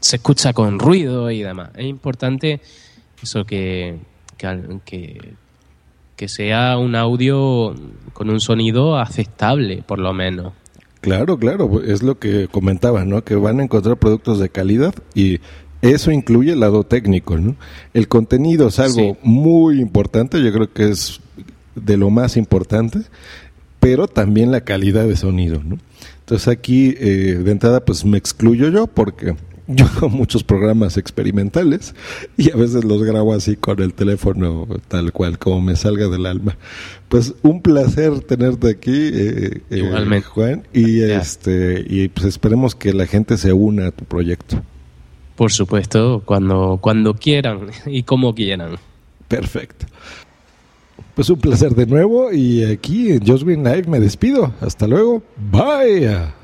se 0.00 0.16
escucha 0.16 0.52
con 0.52 0.78
ruido 0.78 1.30
y 1.30 1.42
demás. 1.42 1.70
Es 1.76 1.86
importante 1.86 2.60
eso 3.22 3.44
que, 3.44 3.98
que, 4.84 5.34
que 6.16 6.28
sea 6.28 6.76
un 6.76 6.94
audio 6.94 7.74
con 8.12 8.28
un 8.30 8.40
sonido 8.40 8.98
aceptable, 8.98 9.82
por 9.86 9.98
lo 9.98 10.12
menos. 10.12 10.52
Claro, 11.04 11.38
claro, 11.38 11.82
es 11.84 12.02
lo 12.02 12.18
que 12.18 12.48
comentaba, 12.50 13.04
¿no? 13.04 13.22
Que 13.22 13.34
van 13.34 13.60
a 13.60 13.62
encontrar 13.62 13.98
productos 13.98 14.38
de 14.38 14.48
calidad 14.48 14.94
y 15.14 15.38
eso 15.82 16.10
incluye 16.10 16.54
el 16.54 16.60
lado 16.60 16.84
técnico, 16.84 17.36
¿no? 17.36 17.56
El 17.92 18.08
contenido 18.08 18.68
es 18.68 18.78
algo 18.78 19.18
muy 19.22 19.82
importante, 19.82 20.42
yo 20.42 20.50
creo 20.50 20.72
que 20.72 20.88
es 20.88 21.20
de 21.74 21.98
lo 21.98 22.08
más 22.08 22.38
importante, 22.38 23.00
pero 23.80 24.08
también 24.08 24.50
la 24.50 24.62
calidad 24.62 25.06
de 25.06 25.14
sonido, 25.16 25.60
¿no? 25.62 25.76
Entonces 26.20 26.48
aquí, 26.48 26.94
eh, 26.98 27.38
de 27.44 27.52
entrada, 27.52 27.84
pues 27.84 28.06
me 28.06 28.16
excluyo 28.16 28.70
yo 28.70 28.86
porque 28.86 29.36
yo 29.66 29.86
hago 29.86 30.08
muchos 30.08 30.44
programas 30.44 30.96
experimentales 30.96 31.94
y 32.36 32.50
a 32.50 32.56
veces 32.56 32.84
los 32.84 33.02
grabo 33.02 33.32
así 33.32 33.56
con 33.56 33.80
el 33.80 33.94
teléfono 33.94 34.66
tal 34.88 35.12
cual, 35.12 35.38
como 35.38 35.60
me 35.60 35.76
salga 35.76 36.08
del 36.08 36.26
alma. 36.26 36.56
Pues 37.08 37.34
un 37.42 37.62
placer 37.62 38.20
tenerte 38.20 38.70
aquí, 38.70 39.10
eh, 39.12 39.62
eh 39.70 40.22
Juan, 40.22 40.66
y, 40.72 41.02
este, 41.02 41.84
y 41.88 42.08
pues 42.08 42.26
esperemos 42.26 42.74
que 42.74 42.92
la 42.92 43.06
gente 43.06 43.38
se 43.38 43.52
una 43.52 43.88
a 43.88 43.90
tu 43.90 44.04
proyecto. 44.04 44.62
Por 45.36 45.50
supuesto, 45.50 46.22
cuando, 46.24 46.78
cuando 46.80 47.14
quieran 47.14 47.70
y 47.86 48.04
como 48.04 48.34
quieran. 48.34 48.76
Perfecto. 49.28 49.86
Pues 51.14 51.30
un 51.30 51.38
placer 51.38 51.74
de 51.74 51.86
nuevo 51.86 52.32
y 52.32 52.64
aquí 52.64 53.12
en 53.12 53.26
Just 53.26 53.44
Green 53.44 53.64
Live 53.64 53.84
me 53.86 54.00
despido. 54.00 54.52
Hasta 54.60 54.86
luego. 54.86 55.22
Bye. 55.36 56.43